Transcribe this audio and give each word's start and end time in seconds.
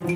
Oi 0.00 0.10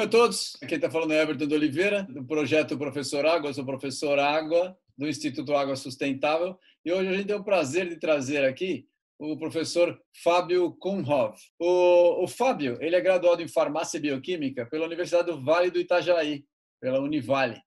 a 0.00 0.08
todos, 0.08 0.56
aqui 0.60 0.74
está 0.74 0.90
falando 0.90 1.12
é 1.12 1.22
Everton 1.22 1.46
de 1.46 1.54
Oliveira, 1.54 2.02
do 2.02 2.24
projeto 2.24 2.76
Professor 2.76 3.24
Água. 3.24 3.50
Eu 3.50 3.54
sou 3.54 3.64
professor 3.64 4.18
Água, 4.18 4.76
do 4.98 5.08
Instituto 5.08 5.54
Água 5.54 5.76
Sustentável, 5.76 6.58
e 6.84 6.92
hoje 6.92 7.08
a 7.10 7.12
gente 7.12 7.28
tem 7.28 7.36
o 7.36 7.44
prazer 7.44 7.88
de 7.88 7.96
trazer 7.96 8.44
aqui 8.44 8.88
o 9.16 9.38
professor 9.38 9.96
Fábio 10.22 10.72
Kumhov. 10.80 11.36
O, 11.60 12.24
o 12.24 12.26
Fábio 12.26 12.76
ele 12.80 12.96
é 12.96 13.00
graduado 13.00 13.40
em 13.40 13.46
Farmácia 13.46 13.98
e 13.98 14.00
Bioquímica 14.00 14.66
pela 14.66 14.84
Universidade 14.84 15.30
do 15.30 15.40
Vale 15.40 15.70
do 15.70 15.78
Itajaí, 15.78 16.44
pela 16.80 16.98
Univale, 16.98 17.62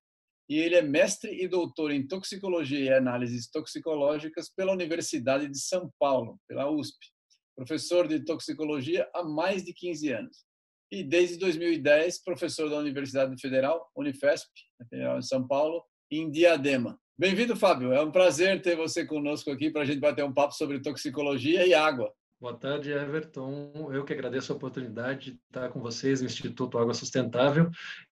e 0.52 0.60
ele 0.60 0.76
é 0.76 0.82
mestre 0.82 1.42
e 1.42 1.48
doutor 1.48 1.92
em 1.92 2.06
Toxicologia 2.06 2.80
e 2.82 2.94
Análises 2.94 3.50
Toxicológicas 3.50 4.50
pela 4.54 4.74
Universidade 4.74 5.48
de 5.48 5.58
São 5.58 5.90
Paulo, 5.98 6.38
pela 6.46 6.70
USP. 6.70 6.98
Professor 7.56 8.06
de 8.06 8.20
Toxicologia 8.20 9.10
há 9.16 9.24
mais 9.24 9.64
de 9.64 9.74
15 9.74 10.12
anos. 10.12 10.44
E 10.92 11.06
desde 11.06 11.38
2010, 11.38 12.22
professor 12.22 12.70
da 12.70 12.80
Universidade 12.80 13.34
Federal, 13.40 13.90
Unifesp, 13.96 14.50
Federal 14.90 15.20
em 15.20 15.22
São 15.22 15.48
Paulo, 15.48 15.86
em 16.12 16.30
Diadema. 16.30 17.00
Bem-vindo, 17.18 17.56
Fábio. 17.56 17.94
É 17.94 18.04
um 18.04 18.12
prazer 18.12 18.62
ter 18.62 18.76
você 18.76 19.06
conosco 19.06 19.50
aqui 19.52 19.72
para 19.72 19.84
a 19.84 19.86
gente 19.86 20.02
bater 20.02 20.26
um 20.26 20.34
papo 20.34 20.54
sobre 20.54 20.82
toxicologia 20.82 21.66
e 21.66 21.74
água. 21.74 22.12
Boa 22.42 22.58
tarde, 22.58 22.92
Everton. 22.92 23.72
Eu 23.94 24.04
que 24.04 24.12
agradeço 24.12 24.52
a 24.52 24.56
oportunidade 24.58 25.32
de 25.32 25.40
estar 25.46 25.70
com 25.70 25.80
vocês 25.80 26.20
no 26.20 26.28
Instituto 26.28 26.78
Água 26.78 26.94
Sustentável 26.94 27.72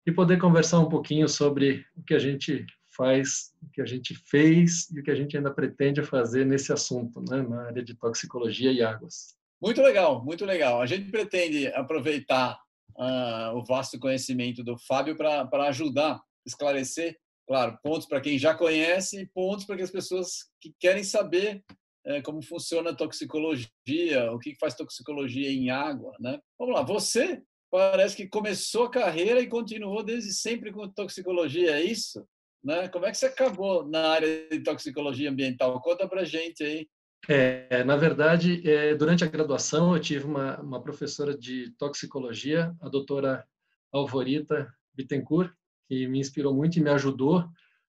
e 0.08 0.12
poder 0.12 0.40
conversar 0.40 0.80
um 0.80 0.88
pouquinho 0.88 1.28
sobre 1.28 1.86
o 1.98 2.02
que 2.02 2.14
a 2.14 2.20
gente 2.20 2.66
faz, 2.96 3.54
o 3.62 3.70
que 3.72 3.82
a 3.82 3.86
gente 3.86 4.16
fez 4.16 4.90
e 4.90 5.02
o 5.02 5.04
que 5.04 5.12
a 5.12 5.16
gente 5.16 5.36
ainda 5.36 5.54
pretende 5.54 6.02
fazer 6.02 6.46
nesse 6.46 6.72
assunto, 6.72 7.22
né, 7.30 7.42
na 7.42 7.66
área 7.66 7.84
de 7.84 7.94
toxicologia 7.94 8.72
e 8.72 8.82
águas. 8.82 9.36
Muito 9.62 9.82
legal, 9.82 10.24
muito 10.24 10.46
legal. 10.46 10.82
A 10.82 10.86
gente 10.86 11.12
pretende 11.12 11.68
aproveitar 11.68 12.58
uh, 12.96 13.58
o 13.58 13.66
vasto 13.66 14.00
conhecimento 14.00 14.64
do 14.64 14.78
Fábio 14.78 15.18
para 15.18 15.68
ajudar, 15.68 16.22
esclarecer 16.46 17.18
claro, 17.48 17.78
pontos 17.82 18.08
para 18.08 18.22
quem 18.22 18.38
já 18.38 18.54
conhece 18.54 19.22
e 19.22 19.26
pontos 19.26 19.66
para 19.66 19.82
as 19.82 19.92
pessoas 19.92 20.50
que 20.62 20.74
querem 20.80 21.04
saber 21.04 21.64
é, 22.06 22.22
como 22.22 22.42
funciona 22.42 22.92
a 22.92 22.96
toxicologia, 22.96 24.32
o 24.32 24.40
que 24.40 24.56
faz 24.60 24.76
toxicologia 24.76 25.50
em 25.50 25.70
água, 25.70 26.14
né? 26.20 26.40
Vamos 26.60 26.76
lá, 26.76 26.82
você 26.82 27.42
parece 27.70 28.16
que 28.16 28.28
começou 28.28 28.86
a 28.86 28.92
carreira 28.92 29.40
e 29.42 29.48
continuou 29.48 30.04
desde 30.04 30.34
sempre 30.34 30.72
com 30.72 30.88
toxicologia, 30.88 31.72
é 31.72 31.84
isso? 31.84 32.26
Né? 32.64 32.88
Como 32.90 33.06
é 33.06 33.12
que 33.12 33.18
você 33.18 33.28
acabou 33.28 33.88
na 33.88 34.10
área 34.10 34.50
de 34.50 34.60
toxicologia 34.60 35.30
ambiental? 35.30 35.82
Conta 35.82 36.08
para 36.08 36.26
gente 36.26 36.64
aí. 36.64 36.88
É, 37.28 37.84
na 37.84 37.96
verdade, 37.98 38.68
é, 38.70 38.96
durante 38.96 39.24
a 39.24 39.28
graduação 39.28 39.94
eu 39.94 40.02
tive 40.02 40.26
uma, 40.26 40.60
uma 40.62 40.82
professora 40.82 41.38
de 41.38 41.72
toxicologia, 41.78 42.76
a 42.82 42.90
doutora 42.90 43.46
Alvorita 43.92 44.72
Bittencourt, 44.94 45.52
que 45.88 46.08
me 46.08 46.20
inspirou 46.20 46.54
muito 46.54 46.78
e 46.78 46.82
me 46.82 46.90
ajudou 46.90 47.48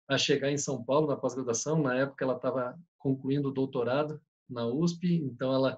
a 0.07 0.17
chegar 0.17 0.51
em 0.51 0.57
São 0.57 0.83
Paulo 0.83 1.07
na 1.07 1.15
pós-graduação. 1.15 1.81
Na 1.81 1.95
época, 1.95 2.23
ela 2.23 2.35
estava 2.35 2.77
concluindo 2.97 3.49
o 3.49 3.53
doutorado 3.53 4.21
na 4.49 4.65
USP, 4.67 5.15
então 5.15 5.53
ela 5.53 5.77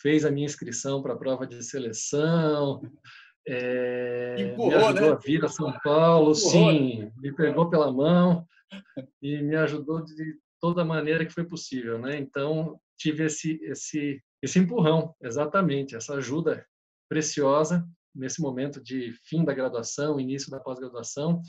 fez 0.00 0.24
a 0.24 0.30
minha 0.30 0.46
inscrição 0.46 1.02
para 1.02 1.14
a 1.14 1.18
prova 1.18 1.46
de 1.46 1.62
seleção, 1.62 2.80
é, 3.48 4.36
Empurrou, 4.40 4.68
me 4.68 4.74
ajudou 4.74 5.08
né? 5.08 5.12
a 5.12 5.14
vir 5.16 5.44
a 5.44 5.48
São 5.48 5.72
Paulo, 5.82 6.32
Empurrou, 6.32 6.50
sim, 6.50 6.98
né? 6.98 7.12
me 7.16 7.34
pegou 7.34 7.70
pela 7.70 7.90
mão 7.90 8.46
e 9.22 9.40
me 9.42 9.56
ajudou 9.56 10.04
de 10.04 10.38
toda 10.60 10.84
maneira 10.84 11.24
que 11.24 11.32
foi 11.32 11.44
possível, 11.44 11.98
né? 11.98 12.18
Então 12.18 12.78
tive 12.96 13.24
esse 13.24 13.58
esse 13.62 14.22
esse 14.42 14.58
empurrão, 14.58 15.14
exatamente, 15.20 15.96
essa 15.96 16.14
ajuda 16.14 16.64
preciosa 17.08 17.84
nesse 18.14 18.40
momento 18.40 18.80
de 18.80 19.12
fim 19.24 19.44
da 19.44 19.52
graduação, 19.52 20.20
início 20.20 20.50
da 20.50 20.60
pós-graduação, 20.60 21.42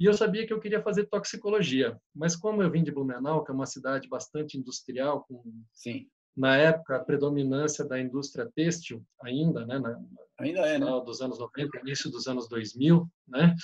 e 0.00 0.06
eu 0.06 0.14
sabia 0.14 0.46
que 0.46 0.52
eu 0.52 0.58
queria 0.58 0.82
fazer 0.82 1.06
toxicologia, 1.06 1.96
mas 2.14 2.34
como 2.34 2.62
eu 2.62 2.70
vim 2.70 2.82
de 2.82 2.90
Blumenau, 2.90 3.44
que 3.44 3.50
é 3.50 3.54
uma 3.54 3.66
cidade 3.66 4.08
bastante 4.08 4.58
industrial, 4.58 5.24
com 5.24 5.42
Sim. 5.72 6.08
Na 6.36 6.56
época 6.56 6.96
a 6.96 7.04
predominância 7.04 7.84
da 7.84 8.00
indústria 8.00 8.50
têxtil 8.54 9.04
ainda, 9.20 9.66
né, 9.66 9.78
na, 9.78 10.00
ainda 10.38 10.60
é, 10.60 10.78
né? 10.78 10.86
dos 11.04 11.20
anos 11.20 11.38
90, 11.38 11.78
início 11.80 12.10
dos 12.10 12.26
anos 12.26 12.48
2000, 12.48 13.08
né? 13.28 13.54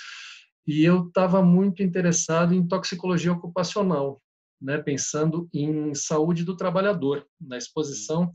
E 0.67 0.83
eu 0.83 1.07
estava 1.07 1.41
muito 1.41 1.81
interessado 1.81 2.53
em 2.53 2.67
toxicologia 2.67 3.33
ocupacional, 3.33 4.21
né, 4.61 4.77
pensando 4.77 5.49
em 5.53 5.95
saúde 5.95 6.43
do 6.43 6.55
trabalhador, 6.55 7.25
na 7.41 7.57
exposição 7.57 8.31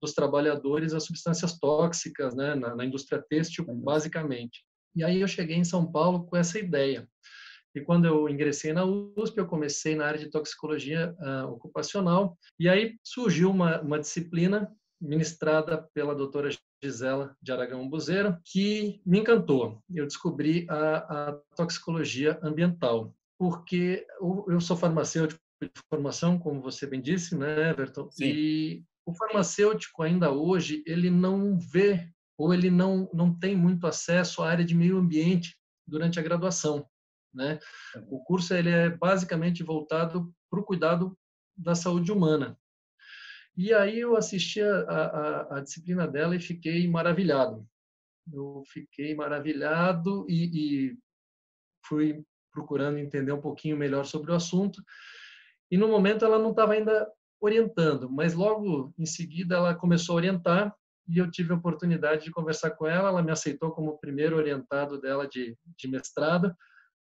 dos 0.00 0.12
trabalhadores 0.12 0.92
a 0.92 1.00
substâncias 1.00 1.58
tóxicas, 1.58 2.34
né, 2.34 2.54
na, 2.54 2.74
na 2.74 2.84
indústria 2.84 3.24
têxtil, 3.28 3.64
basicamente. 3.66 4.62
E 4.94 5.04
aí 5.04 5.20
eu 5.20 5.28
cheguei 5.28 5.56
em 5.56 5.64
São 5.64 5.90
Paulo 5.90 6.24
com 6.24 6.36
essa 6.36 6.58
ideia. 6.58 7.08
E 7.74 7.80
quando 7.80 8.06
eu 8.06 8.28
ingressei 8.28 8.72
na 8.72 8.84
USP, 8.84 9.38
eu 9.38 9.46
comecei 9.46 9.94
na 9.94 10.06
área 10.06 10.18
de 10.18 10.30
toxicologia 10.30 11.14
uh, 11.18 11.52
ocupacional. 11.52 12.36
E 12.58 12.68
aí 12.68 12.96
surgiu 13.04 13.50
uma, 13.50 13.80
uma 13.80 13.98
disciplina 13.98 14.70
ministrada 15.00 15.88
pela 15.94 16.14
doutora 16.14 16.50
Gisela 16.82 17.36
de 17.40 17.52
Aragão 17.52 17.88
Buzeira, 17.88 18.40
que 18.44 19.00
me 19.04 19.20
encantou. 19.20 19.82
Eu 19.92 20.06
descobri 20.06 20.66
a, 20.68 21.28
a 21.28 21.32
toxicologia 21.56 22.38
ambiental, 22.42 23.14
porque 23.38 24.06
eu 24.48 24.60
sou 24.60 24.76
farmacêutico 24.76 25.40
de 25.62 25.70
formação, 25.92 26.38
como 26.38 26.60
você 26.60 26.86
bem 26.86 27.00
disse, 27.00 27.36
né, 27.36 27.70
Everton? 27.70 28.10
Sim. 28.10 28.24
E 28.24 28.84
o 29.06 29.14
farmacêutico 29.14 30.02
ainda 30.02 30.30
hoje 30.30 30.82
ele 30.86 31.10
não 31.10 31.58
vê 31.58 32.08
ou 32.38 32.54
ele 32.54 32.70
não 32.70 33.10
não 33.12 33.34
tem 33.34 33.54
muito 33.56 33.86
acesso 33.86 34.42
à 34.42 34.48
área 34.48 34.64
de 34.64 34.74
meio 34.74 34.96
ambiente 34.96 35.54
durante 35.86 36.18
a 36.18 36.22
graduação, 36.22 36.86
né? 37.32 37.58
O 38.08 38.22
curso 38.22 38.54
ele 38.54 38.70
é 38.70 38.90
basicamente 38.90 39.62
voltado 39.62 40.32
para 40.50 40.60
o 40.60 40.64
cuidado 40.64 41.16
da 41.56 41.74
saúde 41.74 42.10
humana. 42.10 42.58
E 43.56 43.72
aí 43.74 44.00
eu 44.00 44.16
assisti 44.16 44.62
a, 44.62 44.80
a, 44.80 45.56
a, 45.56 45.60
disciplina 45.60 46.06
dela 46.06 46.34
e 46.34 46.40
fiquei 46.40 46.88
maravilhado. 46.88 47.66
Eu 48.32 48.62
fiquei 48.66 49.14
maravilhado 49.14 50.24
e, 50.28 50.90
e 50.90 50.98
fui 51.84 52.24
procurando 52.52 52.98
entender 52.98 53.32
um 53.32 53.40
pouquinho 53.40 53.76
melhor 53.76 54.04
sobre 54.04 54.30
o 54.30 54.34
assunto. 54.34 54.82
E 55.70 55.76
no 55.76 55.88
momento 55.88 56.24
ela 56.24 56.38
não 56.38 56.50
estava 56.50 56.72
ainda 56.72 57.08
orientando, 57.40 58.10
mas 58.10 58.34
logo 58.34 58.92
em 58.98 59.06
seguida 59.06 59.56
ela 59.56 59.74
começou 59.74 60.14
a 60.14 60.16
orientar 60.16 60.74
e 61.08 61.18
eu 61.18 61.30
tive 61.30 61.52
a 61.52 61.56
oportunidade 61.56 62.24
de 62.24 62.30
conversar 62.30 62.70
com 62.72 62.86
ela. 62.86 63.08
Ela 63.08 63.22
me 63.22 63.32
aceitou 63.32 63.72
como 63.72 63.98
primeiro 63.98 64.36
orientado 64.36 65.00
dela 65.00 65.26
de, 65.26 65.56
de 65.76 65.88
mestrado 65.88 66.54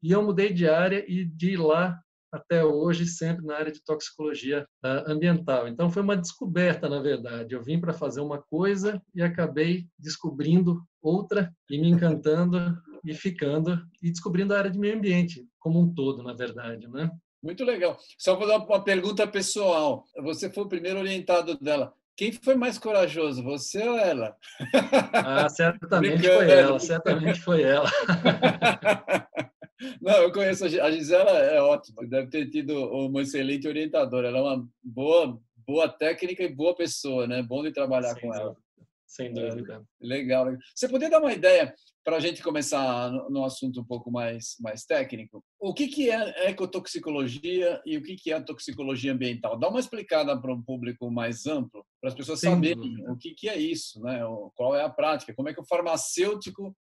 e 0.02 0.12
eu 0.12 0.24
mudei 0.24 0.52
de 0.54 0.68
área 0.68 1.04
e 1.08 1.26
de 1.26 1.56
lá 1.58 2.00
até 2.32 2.64
hoje 2.64 3.06
sempre 3.06 3.46
na 3.46 3.58
área 3.58 3.72
de 3.72 3.84
toxicologia 3.84 4.66
uh, 4.84 5.12
ambiental. 5.12 5.68
Então 5.68 5.92
foi 5.92 6.02
uma 6.02 6.16
descoberta, 6.16 6.88
na 6.88 7.02
verdade. 7.02 7.54
Eu 7.54 7.62
vim 7.62 7.80
para 7.80 7.94
fazer 7.94 8.22
uma 8.22 8.42
coisa 8.42 9.02
e 9.14 9.22
acabei 9.22 9.86
descobrindo 10.00 10.82
outra 11.02 11.54
e 11.70 11.78
me 11.78 11.90
encantando 11.90 12.58
e 13.04 13.14
ficando 13.14 13.86
e 14.02 14.10
descobrindo 14.10 14.54
a 14.54 14.60
área 14.60 14.72
de 14.72 14.80
meio 14.80 14.96
ambiente 14.96 15.46
como 15.60 15.80
um 15.80 15.94
todo, 15.94 16.24
na 16.24 16.34
verdade, 16.34 16.88
né? 16.88 17.12
Muito 17.44 17.64
legal. 17.66 17.98
Só 18.18 18.36
vou 18.36 18.48
dar 18.48 18.60
uma 18.60 18.84
pergunta 18.84 19.28
pessoal. 19.28 20.06
Você 20.24 20.50
foi 20.50 20.64
o 20.64 20.70
primeiro 20.70 21.00
orientado 21.00 21.58
dela. 21.58 21.94
Quem 22.16 22.32
foi 22.32 22.56
mais 22.56 22.78
corajoso, 22.78 23.42
você 23.42 23.88
ou 23.88 23.98
ela? 23.98 24.36
Ah, 25.12 25.50
certamente 25.50 26.22
foi 26.28 26.52
ela, 26.52 26.80
certamente 26.80 27.40
foi 27.42 27.64
ela. 27.64 27.90
Não, 30.02 30.16
eu 30.16 30.32
conheço 30.32 30.66
a 30.66 30.92
Gisela, 30.92 31.30
é 31.30 31.62
ótima, 31.62 32.08
deve 32.08 32.28
ter 32.28 32.50
tido 32.50 32.74
uma 32.92 33.22
excelente 33.22 33.68
orientadora. 33.68 34.30
Ela 34.30 34.40
é 34.40 34.42
uma 34.42 34.68
boa, 34.84 35.40
boa 35.68 35.88
técnica 35.88 36.42
e 36.44 36.54
boa 36.54 36.76
pessoa, 36.76 37.28
né? 37.28 37.44
Bom 37.44 37.62
de 37.62 37.72
trabalhar 37.72 38.16
Sem 38.16 38.22
com 38.22 38.28
dúvida. 38.30 38.44
ela. 38.44 38.58
Sem 39.06 39.34
dúvida. 39.34 39.86
É, 40.02 40.08
legal. 40.08 40.48
Você 40.74 40.88
poderia 40.88 41.12
dar 41.12 41.20
uma 41.20 41.34
ideia 41.34 41.76
para 42.04 42.18
a 42.18 42.20
gente 42.20 42.42
começar 42.42 43.12
no 43.30 43.44
assunto 43.46 43.82
um 43.82 43.84
pouco 43.84 44.10
mais, 44.10 44.56
mais 44.60 44.86
técnico, 44.86 45.44
o 45.60 45.74
que, 45.74 45.88
que 45.88 46.10
é 46.10 46.50
ecotoxicologia 46.50 47.80
e 47.86 47.96
o 47.98 48.02
que, 48.02 48.16
que 48.16 48.32
é 48.34 48.42
toxicologia 48.42 49.14
ambiental? 49.14 49.60
Dá 49.60 49.70
uma 49.70 49.80
explicada 49.80 50.40
para 50.40 50.52
um 50.52 50.64
público 50.64 51.12
mais 51.12 51.46
amplo, 51.46 51.86
para 52.00 52.10
as 52.10 52.16
pessoas 52.16 52.40
Sem 52.40 52.50
saberem 52.52 52.76
dúvida. 52.78 53.12
o 53.12 53.18
que, 53.18 53.36
que 53.36 53.48
é 53.48 53.60
isso, 53.60 54.02
né? 54.02 54.22
qual 54.56 54.76
é 54.76 54.82
a 54.84 54.90
prática, 54.90 55.34
como 55.36 55.50
é 55.50 55.54
que 55.54 55.62
o 55.62 55.66
farmacêutico 55.66 56.76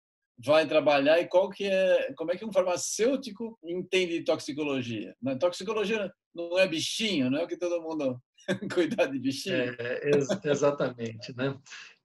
vai 0.43 0.65
trabalhar 0.65 1.19
e 1.19 1.27
qual 1.27 1.49
que 1.49 1.65
é, 1.65 2.13
como 2.15 2.31
é 2.31 2.37
que 2.37 2.45
um 2.45 2.51
farmacêutico 2.51 3.57
entende 3.63 4.23
toxicologia. 4.23 5.15
Né? 5.21 5.35
Toxicologia 5.35 6.11
não 6.33 6.57
é 6.57 6.67
bichinho, 6.67 7.29
não 7.29 7.39
é 7.39 7.43
o 7.43 7.47
que 7.47 7.57
todo 7.57 7.81
mundo 7.81 8.21
cuidar 8.73 9.07
de 9.07 9.19
bichinho. 9.19 9.75
É, 9.77 10.09
ex 10.09 10.27
exatamente, 10.45 11.35
né? 11.35 11.57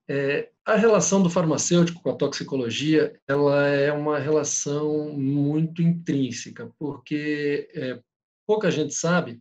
É, 0.07 0.51
a 0.67 0.77
relação 0.77 1.23
do 1.23 1.31
farmacêutico 1.31 2.03
com 2.03 2.11
a 2.11 2.17
toxicologia 2.17 3.19
ela 3.27 3.67
é 3.67 3.91
uma 3.91 4.19
relação 4.19 5.09
muito 5.15 5.81
intrínseca, 5.81 6.71
porque 6.79 7.71
é, 7.75 7.99
pouca 8.47 8.71
gente 8.71 8.93
sabe 8.93 9.41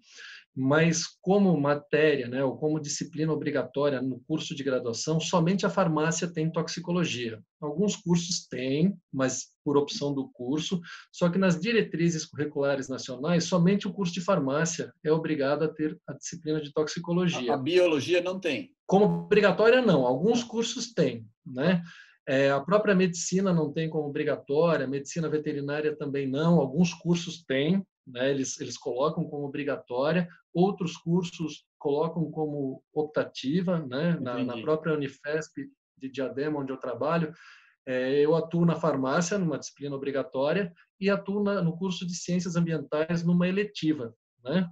mas 0.56 1.06
como 1.20 1.60
matéria, 1.60 2.28
né, 2.28 2.44
ou 2.44 2.56
como 2.56 2.80
disciplina 2.80 3.34
obrigatória 3.34 4.02
no 4.02 4.20
curso 4.28 4.56
de 4.56 4.64
graduação, 4.64 5.20
somente 5.20 5.66
a 5.66 5.70
farmácia 5.70 6.32
tem 6.32 6.52
toxicologia. 6.52 7.42
Alguns 7.60 7.96
cursos 7.96 8.48
têm, 8.48 8.96
mas 9.12 9.48
por 9.66 9.78
opção 9.78 10.14
do 10.14 10.30
curso, 10.30 10.80
só 11.12 11.30
que 11.30 11.40
nas 11.40 11.60
diretrizes 11.60 12.26
curriculares 12.26 12.88
nacionais, 12.88 13.46
somente 13.46 13.88
o 13.88 13.94
curso 13.94 14.14
de 14.14 14.22
farmácia 14.22 14.94
é 15.04 15.12
obrigado 15.12 15.64
a 15.64 15.68
ter 15.68 15.98
a 16.08 16.14
disciplina 16.14 16.62
de 16.62 16.72
toxicologia. 16.72 17.52
A, 17.52 17.56
a 17.56 17.58
biologia 17.58 18.22
não 18.22 18.40
tem. 18.40 18.72
Como 18.86 19.06
obrigatória, 19.06 19.82
não. 19.82 20.06
Alguns 20.06 20.44
cursos 20.44 20.94
têm, 20.94 21.26
né? 21.46 21.82
É, 22.28 22.52
a 22.52 22.60
própria 22.62 22.96
medicina 22.96 23.52
não 23.52 23.72
tem 23.74 23.90
como 23.90 24.08
obrigatória, 24.08 24.86
a 24.86 24.90
medicina 24.90 25.28
veterinária 25.28 25.96
também 25.96 26.26
não, 26.26 26.58
alguns 26.60 26.94
cursos 26.94 27.44
têm, 27.44 27.86
né, 28.06 28.30
eles, 28.30 28.60
eles 28.60 28.78
colocam 28.78 29.24
como 29.26 29.46
obrigatória, 29.46 30.28
outros 30.54 30.98
cursos 30.98 31.66
colocam 31.78 32.30
como 32.32 32.84
optativa, 32.94 33.80
né, 33.80 34.18
na, 34.20 34.44
na, 34.44 34.62
própria 34.62 34.94
Unifesp 34.94 35.70
de 35.98 36.10
Diadema, 36.10 36.60
onde 36.60 36.72
eu 36.72 36.78
trabalho, 36.78 37.34
é, 37.86 38.20
eu 38.20 38.36
atuo 38.36 38.66
na 38.66 38.76
farmácia, 38.76 39.38
numa 39.38 39.60
disciplina 39.60 39.96
obrigatória, 39.96 40.74
e 41.00 41.10
atuo 41.10 41.44
na, 41.44 41.62
no 41.62 41.78
curso 41.78 42.06
de 42.06 42.16
ciências 42.16 42.56
ambientais 42.56 43.24
numa 43.24 43.48
eletiva, 43.48 44.14
né, 44.44 44.70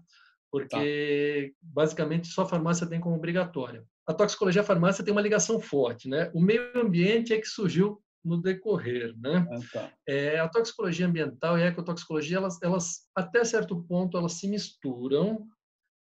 porque 0.51 1.53
tá. 1.53 1.57
basicamente 1.61 2.27
só 2.27 2.43
a 2.43 2.47
farmácia 2.47 2.87
tem 2.87 2.99
como 2.99 3.15
obrigatória 3.15 3.85
a 4.11 4.13
toxicologia 4.13 4.61
e 4.61 4.63
a 4.63 4.65
farmácia 4.65 5.03
tem 5.03 5.11
uma 5.11 5.21
ligação 5.21 5.59
forte, 5.59 6.07
né? 6.07 6.31
O 6.33 6.41
meio 6.41 6.77
ambiente 6.79 7.33
é 7.33 7.39
que 7.39 7.47
surgiu 7.47 8.01
no 8.23 8.41
decorrer, 8.41 9.15
né? 9.17 9.47
Ah, 9.51 9.59
tá. 9.71 9.93
é, 10.07 10.39
a 10.39 10.47
toxicologia 10.47 11.07
ambiental 11.07 11.57
e 11.57 11.63
a 11.63 11.67
ecotoxicologia, 11.67 12.37
elas, 12.37 12.61
elas 12.61 13.07
até 13.15 13.43
certo 13.43 13.83
ponto 13.83 14.17
elas 14.17 14.33
se 14.33 14.47
misturam, 14.47 15.47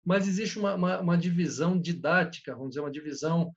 mas 0.05 0.27
existe 0.27 0.59
uma, 0.59 0.75
uma, 0.75 0.99
uma 0.99 1.17
divisão 1.17 1.79
didática, 1.79 2.53
vamos 2.53 2.69
dizer, 2.69 2.81
uma 2.81 2.91
divisão 2.91 3.53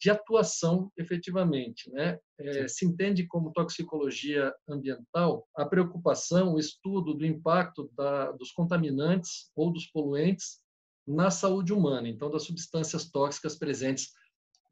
de 0.00 0.08
atuação 0.08 0.90
efetivamente, 0.96 1.90
né? 1.92 2.18
É, 2.38 2.66
se 2.66 2.86
entende 2.86 3.26
como 3.26 3.52
toxicologia 3.52 4.52
ambiental 4.66 5.46
a 5.54 5.66
preocupação, 5.66 6.54
o 6.54 6.58
estudo 6.58 7.12
do 7.12 7.26
impacto 7.26 7.90
da, 7.94 8.32
dos 8.32 8.50
contaminantes 8.50 9.50
ou 9.54 9.70
dos 9.70 9.86
poluentes 9.86 10.60
na 11.06 11.30
saúde 11.30 11.72
humana, 11.72 12.08
então 12.08 12.30
das 12.30 12.44
substâncias 12.44 13.10
tóxicas 13.10 13.56
presentes 13.56 14.12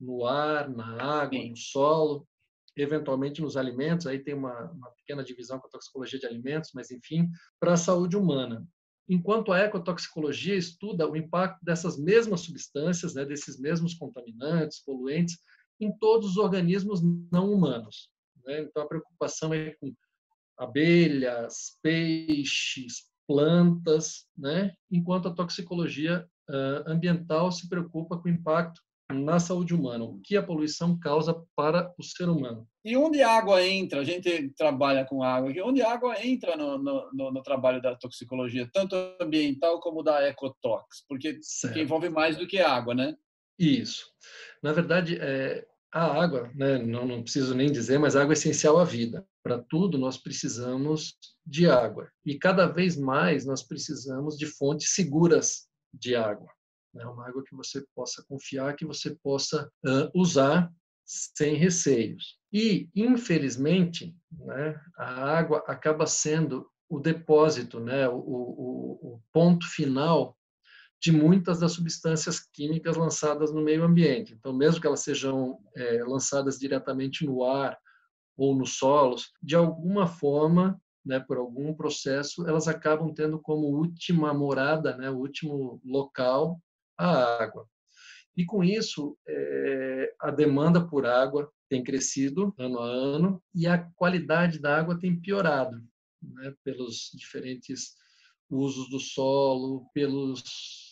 no 0.00 0.25
ar, 0.25 0.70
na 0.70 1.02
água, 1.02 1.38
no 1.44 1.56
solo, 1.56 2.26
eventualmente 2.83 3.41
nos 3.41 3.57
alimentos, 3.57 4.07
aí 4.07 4.19
tem 4.19 4.35
uma, 4.35 4.71
uma 4.71 4.91
pequena 4.93 5.25
divisão 5.25 5.59
com 5.59 5.67
a 5.67 5.71
toxicologia 5.71 6.19
de 6.19 6.27
alimentos, 6.27 6.71
mas 6.75 6.91
enfim, 6.91 7.29
para 7.59 7.75
a 7.75 7.77
saúde 7.77 8.17
humana. 8.17 8.67
Enquanto 9.09 9.53
a 9.53 9.61
ecotoxicologia 9.61 10.55
estuda 10.55 11.09
o 11.09 11.17
impacto 11.17 11.65
dessas 11.65 11.99
mesmas 11.99 12.43
substâncias, 12.43 13.15
né, 13.15 13.25
desses 13.25 13.59
mesmos 13.59 13.95
contaminantes, 13.95 14.83
poluentes, 14.85 15.39
em 15.81 15.91
todos 15.97 16.31
os 16.33 16.37
organismos 16.37 17.01
não 17.33 17.53
humanos. 17.53 18.11
Né? 18.45 18.63
Então, 18.63 18.83
a 18.83 18.89
preocupação 18.89 19.55
é 19.55 19.75
com 19.81 19.95
abelhas, 20.59 21.79
peixes, 21.83 23.05
plantas, 23.27 24.27
né? 24.37 24.75
enquanto 24.91 25.29
a 25.29 25.35
toxicologia 25.35 26.29
uh, 26.51 26.91
ambiental 26.91 27.51
se 27.53 27.69
preocupa 27.69 28.19
com 28.19 28.29
o 28.29 28.33
impacto 28.33 28.83
na 29.12 29.40
saúde 29.40 29.75
humana, 29.75 30.05
o 30.05 30.20
que 30.22 30.37
a 30.37 30.43
poluição 30.43 30.99
causa 30.99 31.34
para 31.56 31.93
o 31.99 32.02
ser 32.02 32.28
humano. 32.28 32.69
E 32.84 32.96
onde 32.96 33.22
a 33.22 33.31
água 33.31 33.64
entra? 33.64 34.00
A 34.00 34.05
gente 34.05 34.50
trabalha 34.50 35.05
com 35.05 35.22
água. 35.22 35.50
E 35.50 35.60
onde 35.62 35.82
a 35.82 35.93
água 35.93 36.14
entra 36.25 36.56
no, 36.56 36.78
no, 36.78 37.10
no, 37.12 37.43
trabalho 37.43 37.81
da 37.81 37.96
toxicologia, 37.96 38.69
tanto 38.72 38.94
ambiental 39.20 39.81
como 39.81 40.02
da 40.02 40.26
ecotox? 40.28 41.05
Porque, 41.08 41.40
porque 41.62 41.81
envolve 41.81 42.10
mais 42.10 42.37
do 42.37 42.46
que 42.46 42.60
água, 42.60 42.94
né? 42.94 43.16
Isso. 43.58 44.06
Na 44.62 44.72
verdade, 44.72 45.19
é, 45.20 45.66
a 45.93 46.22
água, 46.22 46.50
né, 46.55 46.78
não, 46.78 47.06
não 47.06 47.22
preciso 47.22 47.55
nem 47.55 47.72
dizer, 47.72 47.99
mas 47.99 48.14
a 48.14 48.22
água 48.22 48.32
é 48.32 48.37
essencial 48.37 48.78
à 48.78 48.84
vida. 48.84 49.26
Para 49.43 49.58
tudo, 49.58 49.96
nós 49.96 50.19
precisamos 50.19 51.16
de 51.46 51.69
água. 51.69 52.10
E 52.25 52.38
cada 52.38 52.66
vez 52.66 52.96
mais 52.96 53.46
nós 53.46 53.62
precisamos 53.62 54.37
de 54.37 54.46
fontes 54.46 54.94
seguras 54.94 55.66
de 55.93 56.14
água. 56.14 56.49
Né? 56.99 57.06
Uma 57.06 57.29
água 57.29 57.45
que 57.45 57.55
você 57.55 57.85
possa 57.95 58.25
confiar, 58.29 58.75
que 58.75 58.85
você 58.85 59.17
possa 59.23 59.71
uh, 59.87 60.11
usar 60.21 60.71
sem 61.05 61.55
receios. 61.55 62.37
E, 62.53 62.91
infelizmente, 62.95 64.15
né, 64.31 64.79
a 64.97 65.39
água 65.39 65.65
acaba 65.67 66.06
sendo 66.06 66.69
o 66.89 66.99
depósito, 66.99 67.81
né, 67.81 68.09
o, 68.09 68.17
o, 68.17 69.15
o 69.15 69.23
ponto 69.33 69.67
final 69.67 70.37
de 71.00 71.12
muitas 71.12 71.61
das 71.61 71.73
substâncias 71.73 72.41
químicas 72.41 72.97
lançadas 72.97 73.53
no 73.53 73.62
meio 73.62 73.85
ambiente. 73.85 74.35
Então, 74.35 74.53
mesmo 74.53 74.81
que 74.81 74.87
elas 74.87 75.01
sejam 75.01 75.59
é, 75.77 76.03
lançadas 76.05 76.59
diretamente 76.59 77.25
no 77.25 77.44
ar 77.44 77.79
ou 78.37 78.55
nos 78.55 78.77
solos, 78.77 79.31
de 79.41 79.55
alguma 79.55 80.06
forma, 80.06 80.81
né, 81.05 81.21
por 81.21 81.39
algum 81.39 81.73
processo, 81.73 82.47
elas 82.47 82.67
acabam 82.69 83.15
tendo 83.15 83.39
como 83.41 83.69
última 83.69 84.35
morada, 84.35 84.97
né, 84.97 85.09
o 85.11 85.19
último 85.19 85.81
local, 85.85 86.61
a 86.99 87.43
água. 87.43 87.67
E 88.37 88.45
com 88.45 88.62
isso, 88.62 89.17
é, 89.27 90.15
a 90.21 90.31
demanda 90.31 90.87
por 90.87 91.06
água 91.06 91.50
tem 91.69 91.83
crescido 91.83 92.55
ano 92.59 92.79
a 92.79 92.87
ano 92.87 93.43
e 93.55 93.67
a 93.67 93.79
qualidade 93.97 94.59
da 94.59 94.79
água 94.79 94.99
tem 94.99 95.21
piorado, 95.21 95.77
né, 96.23 96.55
pelos 96.65 97.11
diferentes 97.15 97.95
usos 98.49 98.89
do 98.91 98.99
solo, 98.99 99.91
pelos 99.93 100.43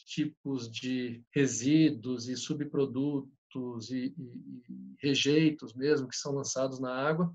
tipos 0.07 0.71
de 0.71 1.23
resíduos 1.35 2.29
e 2.29 2.37
subprodutos 2.37 3.91
e, 3.91 4.15
e, 4.19 4.63
e 4.69 4.97
rejeitos 5.01 5.75
mesmo 5.75 6.09
que 6.09 6.17
são 6.17 6.33
lançados 6.33 6.81
na 6.81 6.93
água. 6.93 7.35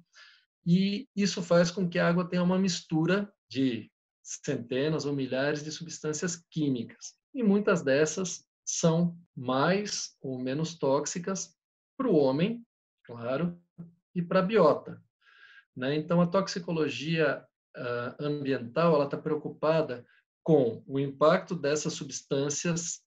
E 0.66 1.08
isso 1.16 1.42
faz 1.42 1.72
com 1.72 1.90
que 1.90 1.98
a 1.98 2.08
água 2.08 2.28
tenha 2.28 2.44
uma 2.44 2.60
mistura 2.60 3.32
de 3.50 3.92
centenas 4.22 5.06
ou 5.06 5.14
milhares 5.14 5.64
de 5.64 5.72
substâncias 5.72 6.36
químicas. 6.50 7.16
E 7.34 7.42
muitas 7.42 7.82
dessas 7.82 8.46
são 8.72 9.18
mais 9.36 10.16
ou 10.22 10.40
menos 10.40 10.76
tóxicas 10.76 11.54
para 11.98 12.08
o 12.08 12.16
homem, 12.16 12.66
claro, 13.04 13.60
e 14.16 14.22
para 14.22 14.40
a 14.40 14.44
biota. 14.44 15.04
Né? 15.76 15.96
Então, 15.96 16.22
a 16.22 16.28
toxicologia 16.28 17.46
uh, 17.76 18.24
ambiental 18.24 19.04
está 19.04 19.18
preocupada 19.18 20.06
com 20.42 20.84
o 20.88 21.00
impacto 21.00 21.54
dessas 21.54 21.94
substâncias, 21.94 23.02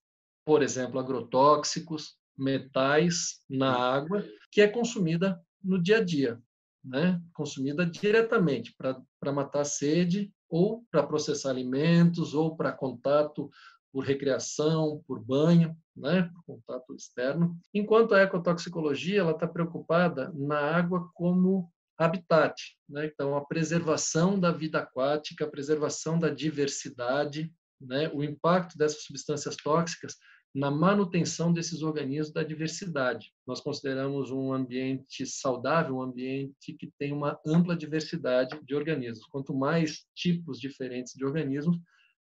por 0.45 0.61
exemplo, 0.61 0.99
agrotóxicos, 0.99 2.15
metais 2.37 3.41
na 3.49 3.73
água, 3.73 4.23
que 4.51 4.61
é 4.61 4.67
consumida 4.67 5.41
no 5.63 5.81
dia 5.81 5.97
a 5.97 6.03
dia, 6.03 6.39
né? 6.83 7.19
consumida 7.33 7.85
diretamente 7.85 8.75
para 8.77 9.31
matar 9.33 9.61
a 9.61 9.65
sede 9.65 10.31
ou 10.47 10.85
para 10.91 11.01
processar 11.01 11.49
alimentos 11.49 12.35
ou 12.35 12.55
para 12.55 12.71
contato 12.71 13.49
por 13.95 14.03
recreação, 14.03 15.01
por 15.07 15.23
banho, 15.23 15.73
né, 15.95 16.23
por 16.23 16.43
contato 16.43 16.93
externo. 16.93 17.57
Enquanto 17.73 18.13
a 18.13 18.23
ecotoxicologia 18.23 19.21
ela 19.21 19.31
está 19.31 19.47
preocupada 19.47 20.33
na 20.35 20.59
água 20.59 21.09
como 21.13 21.71
habitat, 21.97 22.61
né? 22.89 23.05
então 23.05 23.37
a 23.37 23.45
preservação 23.45 24.37
da 24.37 24.51
vida 24.51 24.79
aquática, 24.79 25.45
a 25.45 25.49
preservação 25.49 26.19
da 26.19 26.29
diversidade, 26.29 27.49
né? 27.79 28.11
o 28.13 28.21
impacto 28.21 28.77
dessas 28.77 29.05
substâncias 29.05 29.55
tóxicas 29.55 30.17
na 30.53 30.69
manutenção 30.69 31.53
desses 31.53 31.81
organismos 31.81 32.33
da 32.33 32.43
diversidade. 32.43 33.31
Nós 33.47 33.61
consideramos 33.61 34.29
um 34.29 34.51
ambiente 34.51 35.25
saudável, 35.25 35.95
um 35.95 36.01
ambiente 36.01 36.73
que 36.73 36.91
tem 36.99 37.13
uma 37.13 37.39
ampla 37.47 37.77
diversidade 37.77 38.59
de 38.61 38.75
organismos. 38.75 39.25
Quanto 39.27 39.53
mais 39.55 40.03
tipos 40.13 40.59
diferentes 40.59 41.13
de 41.13 41.23
organismos, 41.23 41.77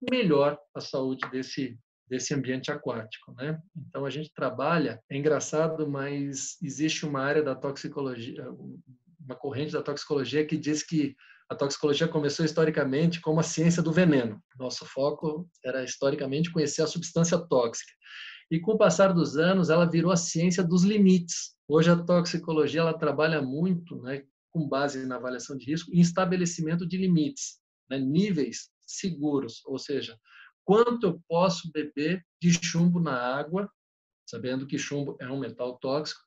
melhor 0.02 0.58
a 0.74 0.82
saúde 0.82 1.30
desse 1.32 1.78
desse 2.10 2.34
ambiente 2.34 2.72
aquático, 2.72 3.32
né? 3.34 3.62
Então 3.88 4.04
a 4.04 4.10
gente 4.10 4.34
trabalha, 4.34 5.00
é 5.08 5.16
engraçado, 5.16 5.88
mas 5.88 6.58
existe 6.60 7.06
uma 7.06 7.22
área 7.22 7.44
da 7.44 7.54
toxicologia, 7.54 8.50
uma 9.20 9.36
corrente 9.36 9.74
da 9.74 9.84
toxicologia 9.84 10.44
que 10.44 10.58
diz 10.58 10.82
que 10.82 11.16
a 11.48 11.56
toxicologia 11.56 12.08
começou 12.08 12.44
historicamente 12.44 13.22
como 13.22 13.40
a 13.40 13.44
ciência 13.44 13.84
do 13.84 13.92
veneno. 13.92 14.42
Nosso 14.58 14.86
foco 14.86 15.48
era 15.64 15.84
historicamente 15.84 16.52
conhecer 16.52 16.82
a 16.82 16.88
substância 16.88 17.38
tóxica. 17.38 17.92
E 18.52 18.60
com 18.60 18.72
o 18.72 18.78
passar 18.78 19.14
dos 19.14 19.38
anos, 19.38 19.70
ela 19.70 19.86
virou 19.86 20.12
a 20.12 20.18
ciência 20.18 20.64
dos 20.64 20.84
limites. 20.84 21.56
Hoje 21.68 21.92
a 21.92 21.96
toxicologia 21.96 22.82
ela 22.82 22.98
trabalha 22.98 23.42
muito, 23.42 24.02
né, 24.02 24.24
com 24.52 24.68
base 24.68 25.06
na 25.06 25.18
avaliação 25.18 25.56
de 25.56 25.66
risco, 25.70 25.92
em 25.94 26.00
estabelecimento 26.00 26.88
de 26.88 26.98
limites, 26.98 27.60
né, 27.88 28.00
níveis 28.00 28.70
seguros, 28.98 29.62
ou 29.66 29.78
seja, 29.78 30.18
quanto 30.64 31.06
eu 31.06 31.22
posso 31.28 31.72
beber 31.72 32.24
de 32.42 32.52
chumbo 32.64 33.00
na 33.00 33.16
água, 33.16 33.70
sabendo 34.28 34.68
que 34.68 34.78
chumbo 34.78 35.18
é 35.20 35.28
um 35.28 35.40
metal 35.40 35.78
tóxico, 35.80 36.22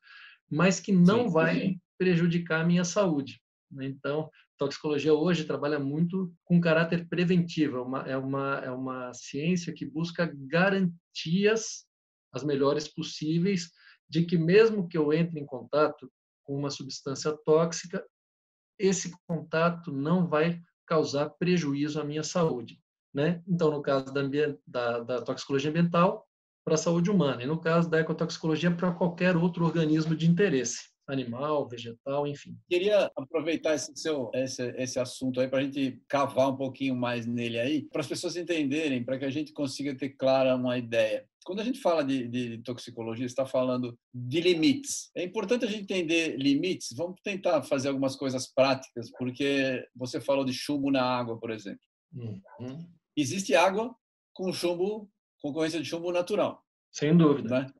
mas 0.49 0.79
que 0.79 0.91
não 0.91 1.27
sim, 1.27 1.33
vai 1.33 1.59
sim 1.59 1.81
prejudicar 1.97 2.61
a 2.61 2.65
minha 2.65 2.83
saúde. 2.83 3.41
Né? 3.71 3.85
Então, 3.85 4.29
toxicologia 4.57 5.13
hoje 5.13 5.45
trabalha 5.45 5.79
muito 5.79 6.33
com 6.43 6.59
caráter 6.59 7.07
preventivo, 7.07 7.77
é 7.77 7.81
uma, 7.81 7.99
é 8.01 8.17
uma, 8.17 8.55
é 8.65 8.71
uma 8.71 9.13
ciência 9.13 9.73
que 9.73 9.85
busca 9.85 10.31
garantias 10.35 11.85
as 12.31 12.43
melhores 12.43 12.87
possíveis 12.87 13.71
de 14.09 14.25
que 14.25 14.37
mesmo 14.37 14.87
que 14.87 14.97
eu 14.97 15.13
entre 15.13 15.39
em 15.39 15.45
contato 15.45 16.11
com 16.43 16.57
uma 16.57 16.69
substância 16.69 17.31
tóxica, 17.45 18.05
esse 18.77 19.11
contato 19.27 19.91
não 19.91 20.27
vai 20.27 20.59
causar 20.85 21.29
prejuízo 21.29 21.99
à 21.99 22.03
minha 22.03 22.23
saúde. 22.23 22.79
Né? 23.13 23.41
Então, 23.47 23.69
no 23.69 23.81
caso 23.81 24.11
da, 24.11 24.21
da, 24.67 24.99
da 24.99 25.21
toxicologia 25.21 25.69
ambiental, 25.69 26.27
para 26.65 26.75
a 26.75 26.77
saúde 26.77 27.11
humana, 27.11 27.43
e 27.43 27.45
no 27.45 27.59
caso 27.59 27.89
da 27.89 27.99
ecotoxicologia, 27.99 28.71
para 28.71 28.91
qualquer 28.91 29.35
outro 29.35 29.65
organismo 29.65 30.15
de 30.15 30.29
interesse 30.29 30.93
animal, 31.07 31.67
vegetal, 31.67 32.25
enfim. 32.25 32.57
Queria 32.69 33.11
aproveitar 33.15 33.75
esse 33.75 33.91
seu 33.95 34.31
esse, 34.33 34.63
esse 34.77 34.99
assunto 34.99 35.39
aí 35.39 35.47
para 35.47 35.59
a 35.59 35.63
gente 35.63 36.01
cavar 36.07 36.49
um 36.49 36.55
pouquinho 36.55 36.95
mais 36.95 37.25
nele 37.25 37.59
aí, 37.59 37.81
para 37.89 38.01
as 38.01 38.07
pessoas 38.07 38.37
entenderem, 38.37 39.03
para 39.03 39.17
que 39.17 39.25
a 39.25 39.29
gente 39.29 39.51
consiga 39.51 39.95
ter 39.95 40.09
clara 40.11 40.55
uma 40.55 40.77
ideia. 40.77 41.27
Quando 41.43 41.59
a 41.59 41.63
gente 41.63 41.79
fala 41.79 42.03
de, 42.03 42.27
de 42.27 42.57
toxicologia, 42.59 43.25
está 43.25 43.45
falando 43.45 43.97
de 44.13 44.41
limites. 44.41 45.11
É 45.15 45.23
importante 45.23 45.65
a 45.65 45.67
gente 45.67 45.83
entender 45.83 46.37
limites. 46.37 46.89
Vamos 46.95 47.19
tentar 47.23 47.61
fazer 47.63 47.89
algumas 47.89 48.15
coisas 48.15 48.47
práticas, 48.47 49.11
porque 49.17 49.85
você 49.95 50.21
falou 50.21 50.45
de 50.45 50.53
chumbo 50.53 50.89
na 50.89 51.03
água, 51.03 51.37
por 51.39 51.51
exemplo. 51.51 51.81
Uhum. 52.13 52.87
Existe 53.15 53.55
água 53.55 53.95
com 54.33 54.51
chumbo, 54.51 55.09
concorrência 55.41 55.79
de 55.79 55.87
chumbo 55.87 56.11
natural. 56.11 56.63
Sem 56.91 57.15
dúvida. 57.15 57.61
Né? 57.61 57.73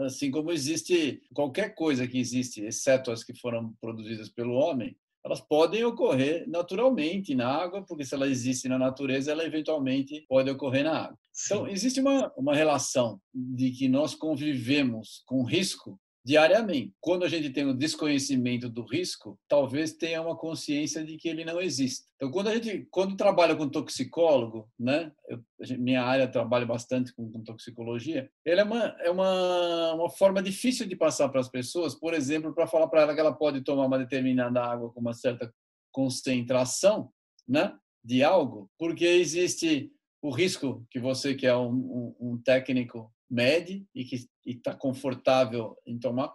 Assim 0.00 0.30
como 0.30 0.52
existe 0.52 1.22
qualquer 1.34 1.74
coisa 1.74 2.06
que 2.06 2.18
existe, 2.18 2.62
exceto 2.62 3.10
as 3.10 3.24
que 3.24 3.34
foram 3.34 3.74
produzidas 3.80 4.28
pelo 4.28 4.54
homem, 4.54 4.96
elas 5.28 5.40
podem 5.40 5.84
ocorrer 5.84 6.48
naturalmente 6.48 7.34
na 7.34 7.48
água, 7.48 7.84
porque 7.86 8.04
se 8.04 8.14
ela 8.14 8.26
existe 8.26 8.68
na 8.68 8.78
natureza, 8.78 9.30
ela 9.30 9.44
eventualmente 9.44 10.24
pode 10.26 10.50
ocorrer 10.50 10.84
na 10.84 11.04
água. 11.04 11.18
Sim. 11.30 11.54
Então, 11.54 11.68
existe 11.68 12.00
uma, 12.00 12.32
uma 12.36 12.54
relação 12.54 13.20
de 13.32 13.70
que 13.70 13.88
nós 13.88 14.14
convivemos 14.14 15.22
com 15.26 15.44
risco 15.44 16.00
diariamente. 16.28 16.92
Quando 17.00 17.24
a 17.24 17.28
gente 17.28 17.48
tem 17.48 17.64
o 17.64 17.72
desconhecimento 17.72 18.68
do 18.68 18.84
risco, 18.84 19.40
talvez 19.48 19.94
tenha 19.94 20.20
uma 20.20 20.36
consciência 20.36 21.02
de 21.02 21.16
que 21.16 21.26
ele 21.26 21.42
não 21.42 21.58
existe. 21.58 22.04
Então, 22.16 22.30
quando 22.30 22.48
a 22.48 22.54
gente 22.54 22.86
quando 22.90 23.16
trabalha 23.16 23.56
com 23.56 23.66
toxicólogo, 23.66 24.70
né, 24.78 25.10
eu, 25.26 25.42
minha 25.78 26.02
área 26.02 26.28
trabalha 26.28 26.66
bastante 26.66 27.14
com, 27.14 27.32
com 27.32 27.42
toxicologia, 27.42 28.30
ele 28.44 28.60
é 28.60 28.64
uma 28.64 28.96
é 29.00 29.10
uma, 29.10 29.94
uma 29.94 30.10
forma 30.10 30.42
difícil 30.42 30.86
de 30.86 30.94
passar 30.94 31.30
para 31.30 31.40
as 31.40 31.48
pessoas, 31.48 31.94
por 31.94 32.12
exemplo, 32.12 32.54
para 32.54 32.66
falar 32.66 32.88
para 32.88 33.00
ela 33.00 33.14
que 33.14 33.20
ela 33.20 33.32
pode 33.32 33.62
tomar 33.62 33.86
uma 33.86 33.98
determinada 33.98 34.62
água 34.62 34.92
com 34.92 35.00
uma 35.00 35.14
certa 35.14 35.50
concentração, 35.90 37.10
né, 37.48 37.74
de 38.04 38.22
algo, 38.22 38.70
porque 38.78 39.06
existe 39.06 39.90
o 40.20 40.30
risco 40.30 40.86
que 40.90 41.00
você 41.00 41.34
que 41.34 41.46
é 41.46 41.56
um, 41.56 41.72
um, 41.72 42.32
um 42.32 42.42
técnico 42.42 43.10
mede 43.30 43.86
e 43.94 44.04
que 44.04 44.26
está 44.46 44.74
confortável 44.74 45.76
em 45.86 45.98
tomar. 45.98 46.32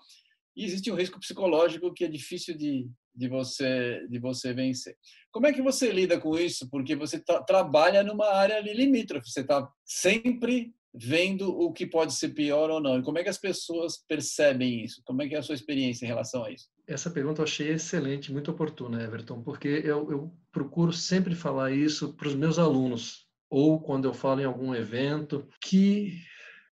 E 0.55 0.65
existe 0.65 0.91
um 0.91 0.95
risco 0.95 1.19
psicológico 1.19 1.93
que 1.93 2.05
é 2.05 2.07
difícil 2.07 2.55
de, 2.55 2.87
de 3.15 3.27
você 3.27 4.05
de 4.09 4.19
você 4.19 4.53
vencer. 4.53 4.95
Como 5.31 5.47
é 5.47 5.53
que 5.53 5.61
você 5.61 5.91
lida 5.91 6.19
com 6.19 6.37
isso? 6.37 6.69
Porque 6.69 6.95
você 6.95 7.19
tá, 7.19 7.41
trabalha 7.41 8.03
numa 8.03 8.27
área 8.27 8.59
limítrofe, 8.59 9.29
você 9.29 9.41
está 9.41 9.67
sempre 9.83 10.73
vendo 10.93 11.49
o 11.49 11.73
que 11.73 11.87
pode 11.87 12.13
ser 12.13 12.29
pior 12.29 12.69
ou 12.69 12.79
não. 12.79 12.99
E 12.99 13.03
como 13.03 13.17
é 13.17 13.23
que 13.23 13.29
as 13.29 13.39
pessoas 13.39 13.97
percebem 14.07 14.83
isso? 14.83 15.01
Como 15.03 15.23
é 15.23 15.27
que 15.27 15.33
é 15.33 15.39
a 15.39 15.41
sua 15.41 15.55
experiência 15.55 16.05
em 16.05 16.07
relação 16.07 16.43
a 16.43 16.51
isso? 16.51 16.69
Essa 16.87 17.09
pergunta 17.09 17.41
eu 17.41 17.45
achei 17.45 17.69
excelente, 17.69 18.31
muito 18.31 18.51
oportuna, 18.51 19.01
Everton, 19.01 19.41
porque 19.41 19.67
eu, 19.67 20.11
eu 20.11 20.33
procuro 20.51 20.93
sempre 20.93 21.33
falar 21.33 21.71
isso 21.71 22.13
para 22.13 22.27
os 22.27 22.35
meus 22.35 22.59
alunos, 22.59 23.25
ou 23.49 23.81
quando 23.81 24.05
eu 24.05 24.13
falo 24.13 24.41
em 24.41 24.45
algum 24.45 24.75
evento, 24.75 25.47
que 25.61 26.19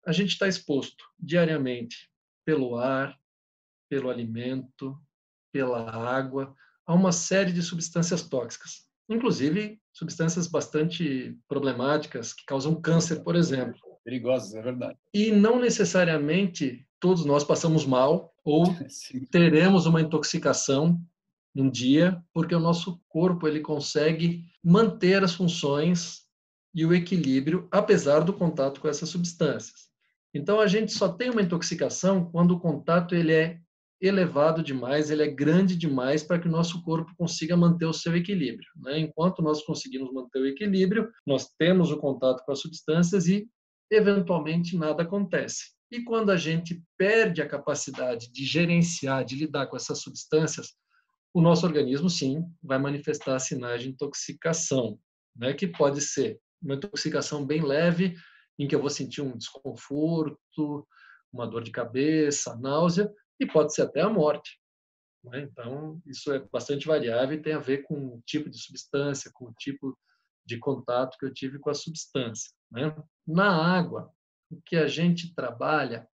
a 0.06 0.12
gente 0.12 0.30
está 0.30 0.46
exposto 0.46 1.04
diariamente 1.18 2.10
pelo 2.44 2.76
ar, 2.76 3.18
pelo 3.88 4.10
alimento, 4.10 4.98
pela 5.52 5.90
água, 5.90 6.54
a 6.86 6.94
uma 6.94 7.12
série 7.12 7.52
de 7.52 7.62
substâncias 7.62 8.22
tóxicas, 8.22 8.86
inclusive 9.08 9.80
substâncias 9.92 10.46
bastante 10.46 11.38
problemáticas 11.48 12.32
que 12.32 12.44
causam 12.44 12.80
câncer, 12.80 13.22
por 13.22 13.36
exemplo. 13.36 13.78
Perigosas, 14.04 14.54
é 14.54 14.60
verdade. 14.60 14.98
E 15.14 15.30
não 15.30 15.58
necessariamente 15.58 16.86
todos 17.00 17.24
nós 17.24 17.44
passamos 17.44 17.86
mal 17.86 18.34
ou 18.44 18.64
teremos 19.30 19.86
uma 19.86 20.00
intoxicação 20.00 21.00
um 21.56 21.70
dia, 21.70 22.20
porque 22.32 22.54
o 22.54 22.60
nosso 22.60 23.00
corpo 23.08 23.46
ele 23.46 23.60
consegue 23.60 24.44
manter 24.62 25.22
as 25.22 25.34
funções 25.34 26.24
e 26.74 26.84
o 26.84 26.92
equilíbrio 26.92 27.68
apesar 27.70 28.20
do 28.20 28.32
contato 28.32 28.80
com 28.80 28.88
essas 28.88 29.08
substâncias. 29.08 29.93
Então 30.34 30.60
a 30.60 30.66
gente 30.66 30.92
só 30.92 31.08
tem 31.08 31.30
uma 31.30 31.42
intoxicação 31.42 32.28
quando 32.30 32.50
o 32.52 32.60
contato 32.60 33.14
ele 33.14 33.32
é 33.32 33.58
elevado 34.00 34.62
demais, 34.62 35.10
ele 35.10 35.22
é 35.22 35.30
grande 35.30 35.76
demais 35.76 36.22
para 36.22 36.38
que 36.38 36.48
o 36.48 36.50
nosso 36.50 36.82
corpo 36.82 37.14
consiga 37.16 37.56
manter 37.56 37.86
o 37.86 37.92
seu 37.92 38.14
equilíbrio. 38.16 38.68
Né? 38.76 38.98
Enquanto 38.98 39.40
nós 39.40 39.62
conseguimos 39.64 40.12
manter 40.12 40.40
o 40.40 40.46
equilíbrio, 40.46 41.10
nós 41.26 41.48
temos 41.56 41.90
o 41.90 41.96
contato 41.96 42.44
com 42.44 42.52
as 42.52 42.60
substâncias 42.60 43.26
e 43.28 43.48
eventualmente 43.90 44.76
nada 44.76 45.04
acontece. 45.04 45.72
E 45.90 46.02
quando 46.02 46.30
a 46.30 46.36
gente 46.36 46.82
perde 46.98 47.40
a 47.40 47.48
capacidade 47.48 48.30
de 48.32 48.44
gerenciar, 48.44 49.24
de 49.24 49.36
lidar 49.36 49.68
com 49.68 49.76
essas 49.76 50.00
substâncias, 50.00 50.74
o 51.32 51.40
nosso 51.40 51.64
organismo 51.64 52.10
sim 52.10 52.44
vai 52.62 52.78
manifestar 52.78 53.38
sinais 53.38 53.82
de 53.82 53.90
intoxicação, 53.90 54.98
né? 55.36 55.54
que 55.54 55.68
pode 55.68 56.00
ser 56.00 56.38
uma 56.60 56.74
intoxicação 56.74 57.46
bem 57.46 57.62
leve, 57.62 58.16
em 58.58 58.68
que 58.68 58.74
eu 58.74 58.80
vou 58.80 58.90
sentir 58.90 59.22
um 59.22 59.36
desconforto, 59.36 60.86
uma 61.32 61.46
dor 61.46 61.62
de 61.62 61.70
cabeça, 61.70 62.56
náusea, 62.56 63.12
e 63.40 63.46
pode 63.46 63.74
ser 63.74 63.82
até 63.82 64.00
a 64.00 64.08
morte. 64.08 64.60
Né? 65.24 65.42
Então, 65.42 66.00
isso 66.06 66.32
é 66.32 66.38
bastante 66.52 66.86
variável 66.86 67.36
e 67.36 67.42
tem 67.42 67.54
a 67.54 67.58
ver 67.58 67.82
com 67.82 67.94
o 67.94 68.22
tipo 68.24 68.48
de 68.48 68.58
substância, 68.58 69.30
com 69.34 69.46
o 69.46 69.54
tipo 69.58 69.98
de 70.46 70.58
contato 70.58 71.16
que 71.18 71.26
eu 71.26 71.32
tive 71.32 71.58
com 71.58 71.70
a 71.70 71.74
substância. 71.74 72.52
Né? 72.70 72.94
Na 73.26 73.50
água, 73.50 74.10
o 74.50 74.60
que 74.62 74.76
a 74.76 74.86
gente 74.86 75.34
trabalha 75.34 76.06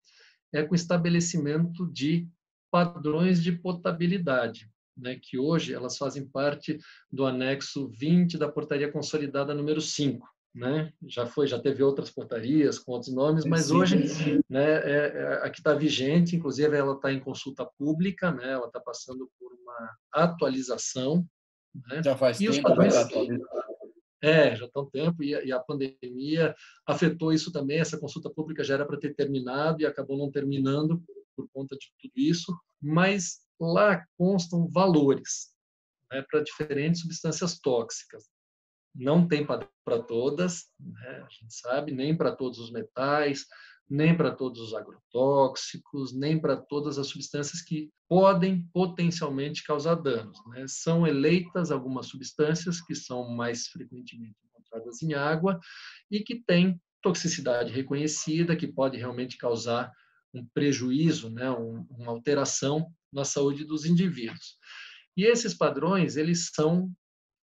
é 0.53 0.63
com 0.63 0.73
estabelecimento 0.73 1.85
de 1.91 2.27
padrões 2.71 3.43
de 3.43 3.51
potabilidade, 3.51 4.71
né, 4.97 5.19
que 5.21 5.37
hoje 5.37 5.73
elas 5.73 5.97
fazem 5.97 6.27
parte 6.27 6.77
do 7.11 7.25
anexo 7.25 7.89
20 7.89 8.37
da 8.37 8.49
portaria 8.49 8.91
consolidada 8.91 9.53
número 9.53 9.81
5 9.81 10.27
né? 10.53 10.91
Já 11.07 11.25
foi, 11.25 11.47
já 11.47 11.59
teve 11.59 11.81
outras 11.81 12.09
portarias 12.09 12.77
com 12.77 12.91
outros 12.91 13.13
nomes, 13.13 13.45
mas 13.45 13.65
sim, 13.65 13.75
hoje, 13.75 14.07
sim. 14.07 14.41
né, 14.49 14.65
é, 14.65 15.07
é, 15.07 15.33
a 15.43 15.49
que 15.49 15.59
está 15.59 15.73
vigente, 15.73 16.35
inclusive 16.35 16.75
ela 16.75 16.93
está 16.93 17.11
em 17.11 17.19
consulta 17.19 17.65
pública, 17.77 18.31
né? 18.31 18.51
Ela 18.51 18.67
está 18.67 18.79
passando 18.79 19.29
por 19.39 19.53
uma 19.53 19.97
atualização, 20.11 21.25
né? 21.87 22.03
Já 22.03 22.17
faz 22.17 22.39
e 22.41 22.45
tempo. 22.45 22.57
Os 22.57 22.61
padrões, 22.61 22.95
é, 24.21 24.55
já 24.55 24.65
está 24.65 24.81
um 24.81 24.89
tempo 24.89 25.23
e 25.23 25.33
a, 25.33 25.43
e 25.43 25.51
a 25.51 25.59
pandemia 25.59 26.53
afetou 26.85 27.33
isso 27.33 27.51
também. 27.51 27.79
Essa 27.79 27.99
consulta 27.99 28.29
pública 28.29 28.63
já 28.63 28.75
era 28.75 28.85
para 28.85 28.99
ter 28.99 29.15
terminado 29.15 29.81
e 29.81 29.85
acabou 29.85 30.17
não 30.17 30.29
terminando 30.29 31.01
por 31.35 31.47
conta 31.53 31.75
de 31.75 31.87
tudo 31.99 32.13
isso. 32.15 32.53
Mas 32.79 33.39
lá 33.59 34.05
constam 34.17 34.67
valores 34.67 35.55
né, 36.11 36.23
para 36.29 36.43
diferentes 36.43 37.01
substâncias 37.01 37.57
tóxicas 37.59 38.29
não 38.93 39.27
tem 39.27 39.45
para 39.45 40.01
todas, 40.07 40.65
né? 40.79 41.23
a 41.25 41.29
gente 41.29 41.53
sabe, 41.53 41.91
nem 41.91 42.15
para 42.15 42.35
todos 42.35 42.59
os 42.59 42.71
metais, 42.71 43.45
nem 43.89 44.15
para 44.15 44.31
todos 44.31 44.61
os 44.61 44.73
agrotóxicos, 44.73 46.13
nem 46.13 46.39
para 46.39 46.55
todas 46.55 46.97
as 46.97 47.07
substâncias 47.07 47.61
que 47.61 47.89
podem 48.07 48.65
potencialmente 48.73 49.63
causar 49.63 49.95
danos. 49.95 50.37
Né? 50.47 50.65
São 50.67 51.05
eleitas 51.05 51.71
algumas 51.71 52.07
substâncias 52.07 52.81
que 52.81 52.95
são 52.95 53.29
mais 53.29 53.67
frequentemente 53.67 54.37
encontradas 54.45 55.01
em 55.01 55.13
água 55.13 55.59
e 56.09 56.21
que 56.21 56.41
têm 56.41 56.79
toxicidade 57.01 57.71
reconhecida, 57.73 58.55
que 58.55 58.67
pode 58.67 58.97
realmente 58.97 59.37
causar 59.37 59.91
um 60.33 60.45
prejuízo, 60.53 61.29
né? 61.29 61.51
Um, 61.51 61.85
uma 61.89 62.11
alteração 62.11 62.87
na 63.11 63.25
saúde 63.25 63.65
dos 63.65 63.85
indivíduos. 63.85 64.57
E 65.17 65.25
esses 65.25 65.53
padrões, 65.53 66.15
eles 66.15 66.51
são 66.53 66.89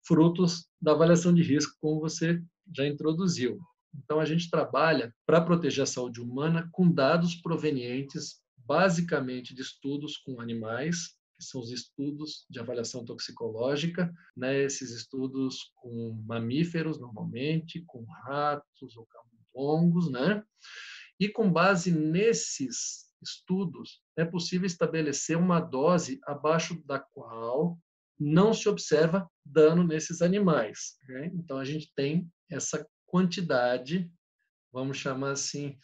frutos 0.08 0.66
da 0.80 0.92
avaliação 0.92 1.34
de 1.34 1.42
risco, 1.42 1.76
como 1.80 2.00
você 2.00 2.42
já 2.74 2.86
introduziu. 2.86 3.60
Então, 3.94 4.18
a 4.18 4.24
gente 4.24 4.50
trabalha 4.50 5.14
para 5.26 5.40
proteger 5.40 5.82
a 5.82 5.86
saúde 5.86 6.20
humana 6.20 6.68
com 6.72 6.90
dados 6.90 7.34
provenientes, 7.34 8.40
basicamente, 8.56 9.54
de 9.54 9.60
estudos 9.60 10.16
com 10.16 10.40
animais, 10.40 11.18
que 11.38 11.44
são 11.44 11.60
os 11.60 11.70
estudos 11.70 12.46
de 12.48 12.58
avaliação 12.58 13.04
toxicológica, 13.04 14.12
né? 14.36 14.62
esses 14.62 14.90
estudos 14.90 15.72
com 15.76 16.22
mamíferos, 16.26 16.98
normalmente, 16.98 17.84
com 17.86 18.04
ratos 18.24 18.96
ou 18.96 19.06
camundongos, 19.06 20.10
né? 20.10 20.42
E 21.20 21.28
com 21.28 21.52
base 21.52 21.90
nesses 21.90 23.08
estudos, 23.22 24.00
é 24.16 24.24
possível 24.24 24.66
estabelecer 24.66 25.36
uma 25.36 25.60
dose 25.60 26.20
abaixo 26.24 26.80
da 26.84 26.98
qual 26.98 27.78
não 28.18 28.52
se 28.52 28.68
observa 28.68 29.28
dano 29.44 29.84
nesses 29.84 30.20
animais. 30.22 30.96
Né? 31.08 31.30
Então, 31.34 31.58
a 31.58 31.64
gente 31.64 31.92
tem 31.94 32.30
essa 32.50 32.86
quantidade, 33.06 34.10
vamos 34.72 34.96
chamar 34.96 35.32
assim, 35.32 35.78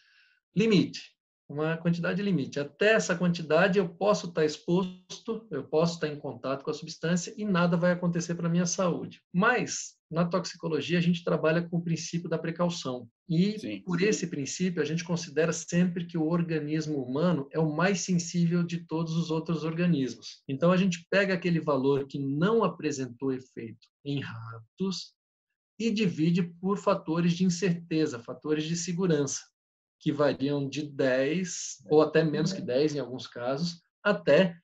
limite, 0.55 1.15
uma 1.49 1.77
quantidade 1.77 2.23
limite. 2.23 2.59
Até 2.59 2.93
essa 2.93 3.17
quantidade 3.17 3.79
eu 3.79 3.89
posso 3.89 4.29
estar 4.29 4.45
exposto, 4.45 5.47
eu 5.51 5.65
posso 5.65 5.95
estar 5.95 6.09
em 6.09 6.19
contato 6.19 6.63
com 6.63 6.71
a 6.71 6.75
substância 6.75 7.35
e 7.37 7.45
nada 7.45 7.77
vai 7.77 7.93
acontecer 7.93 8.35
para 8.35 8.47
a 8.47 8.51
minha 8.51 8.67
saúde. 8.67 9.23
Mas 9.33 9.94
na 10.11 10.25
toxicologia 10.25 10.99
a 10.99 11.01
gente 11.01 11.25
trabalha 11.25 11.63
com 11.63 11.79
o 11.79 11.83
princípio 11.83 12.29
da 12.29 12.39
precaução. 12.39 13.09
E 13.29 13.59
Sim. 13.59 13.83
por 13.83 14.03
esse 14.03 14.27
princípio 14.27 14.81
a 14.81 14.85
gente 14.85 15.03
considera 15.03 15.53
sempre 15.53 16.07
que 16.07 16.19
o 16.19 16.29
organismo 16.29 17.03
humano 17.03 17.49
é 17.51 17.59
o 17.59 17.75
mais 17.75 18.01
sensível 18.01 18.63
de 18.63 18.87
todos 18.87 19.17
os 19.17 19.31
outros 19.31 19.65
organismos. 19.65 20.43
Então 20.49 20.71
a 20.71 20.77
gente 20.77 21.07
pega 21.11 21.35
aquele 21.35 21.61
valor 21.61 22.07
que 22.07 22.19
não 22.19 22.63
apresentou 22.63 23.33
efeito 23.33 23.89
em 24.05 24.21
ratos 24.21 25.15
e 25.79 25.91
divide 25.91 26.43
por 26.43 26.79
fatores 26.79 27.33
de 27.33 27.45
incerteza, 27.45 28.19
fatores 28.19 28.65
de 28.65 28.77
segurança 28.77 29.41
que 29.99 30.13
variam 30.13 30.69
de 30.69 30.83
10, 30.83 31.85
ou 31.89 32.03
até 32.03 32.23
menos 32.23 32.53
que 32.53 32.61
10 32.61 32.95
em 32.95 32.99
alguns 32.99 33.27
casos, 33.27 33.83
até 34.03 34.55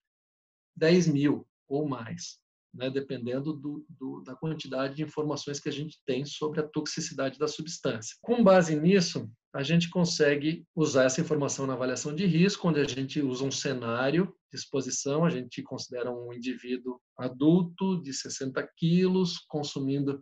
10 0.77 1.09
mil 1.09 1.49
ou 1.67 1.89
mais, 1.89 2.40
né? 2.73 2.91
dependendo 2.91 3.53
do, 3.53 3.85
do, 3.89 4.23
da 4.23 4.35
quantidade 4.35 4.97
de 4.97 5.03
informações 5.03 5.61
que 5.61 5.69
a 5.69 5.73
gente 5.73 5.99
tem 6.07 6.25
sobre 6.25 6.61
a 6.61 6.67
toxicidade 6.67 7.39
da 7.39 7.49
substância. 7.49 8.17
Com 8.23 8.43
base 8.43 8.79
nisso, 8.79 9.31
a 9.53 9.63
gente 9.63 9.91
consegue 9.91 10.65
usar 10.75 11.05
essa 11.05 11.21
informação 11.21 11.67
na 11.67 11.73
avaliação 11.73 12.15
de 12.15 12.25
risco, 12.25 12.69
onde 12.69 12.81
a 12.81 12.85
gente 12.85 13.21
usa 13.21 13.45
um 13.45 13.51
cenário 13.51 14.33
de 14.51 14.59
exposição, 14.59 15.25
a 15.25 15.31
gente 15.31 15.63
considera 15.63 16.11
um 16.11 16.33
indivíduo 16.33 17.01
adulto 17.19 18.01
de 18.03 18.13
60 18.13 18.67
quilos, 18.77 19.39
consumindo 19.49 20.21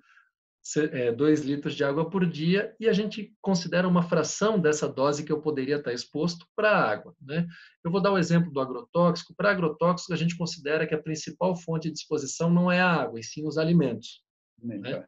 2 1.16 1.40
é, 1.40 1.44
litros 1.44 1.74
de 1.74 1.84
água 1.84 2.10
por 2.10 2.26
dia 2.26 2.74
e 2.78 2.88
a 2.88 2.92
gente 2.92 3.34
considera 3.40 3.88
uma 3.88 4.02
fração 4.02 4.58
dessa 4.58 4.88
dose 4.88 5.24
que 5.24 5.32
eu 5.32 5.40
poderia 5.40 5.76
estar 5.76 5.92
exposto 5.92 6.46
para 6.54 6.70
a 6.70 6.90
água. 6.90 7.14
Né? 7.20 7.46
Eu 7.82 7.90
vou 7.90 8.02
dar 8.02 8.12
o 8.12 8.18
exemplo 8.18 8.52
do 8.52 8.60
agrotóxico. 8.60 9.34
Para 9.34 9.50
agrotóxico, 9.50 10.12
a 10.12 10.16
gente 10.16 10.36
considera 10.36 10.86
que 10.86 10.94
a 10.94 11.02
principal 11.02 11.56
fonte 11.56 11.90
de 11.90 11.98
exposição 11.98 12.50
não 12.50 12.70
é 12.70 12.80
a 12.80 12.90
água, 12.90 13.18
e 13.18 13.24
sim 13.24 13.46
os 13.46 13.56
alimentos. 13.56 14.22
Né? 14.62 15.04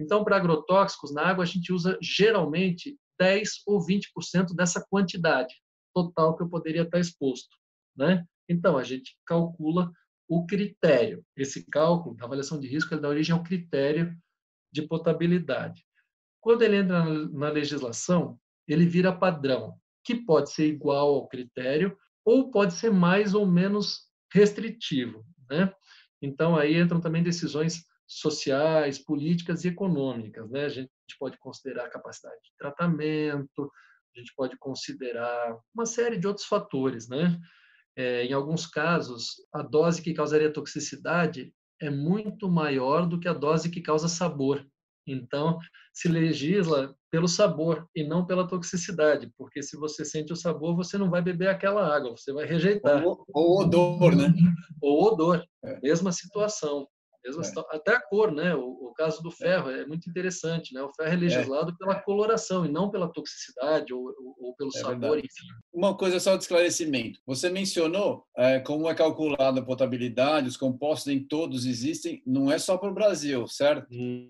Então, 0.00 0.24
para 0.24 0.36
agrotóxicos, 0.36 1.12
na 1.12 1.22
água 1.22 1.44
a 1.44 1.46
gente 1.46 1.72
usa 1.72 1.96
geralmente 2.00 2.98
10 3.18 3.62
ou 3.66 3.84
20% 3.84 4.54
dessa 4.54 4.84
quantidade 4.90 5.54
total 5.94 6.36
que 6.36 6.42
eu 6.42 6.48
poderia 6.48 6.82
estar 6.82 6.98
exposto. 6.98 7.54
Né? 7.96 8.24
Então, 8.48 8.76
a 8.76 8.82
gente 8.82 9.16
calcula 9.26 9.92
o 10.28 10.46
critério. 10.46 11.24
Esse 11.36 11.66
cálculo 11.70 12.16
da 12.16 12.24
avaliação 12.24 12.58
de 12.58 12.66
risco 12.66 12.96
dá 12.96 13.08
origem 13.08 13.34
ao 13.34 13.42
critério 13.42 14.16
de 14.72 14.82
potabilidade. 14.82 15.84
Quando 16.40 16.62
ele 16.62 16.76
entra 16.76 17.04
na 17.04 17.50
legislação, 17.50 18.38
ele 18.66 18.86
vira 18.86 19.16
padrão, 19.16 19.76
que 20.04 20.14
pode 20.14 20.50
ser 20.50 20.66
igual 20.66 21.14
ao 21.14 21.28
critério 21.28 21.96
ou 22.24 22.50
pode 22.50 22.74
ser 22.74 22.90
mais 22.90 23.34
ou 23.34 23.46
menos 23.46 24.08
restritivo. 24.32 25.24
Né? 25.48 25.72
Então, 26.20 26.56
aí 26.56 26.76
entram 26.76 27.00
também 27.00 27.22
decisões 27.22 27.84
sociais, 28.06 28.98
políticas 28.98 29.64
e 29.64 29.68
econômicas. 29.68 30.50
Né? 30.50 30.64
A 30.64 30.68
gente 30.68 30.90
pode 31.18 31.38
considerar 31.38 31.86
a 31.86 31.90
capacidade 31.90 32.40
de 32.42 32.50
tratamento, 32.58 33.70
a 34.14 34.18
gente 34.18 34.32
pode 34.36 34.56
considerar 34.58 35.58
uma 35.74 35.86
série 35.86 36.18
de 36.18 36.26
outros 36.26 36.46
fatores. 36.46 37.08
Né? 37.08 37.38
É, 37.96 38.24
em 38.24 38.32
alguns 38.32 38.66
casos, 38.66 39.36
a 39.52 39.62
dose 39.62 40.02
que 40.02 40.14
causaria 40.14 40.52
toxicidade 40.52 41.52
é 41.82 41.90
muito 41.90 42.48
maior 42.48 43.06
do 43.06 43.18
que 43.18 43.28
a 43.28 43.32
dose 43.32 43.70
que 43.70 43.80
causa 43.80 44.08
sabor. 44.08 44.64
Então, 45.06 45.58
se 45.92 46.08
legisla 46.08 46.94
pelo 47.10 47.26
sabor 47.26 47.86
e 47.94 48.04
não 48.04 48.24
pela 48.24 48.46
toxicidade, 48.46 49.30
porque 49.36 49.62
se 49.62 49.76
você 49.76 50.04
sente 50.04 50.32
o 50.32 50.36
sabor, 50.36 50.76
você 50.76 50.96
não 50.96 51.10
vai 51.10 51.20
beber 51.20 51.48
aquela 51.48 51.94
água, 51.94 52.16
você 52.16 52.32
vai 52.32 52.46
rejeitar. 52.46 53.04
Ou, 53.04 53.24
ou 53.34 53.60
odor, 53.60 54.14
né? 54.14 54.32
Ou 54.80 55.12
odor, 55.12 55.44
é. 55.64 55.80
mesma 55.82 56.12
situação. 56.12 56.86
É. 57.24 57.76
Até 57.76 57.94
a 57.94 58.00
cor, 58.00 58.32
né? 58.32 58.54
O, 58.54 58.88
o, 58.88 58.92
caso 58.94 59.22
do 59.22 59.28
é. 59.28 59.32
ferro 59.32 59.70
é 59.70 59.86
muito 59.86 60.08
interessante, 60.10 60.74
né? 60.74 60.82
O 60.82 60.92
ferro 60.92 61.10
é, 61.10 61.14
é. 61.14 61.16
legislado 61.16 61.76
pela 61.78 61.94
coloração 61.94 62.66
e 62.66 62.68
não 62.68 62.90
pela 62.90 63.12
toxicidade 63.12 63.94
ou, 63.94 64.02
ou, 64.02 64.36
ou 64.48 64.56
pelo 64.56 64.70
é 64.74 64.78
sabor, 64.78 65.18
enfim. 65.18 65.46
Uma 65.72 65.96
coisa 65.96 66.18
só 66.18 66.36
de 66.36 66.42
esclarecimento. 66.42 67.20
Você 67.26 67.48
mencionou 67.48 68.26
é, 68.36 68.58
como 68.58 68.88
é 68.88 68.94
calculada 68.94 69.60
a 69.60 69.64
potabilidade, 69.64 70.48
os 70.48 70.56
compostos 70.56 71.12
em 71.12 71.22
todos 71.24 71.64
existem, 71.64 72.22
não 72.26 72.50
é 72.50 72.58
só 72.58 72.76
para 72.76 72.90
o 72.90 72.94
Brasil, 72.94 73.46
certo? 73.46 73.86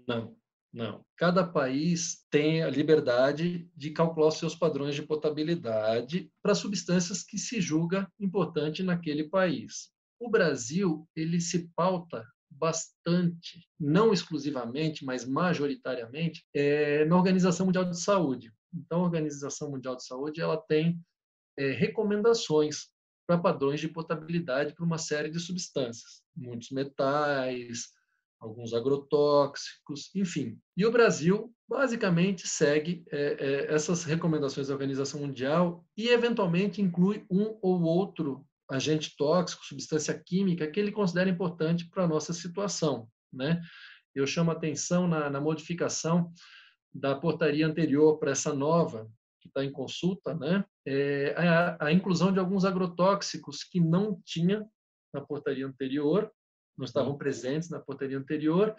Não. 0.06 0.36
Não. 0.72 1.04
Cada 1.18 1.46
país 1.46 2.24
tem 2.30 2.62
a 2.62 2.70
liberdade 2.70 3.68
de 3.76 3.90
calcular 3.90 4.28
os 4.28 4.38
seus 4.38 4.54
padrões 4.54 4.94
de 4.94 5.02
potabilidade 5.02 6.30
para 6.42 6.54
substâncias 6.54 7.22
que 7.22 7.36
se 7.36 7.60
julga 7.60 8.10
importante 8.18 8.82
naquele 8.82 9.24
país. 9.24 9.90
O 10.18 10.30
Brasil 10.30 11.06
ele 11.14 11.40
se 11.40 11.68
pauta 11.76 12.24
bastante, 12.62 13.66
não 13.78 14.12
exclusivamente, 14.12 15.04
mas 15.04 15.26
majoritariamente, 15.26 16.46
é, 16.54 17.04
na 17.06 17.16
Organização 17.16 17.66
Mundial 17.66 17.84
de 17.84 18.00
Saúde. 18.00 18.52
Então, 18.72 19.00
a 19.00 19.02
Organização 19.02 19.72
Mundial 19.72 19.96
de 19.96 20.06
Saúde 20.06 20.40
ela 20.40 20.56
tem 20.56 20.96
é, 21.58 21.72
recomendações 21.72 22.86
para 23.26 23.36
padrões 23.36 23.80
de 23.80 23.88
potabilidade 23.88 24.76
para 24.76 24.84
uma 24.84 24.96
série 24.96 25.28
de 25.28 25.40
substâncias, 25.40 26.22
muitos 26.36 26.70
metais, 26.70 27.88
alguns 28.38 28.72
agrotóxicos, 28.72 30.14
enfim. 30.14 30.56
E 30.76 30.86
o 30.86 30.92
Brasil 30.92 31.52
basicamente 31.68 32.46
segue 32.46 33.04
é, 33.10 33.16
é, 33.18 33.74
essas 33.74 34.04
recomendações 34.04 34.68
da 34.68 34.74
Organização 34.74 35.18
Mundial 35.18 35.84
e 35.96 36.06
eventualmente 36.06 36.80
inclui 36.80 37.26
um 37.28 37.58
ou 37.60 37.82
outro 37.82 38.46
agente 38.70 39.14
tóxico, 39.16 39.64
substância 39.64 40.18
química 40.18 40.70
que 40.70 40.80
ele 40.80 40.92
considera 40.92 41.28
importante 41.28 41.88
para 41.88 42.04
a 42.04 42.08
nossa 42.08 42.32
situação. 42.32 43.08
Né? 43.32 43.60
Eu 44.14 44.26
chamo 44.26 44.50
a 44.50 44.54
atenção 44.54 45.06
na, 45.08 45.30
na 45.30 45.40
modificação 45.40 46.32
da 46.94 47.14
portaria 47.14 47.66
anterior 47.66 48.18
para 48.18 48.32
essa 48.32 48.54
nova, 48.54 49.10
que 49.40 49.48
está 49.48 49.64
em 49.64 49.72
consulta, 49.72 50.34
né? 50.34 50.64
É 50.86 51.34
a, 51.36 51.86
a, 51.86 51.92
inclusão 51.92 52.32
de 52.32 52.38
alguns 52.38 52.64
agrotóxicos 52.64 53.64
que 53.64 53.80
não 53.80 54.20
tinha 54.24 54.66
na 55.12 55.20
portaria 55.20 55.66
anterior, 55.66 56.30
não 56.76 56.84
estavam 56.84 57.16
presentes 57.16 57.70
na 57.70 57.80
portaria 57.80 58.18
anterior, 58.18 58.76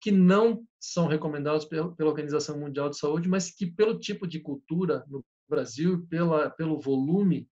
que 0.00 0.10
não 0.10 0.64
são 0.78 1.06
recomendados 1.06 1.64
pela, 1.64 1.94
pela 1.94 2.10
Organização 2.10 2.58
Mundial 2.58 2.90
de 2.90 2.98
Saúde, 2.98 3.28
mas 3.28 3.50
que 3.50 3.66
pelo 3.66 3.98
tipo 3.98 4.26
de 4.26 4.38
cultura 4.38 5.04
no 5.08 5.24
Brasil, 5.48 6.06
pela, 6.08 6.50
pelo 6.50 6.80
volume 6.80 7.48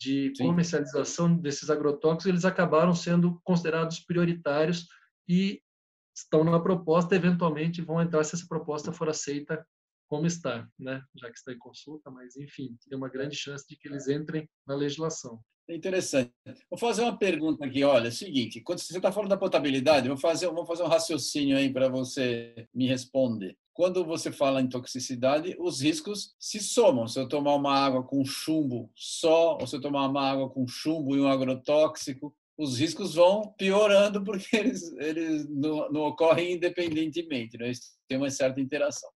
de 0.00 0.32
Sim. 0.36 0.46
comercialização 0.46 1.36
desses 1.36 1.70
agrotóxicos, 1.70 2.26
eles 2.26 2.44
acabaram 2.44 2.94
sendo 2.94 3.40
considerados 3.44 4.00
prioritários 4.00 4.86
e 5.28 5.62
estão 6.14 6.44
na 6.44 6.60
proposta, 6.60 7.16
eventualmente 7.16 7.82
vão 7.82 8.00
entrar 8.00 8.22
se 8.24 8.34
essa 8.34 8.46
proposta 8.46 8.92
for 8.92 9.08
aceita 9.08 9.66
como 10.08 10.26
está, 10.26 10.68
né? 10.78 11.02
já 11.16 11.30
que 11.30 11.38
está 11.38 11.52
em 11.52 11.58
consulta, 11.58 12.10
mas 12.10 12.36
enfim, 12.36 12.76
tem 12.88 12.96
uma 12.96 13.08
grande 13.08 13.34
chance 13.34 13.66
de 13.68 13.76
que 13.76 13.88
eles 13.88 14.06
entrem 14.06 14.48
na 14.66 14.74
legislação. 14.74 15.40
É 15.68 15.74
interessante. 15.74 16.30
Vou 16.68 16.78
fazer 16.78 17.02
uma 17.02 17.16
pergunta 17.16 17.64
aqui. 17.64 17.82
Olha, 17.82 18.08
é 18.08 18.10
o 18.10 18.12
seguinte: 18.12 18.60
quando 18.60 18.80
você 18.80 18.94
está 18.94 19.10
falando 19.10 19.30
da 19.30 19.36
potabilidade, 19.36 20.08
vou 20.08 20.16
fazer, 20.16 20.46
vou 20.48 20.66
fazer 20.66 20.82
um 20.82 20.88
raciocínio 20.88 21.56
aí 21.56 21.72
para 21.72 21.88
você 21.88 22.68
me 22.74 22.86
responder. 22.86 23.56
Quando 23.74 24.04
você 24.04 24.30
fala 24.30 24.60
em 24.60 24.68
toxicidade, 24.68 25.56
os 25.58 25.80
riscos 25.82 26.36
se 26.38 26.60
somam. 26.60 27.08
Se 27.08 27.18
eu 27.18 27.28
tomar 27.28 27.56
uma 27.56 27.76
água 27.76 28.04
com 28.04 28.24
chumbo 28.24 28.88
só, 28.94 29.58
ou 29.60 29.66
se 29.66 29.74
eu 29.74 29.80
tomar 29.80 30.06
uma 30.06 30.30
água 30.30 30.48
com 30.48 30.66
chumbo 30.66 31.16
e 31.16 31.20
um 31.20 31.26
agrotóxico, 31.26 32.32
os 32.56 32.78
riscos 32.78 33.16
vão 33.16 33.52
piorando 33.58 34.22
porque 34.22 34.46
eles, 34.56 34.92
eles 34.98 35.48
não, 35.48 35.90
não 35.90 36.02
ocorrem 36.02 36.52
independentemente, 36.52 37.58
né? 37.58 37.72
tem 38.08 38.16
uma 38.16 38.30
certa 38.30 38.60
interação. 38.60 39.10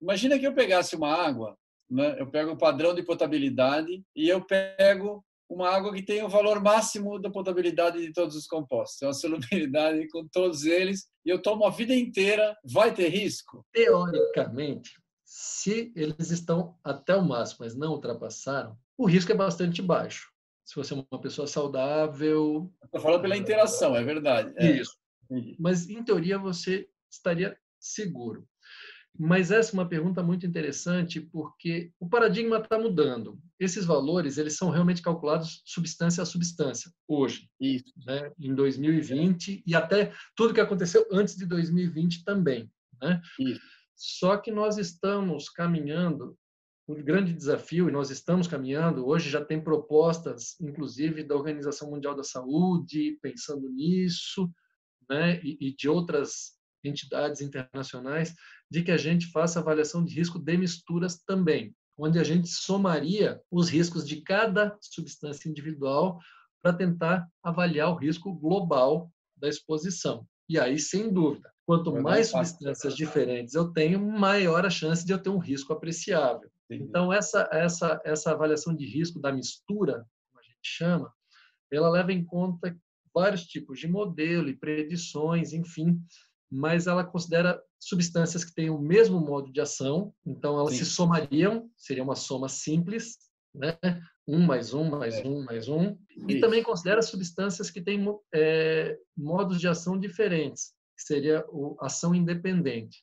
Imagina 0.00 0.38
que 0.38 0.46
eu 0.46 0.54
pegasse 0.54 0.96
uma 0.96 1.12
água, 1.12 1.58
né? 1.88 2.16
eu 2.18 2.26
pego 2.26 2.52
o 2.52 2.58
padrão 2.58 2.94
de 2.94 3.02
potabilidade 3.02 4.02
e 4.16 4.28
eu 4.30 4.42
pego 4.42 5.22
uma 5.50 5.68
água 5.68 5.92
que 5.92 6.02
tem 6.02 6.22
o 6.22 6.28
valor 6.28 6.62
máximo 6.62 7.18
da 7.18 7.28
potabilidade 7.28 7.98
de 7.98 8.12
todos 8.12 8.36
os 8.36 8.46
compostos, 8.46 9.02
é 9.02 9.06
uma 9.06 9.12
solubilidade 9.12 10.08
com 10.08 10.26
todos 10.28 10.64
eles, 10.64 11.08
e 11.24 11.30
eu 11.30 11.42
tomo 11.42 11.66
a 11.66 11.70
vida 11.70 11.94
inteira, 11.94 12.56
vai 12.64 12.94
ter 12.94 13.08
risco? 13.08 13.66
Teoricamente, 13.72 14.92
se 15.24 15.92
eles 15.96 16.30
estão 16.30 16.78
até 16.84 17.16
o 17.16 17.24
máximo, 17.24 17.58
mas 17.60 17.76
não 17.76 17.92
ultrapassaram, 17.92 18.76
o 18.96 19.06
risco 19.06 19.32
é 19.32 19.34
bastante 19.34 19.82
baixo. 19.82 20.30
Se 20.64 20.76
você 20.76 20.94
é 20.94 20.96
uma 21.10 21.20
pessoa 21.20 21.48
saudável. 21.48 22.72
Estou 22.84 23.00
falando 23.00 23.22
pela 23.22 23.36
interação, 23.36 23.96
é 23.96 24.04
verdade. 24.04 24.54
É. 24.56 24.70
Isso. 24.70 24.96
Mas, 25.58 25.88
em 25.88 26.02
teoria, 26.04 26.38
você 26.38 26.88
estaria 27.10 27.56
seguro. 27.78 28.46
Mas 29.18 29.50
essa 29.50 29.72
é 29.72 29.74
uma 29.74 29.88
pergunta 29.88 30.22
muito 30.22 30.46
interessante 30.46 31.20
porque 31.20 31.92
o 32.00 32.08
paradigma 32.08 32.58
está 32.58 32.78
mudando. 32.78 33.38
Esses 33.58 33.84
valores 33.84 34.38
eles 34.38 34.56
são 34.56 34.70
realmente 34.70 35.02
calculados 35.02 35.62
substância 35.64 36.22
a 36.22 36.26
substância 36.26 36.90
hoje, 37.06 37.50
Isso. 37.60 37.92
Né? 38.06 38.32
em 38.38 38.54
2020 38.54 39.62
e 39.66 39.74
até 39.74 40.12
tudo 40.34 40.54
que 40.54 40.60
aconteceu 40.60 41.06
antes 41.12 41.36
de 41.36 41.44
2020 41.44 42.24
também. 42.24 42.70
Né? 43.02 43.20
Isso. 43.38 43.60
Só 43.94 44.38
que 44.38 44.50
nós 44.50 44.78
estamos 44.78 45.50
caminhando 45.50 46.36
o 46.90 46.94
grande 47.04 47.32
desafio, 47.32 47.88
e 47.88 47.92
nós 47.92 48.10
estamos 48.10 48.48
caminhando, 48.48 49.06
hoje 49.06 49.30
já 49.30 49.44
tem 49.44 49.62
propostas, 49.62 50.58
inclusive 50.60 51.22
da 51.22 51.36
Organização 51.36 51.88
Mundial 51.88 52.16
da 52.16 52.24
Saúde, 52.24 53.18
pensando 53.22 53.70
nisso, 53.70 54.50
né, 55.08 55.40
e, 55.44 55.68
e 55.68 55.76
de 55.76 55.88
outras 55.88 56.58
entidades 56.88 57.40
internacionais, 57.40 58.34
de 58.70 58.82
que 58.82 58.90
a 58.90 58.96
gente 58.96 59.30
faça 59.30 59.60
avaliação 59.60 60.04
de 60.04 60.14
risco 60.14 60.38
de 60.38 60.56
misturas 60.56 61.18
também, 61.26 61.74
onde 61.98 62.18
a 62.18 62.24
gente 62.24 62.48
somaria 62.48 63.40
os 63.50 63.68
riscos 63.68 64.06
de 64.06 64.22
cada 64.22 64.76
substância 64.80 65.48
individual 65.48 66.18
para 66.62 66.72
tentar 66.72 67.28
avaliar 67.42 67.90
o 67.90 67.96
risco 67.96 68.32
global 68.32 69.10
da 69.36 69.48
exposição. 69.48 70.26
E 70.48 70.58
aí, 70.58 70.78
sem 70.78 71.12
dúvida, 71.12 71.50
quanto 71.66 71.92
mais 72.02 72.28
substâncias 72.28 72.96
diferentes 72.96 73.54
eu 73.54 73.72
tenho, 73.72 74.00
maior 74.00 74.66
a 74.66 74.70
chance 74.70 75.04
de 75.04 75.12
eu 75.12 75.18
ter 75.22 75.30
um 75.30 75.38
risco 75.38 75.72
apreciável. 75.72 76.50
Então, 76.68 77.12
essa, 77.12 77.48
essa, 77.52 78.00
essa 78.04 78.30
avaliação 78.32 78.74
de 78.74 78.86
risco 78.86 79.20
da 79.20 79.32
mistura, 79.32 80.06
como 80.30 80.40
a 80.40 80.42
gente 80.42 80.60
chama, 80.62 81.12
ela 81.70 81.90
leva 81.90 82.12
em 82.12 82.24
conta 82.24 82.76
vários 83.14 83.44
tipos 83.44 83.78
de 83.78 83.88
modelo 83.88 84.48
e 84.48 84.56
predições, 84.56 85.52
enfim, 85.52 86.00
mas 86.50 86.86
ela 86.86 87.04
considera 87.04 87.62
substâncias 87.78 88.44
que 88.44 88.54
têm 88.54 88.70
o 88.70 88.78
mesmo 88.78 89.20
modo 89.20 89.52
de 89.52 89.60
ação, 89.60 90.12
então 90.26 90.58
elas 90.58 90.74
Sim. 90.74 90.84
se 90.84 90.90
somariam, 90.90 91.70
seria 91.76 92.02
uma 92.02 92.16
soma 92.16 92.48
simples, 92.48 93.16
né? 93.54 93.78
um 94.26 94.38
mais 94.38 94.72
um 94.72 94.88
mais 94.88 95.14
é. 95.14 95.26
um 95.26 95.44
mais 95.44 95.68
um, 95.68 95.96
e 96.28 96.34
Isso. 96.34 96.40
também 96.40 96.62
considera 96.62 97.02
substâncias 97.02 97.70
que 97.70 97.80
têm 97.80 98.04
é, 98.34 98.96
modos 99.16 99.60
de 99.60 99.66
ação 99.66 99.98
diferentes, 99.98 100.72
que 100.96 101.04
seria 101.04 101.44
a 101.80 101.86
ação 101.86 102.14
independente. 102.14 103.02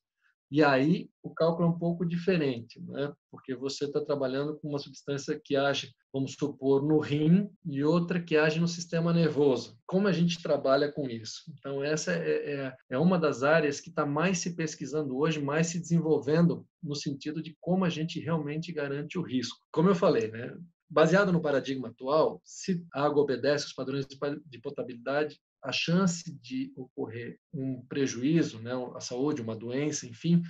E 0.49 0.63
aí 0.63 1.09
o 1.21 1.33
cálculo 1.33 1.67
é 1.67 1.71
um 1.71 1.77
pouco 1.77 2.05
diferente, 2.05 2.81
né? 2.81 3.13
porque 3.29 3.53
você 3.53 3.85
está 3.85 4.03
trabalhando 4.03 4.57
com 4.57 4.69
uma 4.69 4.79
substância 4.79 5.39
que 5.43 5.55
age, 5.55 5.93
vamos 6.11 6.33
supor, 6.33 6.81
no 6.81 6.99
rim 6.99 7.49
e 7.65 7.83
outra 7.83 8.21
que 8.21 8.37
age 8.37 8.59
no 8.59 8.67
sistema 8.67 9.13
nervoso. 9.13 9.77
Como 9.85 10.07
a 10.07 10.13
gente 10.13 10.41
trabalha 10.41 10.91
com 10.91 11.09
isso? 11.09 11.43
Então, 11.57 11.83
essa 11.83 12.13
é, 12.13 12.53
é, 12.53 12.75
é 12.91 12.97
uma 12.97 13.19
das 13.19 13.43
áreas 13.43 13.81
que 13.81 13.89
está 13.89 14.05
mais 14.05 14.39
se 14.39 14.55
pesquisando 14.55 15.17
hoje, 15.17 15.41
mais 15.41 15.67
se 15.67 15.79
desenvolvendo 15.79 16.65
no 16.81 16.95
sentido 16.95 17.41
de 17.41 17.55
como 17.59 17.83
a 17.83 17.89
gente 17.89 18.19
realmente 18.19 18.71
garante 18.71 19.17
o 19.17 19.21
risco. 19.21 19.57
Como 19.71 19.89
eu 19.89 19.95
falei, 19.95 20.31
né? 20.31 20.57
Baseado 20.89 21.33
no 21.33 21.41
paradigma 21.41 21.89
atual, 21.89 22.41
se 22.45 22.81
a 22.93 23.03
água 23.03 23.21
obedece 23.21 23.65
aos 23.65 23.73
padrões 23.73 24.07
de 24.07 24.61
potabilidade, 24.61 25.37
a 25.67 25.71
chance 25.71 26.33
de 26.41 26.71
ocorrer 26.77 27.37
um 27.53 27.85
prejuízo, 27.87 28.59
né, 28.59 28.71
a 28.95 29.01
saúde, 29.01 29.41
uma 29.41 29.55
doença, 29.55 30.07
enfim, 30.07 30.41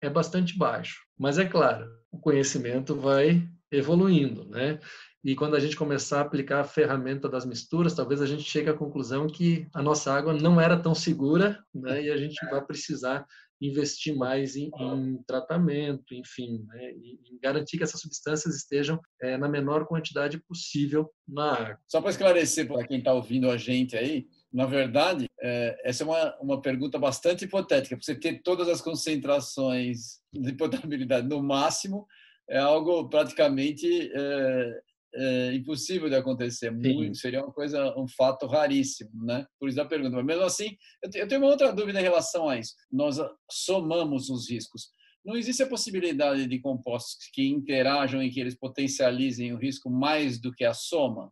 é 0.00 0.08
bastante 0.08 0.56
baixo. 0.56 1.00
Mas 1.18 1.38
é 1.38 1.44
claro, 1.44 1.90
o 2.10 2.18
conhecimento 2.18 2.94
vai 2.94 3.46
evoluindo, 3.70 4.44
né? 4.44 4.78
E 5.22 5.34
quando 5.34 5.54
a 5.54 5.60
gente 5.60 5.76
começar 5.76 6.18
a 6.18 6.22
aplicar 6.22 6.60
a 6.60 6.64
ferramenta 6.64 7.28
das 7.28 7.44
misturas, 7.44 7.94
talvez 7.94 8.22
a 8.22 8.26
gente 8.26 8.42
chegue 8.42 8.70
à 8.70 8.74
conclusão 8.74 9.26
que 9.26 9.68
a 9.74 9.82
nossa 9.82 10.12
água 10.12 10.32
não 10.32 10.60
era 10.60 10.80
tão 10.80 10.94
segura, 10.94 11.62
né? 11.74 12.04
E 12.04 12.10
a 12.10 12.16
gente 12.16 12.38
vai 12.46 12.64
precisar 12.64 13.26
investir 13.60 14.16
mais 14.16 14.56
em, 14.56 14.70
em 14.80 15.22
tratamento, 15.24 16.14
enfim, 16.14 16.64
né? 16.66 16.92
em 16.92 17.38
garantir 17.42 17.76
que 17.76 17.84
essas 17.84 18.00
substâncias 18.00 18.56
estejam 18.56 18.98
é, 19.20 19.36
na 19.36 19.48
menor 19.48 19.86
quantidade 19.86 20.38
possível 20.38 21.10
na 21.28 21.52
água. 21.52 21.78
Só 21.86 22.00
para 22.00 22.10
esclarecer 22.10 22.66
para 22.66 22.86
quem 22.86 22.98
está 22.98 23.12
ouvindo 23.12 23.50
a 23.50 23.58
gente 23.58 23.96
aí, 23.96 24.26
na 24.52 24.66
verdade, 24.66 25.26
é, 25.40 25.80
essa 25.84 26.02
é 26.02 26.06
uma, 26.06 26.36
uma 26.40 26.60
pergunta 26.60 26.98
bastante 26.98 27.44
hipotética. 27.44 27.96
Você 28.00 28.14
ter 28.14 28.42
todas 28.42 28.68
as 28.68 28.80
concentrações 28.80 30.20
de 30.32 30.52
potabilidade 30.54 31.28
no 31.28 31.42
máximo 31.42 32.06
é 32.48 32.58
algo 32.58 33.08
praticamente 33.08 34.10
é, 34.12 34.80
é, 35.14 35.54
impossível 35.54 36.08
de 36.08 36.16
acontecer. 36.16 36.70
Muito, 36.70 37.16
seria 37.16 37.44
uma 37.44 37.52
coisa, 37.52 37.96
um 37.96 38.08
fato 38.08 38.46
raríssimo, 38.46 39.24
né? 39.24 39.46
Por 39.58 39.68
isso 39.68 39.80
a 39.80 39.84
pergunta. 39.84 40.16
Mas 40.16 40.26
mesmo 40.26 40.42
assim, 40.42 40.76
eu 41.14 41.28
tenho 41.28 41.40
uma 41.40 41.50
outra 41.50 41.72
dúvida 41.72 42.00
em 42.00 42.04
relação 42.04 42.48
a 42.48 42.58
isso. 42.58 42.74
Nós 42.90 43.18
somamos 43.48 44.28
os 44.30 44.50
riscos. 44.50 44.88
Não 45.24 45.36
existe 45.36 45.62
a 45.62 45.68
possibilidade 45.68 46.46
de 46.46 46.58
compostos 46.58 47.28
que 47.32 47.46
interajam 47.46 48.22
e 48.22 48.30
que 48.30 48.40
eles 48.40 48.56
potencializem 48.56 49.52
o 49.52 49.58
risco 49.58 49.90
mais 49.90 50.40
do 50.40 50.52
que 50.52 50.64
a 50.64 50.74
soma? 50.74 51.30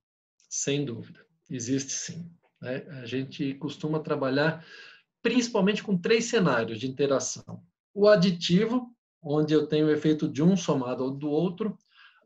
Sem 0.49 0.85
dúvida, 0.85 1.25
existe 1.51 1.93
sim. 1.93 2.31
Né? 2.61 2.85
A 3.03 3.07
gente 3.07 3.55
costuma 3.55 4.01
trabalhar 4.01 4.65
principalmente 5.23 5.83
com 5.83 5.97
três 5.97 6.27
cenários 6.27 6.79
de 6.79 6.89
interação: 6.89 7.63
o 7.95 8.09
aditivo, 8.09 8.95
onde 9.23 9.55
eu 9.55 9.67
tenho 9.67 9.87
o 9.87 9.91
efeito 9.91 10.29
de 10.29 10.43
um 10.43 10.57
somado 10.57 11.05
ao 11.05 11.11
do 11.11 11.29
outro, 11.29 11.77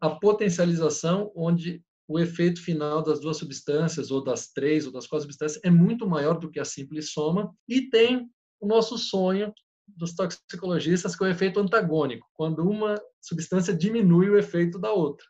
a 0.01 0.11
potencialização, 0.11 1.33
onde 1.35 1.83
o 2.09 2.18
efeito 2.18 2.61
final 2.61 3.03
das 3.03 3.21
duas 3.21 3.37
substâncias, 3.37 4.11
ou 4.11 4.23
das 4.23 4.49
três, 4.49 4.87
ou 4.87 4.92
das 4.92 5.07
quatro 5.07 5.23
substâncias, 5.23 5.62
é 5.64 5.71
muito 5.71 6.07
maior 6.07 6.38
do 6.38 6.51
que 6.51 6.61
a 6.61 6.64
simples 6.64 7.12
soma, 7.12 7.55
e 7.68 7.88
tem 7.88 8.29
o 8.61 8.66
nosso 8.66 8.99
sonho 8.99 9.53
dos 9.87 10.14
toxicologistas, 10.14 11.16
que 11.16 11.25
é 11.25 11.29
o 11.29 11.31
efeito 11.31 11.61
antagônico, 11.61 12.29
quando 12.35 12.68
uma 12.68 13.01
substância 13.21 13.75
diminui 13.75 14.29
o 14.29 14.38
efeito 14.38 14.79
da 14.79 14.92
outra. 14.92 15.27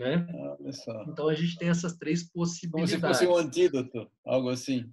Né? 0.00 0.26
Então 1.08 1.28
a 1.28 1.34
gente 1.34 1.58
tem 1.58 1.68
essas 1.68 1.94
três 1.94 2.22
possibilidades. 2.22 2.98
Como 2.98 3.14
se 3.14 3.20
fosse 3.20 3.30
um 3.30 3.36
antídoto, 3.36 4.10
algo 4.24 4.48
assim. 4.48 4.90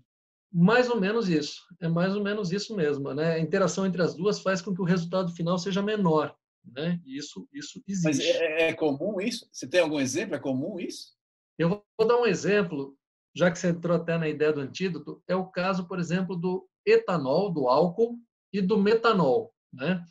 Mais 0.52 0.90
ou 0.90 1.00
menos 1.00 1.30
isso. 1.30 1.62
É 1.80 1.88
mais 1.88 2.14
ou 2.14 2.22
menos 2.22 2.52
isso 2.52 2.76
mesmo. 2.76 3.14
Né? 3.14 3.36
A 3.36 3.40
interação 3.40 3.86
entre 3.86 4.02
as 4.02 4.14
duas 4.14 4.42
faz 4.42 4.62
com 4.62 4.76
que 4.76 4.82
o 4.82 4.86
resultado 4.86 5.32
final 5.32 5.58
seja 5.58 5.82
menor. 5.82 6.36
Né? 6.62 7.00
Isso, 7.06 7.48
isso 7.54 7.82
existe. 7.88 8.04
Mas 8.04 8.20
é, 8.20 8.68
é 8.68 8.74
comum 8.74 9.22
isso? 9.22 9.48
Você 9.50 9.66
tem 9.66 9.80
algum 9.80 9.98
exemplo? 9.98 10.36
É 10.36 10.40
comum 10.40 10.78
isso? 10.78 11.16
Eu 11.58 11.70
vou 11.98 12.06
dar 12.06 12.18
um 12.18 12.26
exemplo, 12.26 12.94
já 13.34 13.50
que 13.50 13.58
você 13.58 13.70
entrou 13.70 13.96
até 13.96 14.18
na 14.18 14.28
ideia 14.28 14.52
do 14.52 14.60
antídoto. 14.60 15.24
É 15.26 15.38
o 15.38 15.48
caso, 15.48 15.88
por 15.88 16.00
exemplo, 16.00 16.36
do 16.36 16.68
etanol, 16.86 17.50
do 17.50 17.70
álcool 17.70 18.20
e 18.52 18.60
do 18.60 18.78
metanol. 18.78 19.54
Né? 19.72 20.04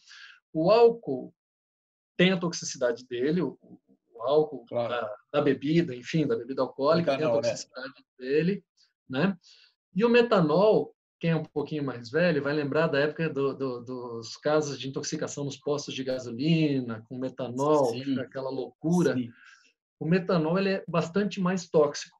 O 0.54 0.70
álcool 0.70 1.35
tem 2.16 2.32
a 2.32 2.40
toxicidade 2.40 3.06
dele, 3.06 3.42
o, 3.42 3.59
álcool, 4.22 4.64
claro. 4.68 4.88
da, 4.88 5.16
da, 5.33 5.40
bebida, 5.40 5.94
enfim, 5.94 6.26
da 6.26 6.37
bebida 6.37 6.62
alcoólica, 6.62 7.12
metanol, 7.12 7.40
tem 7.40 7.50
a 7.50 7.52
toxicidade 7.52 7.88
né? 7.88 8.05
dele, 8.18 8.64
né? 9.09 9.38
E 9.94 10.05
o 10.05 10.09
metanol, 10.09 10.94
quem 11.18 11.31
é 11.31 11.37
um 11.37 11.44
pouquinho 11.44 11.85
mais 11.85 12.11
velho, 12.11 12.42
vai 12.42 12.52
lembrar 12.52 12.87
da 12.87 12.98
época 12.98 13.29
do, 13.29 13.55
do, 13.55 13.81
dos 13.81 14.37
casos 14.37 14.79
de 14.79 14.88
intoxicação 14.88 15.44
nos 15.44 15.57
postos 15.57 15.94
de 15.94 16.05
gasolina, 16.05 17.05
com 17.09 17.18
metanol, 17.18 17.92
Sim. 17.92 18.18
aquela 18.20 18.50
loucura. 18.50 19.14
Sim. 19.14 19.31
O 19.98 20.05
metanol 20.05 20.59
ele 20.59 20.70
é 20.70 20.85
bastante 20.87 21.40
mais 21.40 21.68
tóxico 21.68 22.16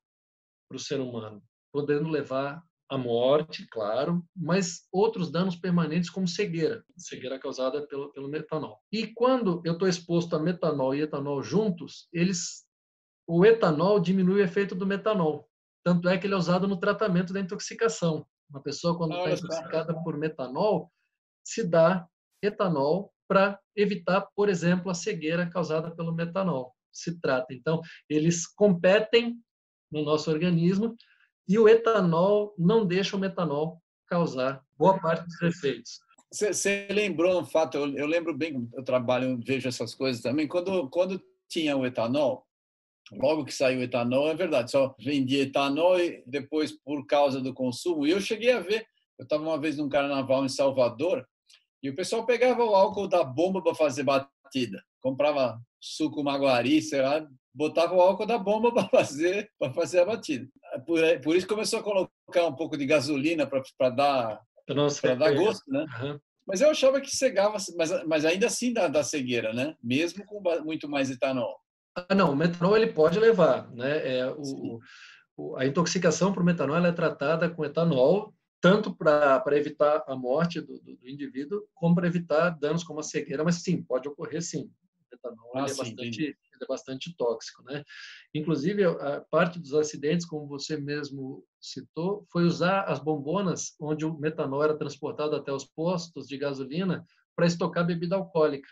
para 0.69 0.77
o 0.77 0.81
ser 0.81 1.01
humano, 1.01 1.43
podendo 1.71 2.09
levar 2.09 2.63
a 2.89 2.97
morte, 2.97 3.67
claro, 3.69 4.25
mas 4.35 4.87
outros 4.93 5.31
danos 5.31 5.57
permanentes 5.57 6.09
como 6.09 6.29
cegueira, 6.29 6.85
cegueira 6.97 7.39
causada 7.39 7.87
pelo, 7.87 8.13
pelo 8.13 8.29
metanol. 8.29 8.81
E 8.93 9.09
quando 9.09 9.61
eu 9.65 9.73
estou 9.73 9.89
exposto 9.89 10.37
a 10.37 10.39
metanol 10.39 10.95
e 10.95 11.03
etanol 11.03 11.43
juntos, 11.43 12.09
eles, 12.13 12.65
o 13.27 13.45
etanol 13.45 13.99
diminui 13.99 14.41
o 14.41 14.45
efeito 14.45 14.75
do 14.75 14.87
metanol. 14.87 15.49
Tanto 15.85 16.09
é 16.09 16.17
que 16.17 16.27
ele 16.27 16.35
é 16.35 16.37
usado 16.37 16.69
no 16.69 16.79
tratamento 16.79 17.33
da 17.33 17.41
intoxicação. 17.41 18.27
Uma 18.49 18.63
pessoa 18.63 18.97
quando 18.97 19.17
está 19.17 19.33
intoxicada 19.33 19.95
por 20.03 20.17
metanol, 20.17 20.91
se 21.45 21.65
dá 21.65 22.07
etanol 22.43 23.13
para 23.29 23.59
evitar, 23.75 24.29
por 24.35 24.49
exemplo, 24.49 24.91
a 24.91 24.95
cegueira 24.95 25.51
causada 25.51 25.91
pelo 25.91 26.15
metanol. 26.15 26.73
Se 26.93 27.21
trata. 27.21 27.53
Então, 27.53 27.81
eles 28.09 28.47
competem 28.47 29.37
no 29.91 30.03
nosso 30.03 30.31
organismo 30.31 30.97
e 31.49 31.59
o 31.59 31.69
etanol 31.69 32.55
não 32.59 32.85
deixa 32.85 33.17
o 33.17 33.21
metanol 33.21 33.81
causar 34.07 34.63
boa 34.77 34.99
parte 34.99 35.25
dos 35.27 35.43
efeitos. 35.43 36.01
Você 36.33 36.89
lembrou 36.91 37.41
um 37.41 37.45
fato, 37.45 37.77
eu, 37.79 37.97
eu, 37.97 38.07
lembro 38.07 38.35
bem, 38.37 38.69
eu 38.75 38.83
trabalho, 38.83 39.39
vejo 39.45 39.69
essas 39.69 39.95
coisas 39.95 40.23
também, 40.23 40.49
quando, 40.49 40.89
quando 40.91 41.23
tinha 41.49 41.77
o 41.77 41.87
etanol, 41.87 42.45
logo 43.13 43.45
que 43.45 43.55
saiu 43.55 43.79
o 43.79 43.83
etanol, 43.83 44.29
é 44.29 44.35
verdade, 44.35 44.71
só 44.71 44.95
vendia 44.99 45.43
etanol 45.43 45.99
e 46.01 46.23
depois 46.27 46.73
por 46.73 47.07
causa 47.07 47.41
do 47.41 47.55
consumo, 47.55 48.07
e 48.07 48.11
eu 48.11 48.21
cheguei 48.21 48.53
a 48.53 48.61
ver, 48.61 48.87
eu 49.19 49.23
estava 49.23 49.43
uma 49.43 49.59
vez 49.59 49.77
num 49.77 49.89
carnaval 49.89 50.45
em 50.45 50.49
Salvador, 50.49 51.27
e 51.83 51.89
o 51.89 51.95
pessoal 51.95 52.27
pegava 52.27 52.65
o 52.65 52.75
álcool 52.75 53.07
da 53.07 53.23
bomba 53.23 53.63
para 53.63 53.75
fazer 53.75 54.03
batida, 54.03 54.83
comprava 55.01 55.61
suco 55.81 56.25
maguari, 56.25 56.83
sei 56.83 57.01
lá, 57.01 57.27
botava 57.55 57.95
o 57.95 58.01
álcool 58.01 58.27
da 58.27 58.39
bomba 58.39 58.73
para 58.75 58.89
fazer 58.89 59.51
fazer 59.75 60.01
a 60.01 60.05
batida. 60.05 60.49
Por, 60.79 61.01
por 61.23 61.37
isso 61.37 61.47
começou 61.47 61.81
a 61.81 61.83
colocar 61.83 62.47
um 62.47 62.55
pouco 62.55 62.77
de 62.77 62.87
gasolina 62.87 63.47
para 63.47 63.91
dar 63.91 64.41
para 64.67 65.15
dar 65.15 65.35
gosto, 65.35 65.71
né? 65.71 65.87
Uhum. 66.03 66.19
Mas 66.47 66.61
eu 66.61 66.71
achava 66.71 67.01
que 67.01 67.15
cegava, 67.15 67.57
mas, 67.77 68.05
mas 68.07 68.25
ainda 68.25 68.47
assim 68.47 68.73
dá, 68.73 68.87
dá 68.89 69.03
cegueira, 69.03 69.53
né? 69.53 69.77
Mesmo 69.83 70.25
com 70.25 70.41
muito 70.65 70.89
mais 70.89 71.11
etanol. 71.11 71.59
Ah, 71.95 72.15
não, 72.15 72.33
o 72.33 72.37
metanol 72.37 72.77
ele 72.77 72.93
pode 72.93 73.19
levar, 73.19 73.71
né? 73.73 74.19
É, 74.19 74.27
o, 74.31 74.79
o, 75.37 75.57
a 75.57 75.67
intoxicação 75.67 76.33
por 76.33 76.45
metanol 76.45 76.85
é 76.85 76.93
tratada 76.93 77.49
com 77.49 77.65
etanol 77.65 78.33
tanto 78.61 78.95
para 78.95 79.57
evitar 79.57 80.03
a 80.09 80.17
morte 80.17 80.61
do, 80.61 80.79
do, 80.81 80.97
do 80.97 81.09
indivíduo 81.09 81.63
como 81.75 81.95
para 81.95 82.07
evitar 82.07 82.51
danos 82.51 82.83
como 82.83 83.01
a 83.01 83.03
cegueira, 83.03 83.45
mas 83.45 83.57
sim, 83.57 83.83
pode 83.83 84.09
ocorrer 84.09 84.43
sim 84.43 84.63
O 84.63 85.05
metanol 85.13 85.53
ah, 85.55 85.65
é, 85.65 85.69
sim, 85.69 85.77
bastante, 85.77 86.29
é 86.29 86.35
bastante 86.67 87.15
tóxico, 87.17 87.63
né? 87.63 87.83
Inclusive, 88.35 88.85
a 88.85 89.25
parte 89.31 89.59
dos 89.59 89.75
acidentes, 89.75 90.27
como 90.27 90.47
você 90.47 90.77
mesmo 90.77 91.45
citou, 91.61 92.27
foi 92.31 92.45
usar 92.45 92.83
as 92.83 92.99
bombonas 92.99 93.75
onde 93.81 94.05
o 94.05 94.19
metanol 94.19 94.63
era 94.63 94.77
transportado 94.77 95.35
até 95.37 95.53
os 95.53 95.65
postos 95.65 96.27
de 96.27 96.37
gasolina 96.37 97.05
para 97.35 97.47
estocar 97.47 97.87
bebida 97.87 98.17
alcoólica. 98.17 98.69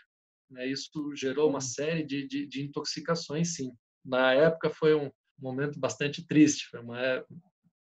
Né? 0.49 0.67
Isso 0.67 1.13
gerou 1.15 1.49
uma 1.49 1.61
série 1.61 2.03
de, 2.03 2.27
de, 2.27 2.47
de 2.47 2.63
intoxicações, 2.63 3.55
sim. 3.55 3.71
Na 4.03 4.33
época 4.33 4.69
foi 4.69 4.95
um 4.95 5.11
momento 5.39 5.79
bastante 5.79 6.25
triste, 6.25 6.67
foi 6.69 6.79
uma, 6.79 7.25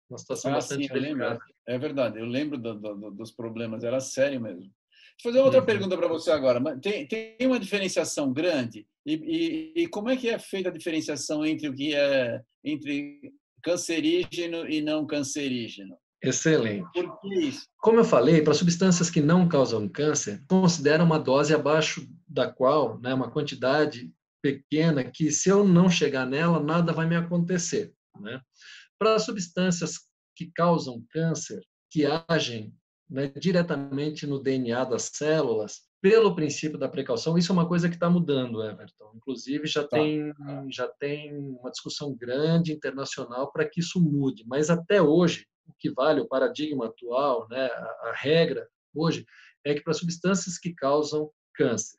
uma 0.08 0.18
situação 0.18 0.50
ah, 0.50 0.54
bastante 0.54 0.86
sim, 0.86 0.92
delicada. 0.92 1.38
É 1.66 1.78
verdade, 1.78 2.18
eu 2.18 2.26
lembro 2.26 2.58
do, 2.58 2.74
do, 2.74 3.10
dos 3.10 3.30
problemas, 3.30 3.84
era 3.84 4.00
sério 4.00 4.40
mesmo. 4.40 4.70
Deixa 5.16 5.28
eu 5.28 5.32
fazer 5.32 5.44
outra 5.44 5.60
uhum. 5.60 5.66
pergunta 5.66 5.96
para 5.96 6.08
você 6.08 6.30
agora. 6.30 6.60
Tem, 6.78 7.06
tem 7.06 7.36
uma 7.46 7.60
diferenciação 7.60 8.32
grande? 8.32 8.86
E, 9.06 9.14
e, 9.14 9.82
e, 9.82 9.88
como 9.88 10.08
é 10.08 10.16
que 10.16 10.28
é 10.28 10.38
feita 10.38 10.68
a 10.68 10.72
diferenciação 10.72 11.44
entre 11.44 11.68
o 11.68 11.74
que 11.74 11.94
é 11.94 12.40
entre 12.64 13.32
cancerígeno 13.62 14.68
e 14.68 14.80
não 14.80 15.06
cancerígeno? 15.06 15.96
Excelente. 16.22 16.88
Como 17.78 18.00
eu 18.00 18.04
falei, 18.04 18.40
para 18.40 18.54
substâncias 18.54 19.10
que 19.10 19.20
não 19.20 19.46
causam 19.46 19.86
câncer, 19.86 20.42
considera 20.48 21.04
uma 21.04 21.18
dose 21.18 21.54
abaixo 21.54 22.08
da 22.26 22.50
qual, 22.50 22.98
né, 22.98 23.12
uma 23.12 23.30
quantidade 23.30 24.10
pequena, 24.42 25.04
que 25.04 25.30
se 25.30 25.50
eu 25.50 25.66
não 25.66 25.90
chegar 25.90 26.26
nela, 26.26 26.60
nada 26.60 26.92
vai 26.92 27.06
me 27.06 27.16
acontecer. 27.16 27.92
Né? 28.18 28.40
Para 28.98 29.18
substâncias 29.18 30.00
que 30.34 30.50
causam 30.54 31.04
câncer, 31.10 31.60
que 31.90 32.04
agem 32.28 32.74
né, 33.08 33.28
diretamente 33.28 34.26
no 34.26 34.38
DNA 34.40 34.84
das 34.84 35.10
células, 35.12 35.82
pelo 36.00 36.34
princípio 36.34 36.78
da 36.78 36.88
precaução, 36.88 37.38
isso 37.38 37.50
é 37.50 37.54
uma 37.54 37.68
coisa 37.68 37.88
que 37.88 37.94
está 37.94 38.10
mudando, 38.10 38.62
Everton. 38.62 39.12
Inclusive, 39.14 39.66
já, 39.66 39.82
tá. 39.82 39.96
tem, 39.96 40.32
já 40.70 40.86
tem 40.86 41.34
uma 41.34 41.70
discussão 41.70 42.14
grande 42.14 42.72
internacional 42.72 43.50
para 43.50 43.68
que 43.68 43.80
isso 43.80 44.00
mude, 44.00 44.44
mas 44.46 44.68
até 44.68 45.00
hoje, 45.00 45.46
o 45.66 45.72
que 45.78 45.90
vale 45.90 46.20
o 46.20 46.28
paradigma 46.28 46.86
atual, 46.86 47.48
né, 47.48 47.66
a, 47.66 48.08
a 48.08 48.14
regra 48.14 48.68
hoje, 48.94 49.24
é 49.64 49.74
que 49.74 49.82
para 49.82 49.94
substâncias 49.94 50.58
que 50.58 50.74
causam 50.74 51.30
câncer, 51.54 51.98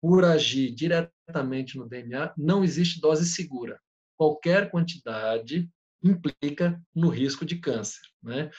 por 0.00 0.24
agir 0.24 0.72
diretamente 0.72 1.76
no 1.76 1.88
DNA, 1.88 2.32
não 2.36 2.64
existe 2.64 3.00
dose 3.00 3.26
segura. 3.26 3.80
Qualquer 4.16 4.70
quantidade 4.70 5.68
implica 6.02 6.80
no 6.94 7.08
risco 7.08 7.44
de 7.44 7.58
câncer. 7.58 8.00
Né? 8.22 8.50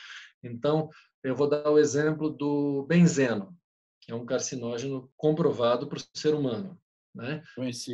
Então, 0.43 0.89
eu 1.23 1.35
vou 1.35 1.47
dar 1.47 1.69
o 1.69 1.77
exemplo 1.77 2.29
do 2.29 2.83
benzeno, 2.87 3.55
que 4.01 4.11
é 4.11 4.15
um 4.15 4.25
carcinógeno 4.25 5.09
comprovado 5.15 5.87
para 5.87 5.97
o 5.97 6.03
ser 6.13 6.33
humano. 6.33 6.77
Né? 7.13 7.43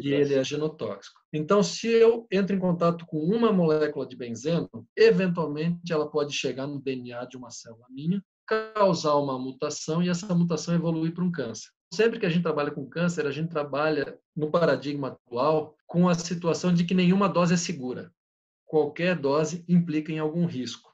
E 0.03 0.13
ele 0.13 0.35
é 0.35 0.43
genotóxico. 0.43 1.19
Então, 1.33 1.63
se 1.63 1.87
eu 1.87 2.27
entro 2.31 2.55
em 2.55 2.59
contato 2.59 3.03
com 3.07 3.17
uma 3.17 3.51
molécula 3.51 4.05
de 4.05 4.15
benzeno, 4.15 4.69
eventualmente 4.95 5.91
ela 5.91 6.09
pode 6.09 6.33
chegar 6.33 6.67
no 6.67 6.79
DNA 6.79 7.25
de 7.25 7.35
uma 7.35 7.49
célula 7.49 7.87
minha, 7.89 8.23
causar 8.45 9.15
uma 9.15 9.37
mutação 9.37 10.03
e 10.03 10.09
essa 10.09 10.33
mutação 10.35 10.75
evoluir 10.75 11.13
para 11.13 11.23
um 11.23 11.31
câncer. 11.31 11.69
Sempre 11.93 12.19
que 12.19 12.25
a 12.25 12.29
gente 12.29 12.43
trabalha 12.43 12.71
com 12.71 12.87
câncer, 12.87 13.25
a 13.25 13.31
gente 13.31 13.49
trabalha 13.49 14.19
no 14.35 14.51
paradigma 14.51 15.07
atual 15.07 15.75
com 15.85 16.07
a 16.07 16.13
situação 16.13 16.73
de 16.73 16.83
que 16.83 16.93
nenhuma 16.93 17.27
dose 17.27 17.53
é 17.53 17.57
segura. 17.57 18.11
Qualquer 18.65 19.17
dose 19.17 19.63
implica 19.67 20.11
em 20.11 20.19
algum 20.19 20.45
risco. 20.45 20.86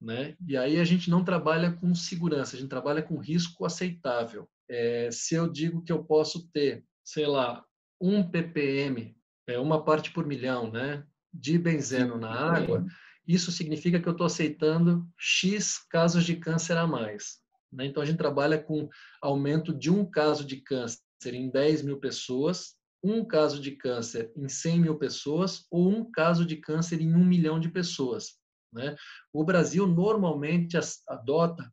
Né? 0.00 0.36
E 0.46 0.56
aí 0.56 0.78
a 0.78 0.84
gente 0.84 1.10
não 1.10 1.24
trabalha 1.24 1.72
com 1.72 1.94
segurança, 1.94 2.56
a 2.56 2.58
gente 2.58 2.68
trabalha 2.68 3.02
com 3.02 3.18
risco 3.18 3.64
aceitável. 3.64 4.48
É, 4.68 5.10
se 5.10 5.34
eu 5.34 5.48
digo 5.48 5.82
que 5.82 5.90
eu 5.90 6.04
posso 6.04 6.48
ter, 6.52 6.84
sei 7.02 7.26
lá, 7.26 7.64
um 8.00 8.22
ppm, 8.22 9.14
é 9.46 9.58
uma 9.58 9.84
parte 9.84 10.12
por 10.12 10.26
milhão, 10.26 10.70
né, 10.70 11.04
de 11.32 11.58
benzeno 11.58 12.16
na 12.16 12.30
água, 12.30 12.86
isso 13.26 13.50
significa 13.52 14.00
que 14.00 14.08
eu 14.08 14.12
estou 14.12 14.26
aceitando 14.26 15.06
x 15.18 15.78
casos 15.90 16.24
de 16.24 16.36
câncer 16.36 16.76
a 16.76 16.86
mais. 16.86 17.40
Né? 17.72 17.86
Então 17.86 18.02
a 18.02 18.06
gente 18.06 18.16
trabalha 18.16 18.58
com 18.58 18.88
aumento 19.20 19.74
de 19.74 19.90
um 19.90 20.04
caso 20.04 20.44
de 20.44 20.56
câncer 20.56 21.00
em 21.26 21.50
10 21.50 21.82
mil 21.82 21.98
pessoas, 21.98 22.76
um 23.02 23.24
caso 23.24 23.60
de 23.60 23.72
câncer 23.72 24.32
em 24.36 24.48
100 24.48 24.80
mil 24.80 24.96
pessoas 24.96 25.66
ou 25.70 25.88
um 25.88 26.10
caso 26.10 26.44
de 26.44 26.56
câncer 26.56 27.00
em 27.00 27.14
um 27.14 27.24
milhão 27.24 27.60
de 27.60 27.68
pessoas. 27.68 28.38
Né? 28.72 28.96
O 29.32 29.44
Brasil 29.44 29.86
normalmente 29.86 30.76
adota 31.08 31.70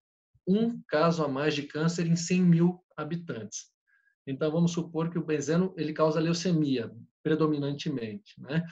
um 0.47 0.81
caso 0.87 1.23
a 1.23 1.27
mais 1.27 1.55
de 1.55 1.63
câncer 1.63 2.05
em 2.05 2.15
100 2.15 2.41
mil 2.41 2.83
habitantes. 2.95 3.73
Então, 4.27 4.51
vamos 4.51 4.71
supor 4.71 5.09
que 5.09 5.19
o 5.19 5.25
benzeno 5.25 5.73
ele 5.77 5.93
causa 5.93 6.19
leucemia, 6.19 6.91
predominantemente. 7.23 8.39
Né? 8.39 8.63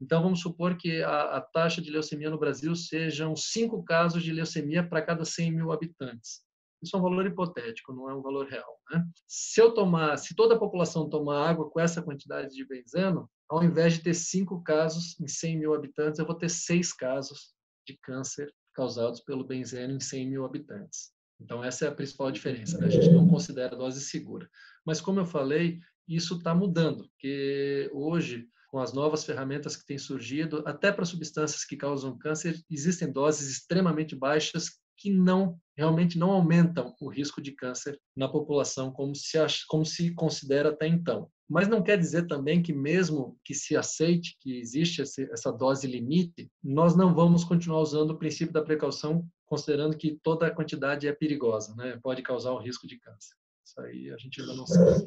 Então, 0.00 0.22
vamos 0.22 0.40
supor 0.40 0.76
que 0.76 1.02
a, 1.02 1.36
a, 1.36 1.40
taxa 1.40 1.80
de 1.80 1.90
leucemia 1.90 2.30
no 2.30 2.38
Brasil 2.38 2.74
sejam 2.74 3.34
cinco 3.34 3.82
casos 3.84 4.22
de 4.22 4.32
leucemia 4.32 4.86
para 4.86 5.02
cada 5.02 5.24
100 5.24 5.52
mil 5.52 5.72
habitantes. 5.72 6.40
Isso 6.82 6.96
é 6.96 6.98
um 6.98 7.02
valor 7.02 7.24
hipotético, 7.26 7.92
não 7.92 8.10
é 8.10 8.14
um 8.14 8.22
valor 8.22 8.48
real. 8.48 8.80
Né? 8.90 9.04
Se 9.28 9.60
eu 9.60 9.72
tomar, 9.72 10.16
se 10.16 10.34
toda 10.34 10.56
a 10.56 10.58
população 10.58 11.08
tomar 11.08 11.48
água 11.48 11.70
com 11.70 11.78
essa 11.78 12.02
quantidade 12.02 12.54
de 12.54 12.66
benzeno, 12.66 13.30
ao 13.48 13.62
invés 13.62 13.94
de 13.94 14.02
ter 14.02 14.14
cinco 14.14 14.62
casos 14.62 15.18
em 15.20 15.28
100 15.28 15.58
mil 15.58 15.74
habitantes, 15.74 16.18
eu 16.18 16.26
vou 16.26 16.34
ter 16.34 16.48
seis 16.48 16.92
casos 16.92 17.54
de 17.86 17.98
câncer 17.98 18.52
causados 18.74 19.20
pelo 19.20 19.44
benzeno 19.44 19.94
em 19.94 20.00
100 20.00 20.30
mil 20.30 20.44
habitantes. 20.44 21.12
Então, 21.40 21.62
essa 21.62 21.84
é 21.84 21.88
a 21.88 21.94
principal 21.94 22.30
diferença. 22.30 22.78
Né? 22.78 22.86
A 22.86 22.90
gente 22.90 23.10
não 23.10 23.28
considera 23.28 23.76
dose 23.76 24.00
segura. 24.00 24.48
Mas, 24.84 25.00
como 25.00 25.20
eu 25.20 25.26
falei, 25.26 25.80
isso 26.08 26.36
está 26.36 26.54
mudando, 26.54 27.08
porque 27.08 27.90
hoje, 27.92 28.46
com 28.68 28.78
as 28.78 28.92
novas 28.92 29.24
ferramentas 29.24 29.76
que 29.76 29.84
têm 29.84 29.98
surgido, 29.98 30.62
até 30.66 30.90
para 30.90 31.04
substâncias 31.04 31.64
que 31.64 31.76
causam 31.76 32.18
câncer, 32.18 32.60
existem 32.70 33.10
doses 33.10 33.50
extremamente 33.50 34.16
baixas 34.16 34.70
que 34.96 35.12
não 35.12 35.60
realmente 35.76 36.18
não 36.18 36.30
aumentam 36.30 36.94
o 37.00 37.08
risco 37.08 37.40
de 37.40 37.52
câncer 37.52 37.98
na 38.16 38.28
população 38.28 38.90
como 38.90 39.14
se 39.14 39.38
como 39.66 39.84
se 39.84 40.14
considera 40.14 40.70
até 40.70 40.86
então. 40.86 41.30
Mas 41.48 41.68
não 41.68 41.82
quer 41.82 41.98
dizer 41.98 42.26
também 42.26 42.62
que 42.62 42.72
mesmo 42.72 43.38
que 43.44 43.54
se 43.54 43.76
aceite 43.76 44.36
que 44.40 44.58
existe 44.58 45.02
essa 45.02 45.52
dose 45.52 45.86
limite, 45.86 46.50
nós 46.62 46.96
não 46.96 47.14
vamos 47.14 47.44
continuar 47.44 47.80
usando 47.80 48.12
o 48.12 48.18
princípio 48.18 48.54
da 48.54 48.62
precaução, 48.62 49.26
considerando 49.44 49.96
que 49.96 50.18
toda 50.22 50.46
a 50.46 50.50
quantidade 50.50 51.06
é 51.06 51.12
perigosa, 51.12 51.74
né? 51.74 51.98
Pode 52.02 52.22
causar 52.22 52.54
um 52.54 52.58
risco 52.58 52.86
de 52.86 52.98
câncer. 52.98 53.34
Isso 53.64 53.80
aí 53.80 54.10
a 54.10 54.16
gente 54.16 54.40
ainda 54.40 54.54
não 54.54 54.66
sabe. 54.66 55.06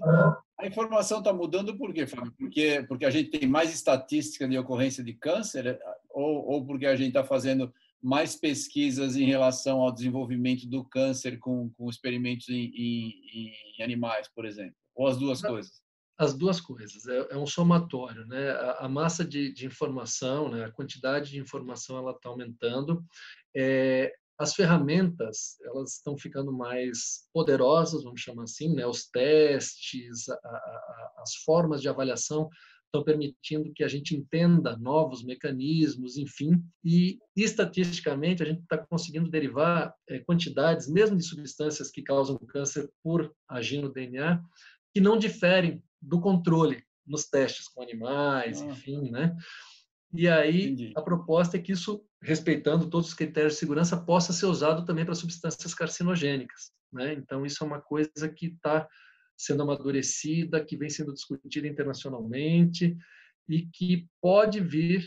A 0.59 0.67
informação 0.67 1.19
está 1.19 1.33
mudando 1.33 1.77
por 1.77 1.93
quê, 1.93 2.07
Fábio? 2.07 2.33
Porque, 2.37 2.85
porque 2.87 3.05
a 3.05 3.09
gente 3.09 3.29
tem 3.29 3.47
mais 3.47 3.73
estatística 3.73 4.47
de 4.47 4.57
ocorrência 4.57 5.03
de 5.03 5.13
câncer 5.13 5.79
ou, 6.09 6.47
ou 6.47 6.65
porque 6.65 6.85
a 6.85 6.95
gente 6.95 7.09
está 7.09 7.23
fazendo 7.23 7.73
mais 8.01 8.35
pesquisas 8.35 9.15
em 9.15 9.25
relação 9.25 9.81
ao 9.81 9.91
desenvolvimento 9.91 10.67
do 10.67 10.83
câncer 10.83 11.37
com, 11.39 11.69
com 11.71 11.89
experimentos 11.89 12.49
em, 12.49 12.71
em, 12.75 13.53
em 13.77 13.83
animais, 13.83 14.27
por 14.33 14.45
exemplo? 14.45 14.75
Ou 14.95 15.07
as 15.07 15.17
duas 15.17 15.41
coisas? 15.41 15.81
As 16.17 16.33
duas 16.33 16.61
coisas. 16.61 17.05
É, 17.07 17.33
é 17.33 17.37
um 17.37 17.47
somatório. 17.47 18.25
Né? 18.27 18.51
A, 18.51 18.85
a 18.85 18.89
massa 18.89 19.25
de, 19.25 19.51
de, 19.51 19.65
informação, 19.65 20.49
né? 20.49 20.65
a 20.65 20.71
quantidade 20.71 21.31
de 21.31 21.39
informação 21.39 21.97
ela 21.97 22.11
está 22.11 22.29
aumentando. 22.29 23.03
É, 23.55 24.13
as 24.37 24.53
ferramentas 24.53 25.57
elas 25.63 25.93
estão 25.93 26.17
ficando 26.17 26.51
mais 26.51 27.27
poderosas, 27.33 28.03
vamos 28.03 28.21
chamar 28.21 28.43
assim, 28.43 28.73
né? 28.73 28.85
Os 28.85 29.07
testes, 29.07 30.27
a, 30.27 30.33
a, 30.33 31.13
as 31.19 31.35
formas 31.35 31.81
de 31.81 31.87
avaliação 31.87 32.49
estão 32.95 33.03
permitindo 33.03 33.73
que 33.73 33.83
a 33.83 33.87
gente 33.87 34.15
entenda 34.15 34.77
novos 34.77 35.23
mecanismos, 35.23 36.17
enfim, 36.17 36.63
e 36.83 37.19
estatisticamente 37.35 38.41
a 38.41 38.45
gente 38.45 38.61
está 38.61 38.77
conseguindo 38.77 39.29
derivar 39.29 39.93
é, 40.07 40.19
quantidades, 40.19 40.87
mesmo 40.87 41.17
de 41.17 41.23
substâncias 41.23 41.91
que 41.91 42.01
causam 42.01 42.37
câncer 42.37 42.89
por 43.03 43.33
agir 43.49 43.81
no 43.81 43.91
DNA, 43.91 44.41
que 44.93 45.01
não 45.01 45.17
diferem 45.17 45.83
do 46.01 46.21
controle 46.21 46.83
nos 47.05 47.25
testes 47.25 47.67
com 47.67 47.81
animais, 47.81 48.61
ah. 48.61 48.65
enfim, 48.65 49.11
né? 49.11 49.35
E 50.13 50.29
aí 50.29 50.67
Entendi. 50.67 50.93
a 50.95 51.01
proposta 51.01 51.57
é 51.57 51.59
que 51.59 51.73
isso, 51.73 52.01
respeitando 52.21 52.89
todos 52.89 53.09
os 53.09 53.13
critérios 53.13 53.53
de 53.53 53.59
segurança, 53.59 53.97
possa 53.97 54.31
ser 54.31 54.45
usado 54.45 54.85
também 54.85 55.03
para 55.03 55.13
substâncias 55.13 55.73
carcinogênicas, 55.73 56.71
né? 56.91 57.13
Então 57.13 57.45
isso 57.45 57.63
é 57.63 57.67
uma 57.67 57.81
coisa 57.81 58.29
que 58.33 58.47
está 58.47 58.87
sendo 59.37 59.63
amadurecida, 59.63 60.63
que 60.63 60.77
vem 60.77 60.89
sendo 60.89 61.13
discutida 61.13 61.67
internacionalmente 61.67 62.95
e 63.47 63.67
que 63.67 64.07
pode 64.21 64.59
vir 64.59 65.05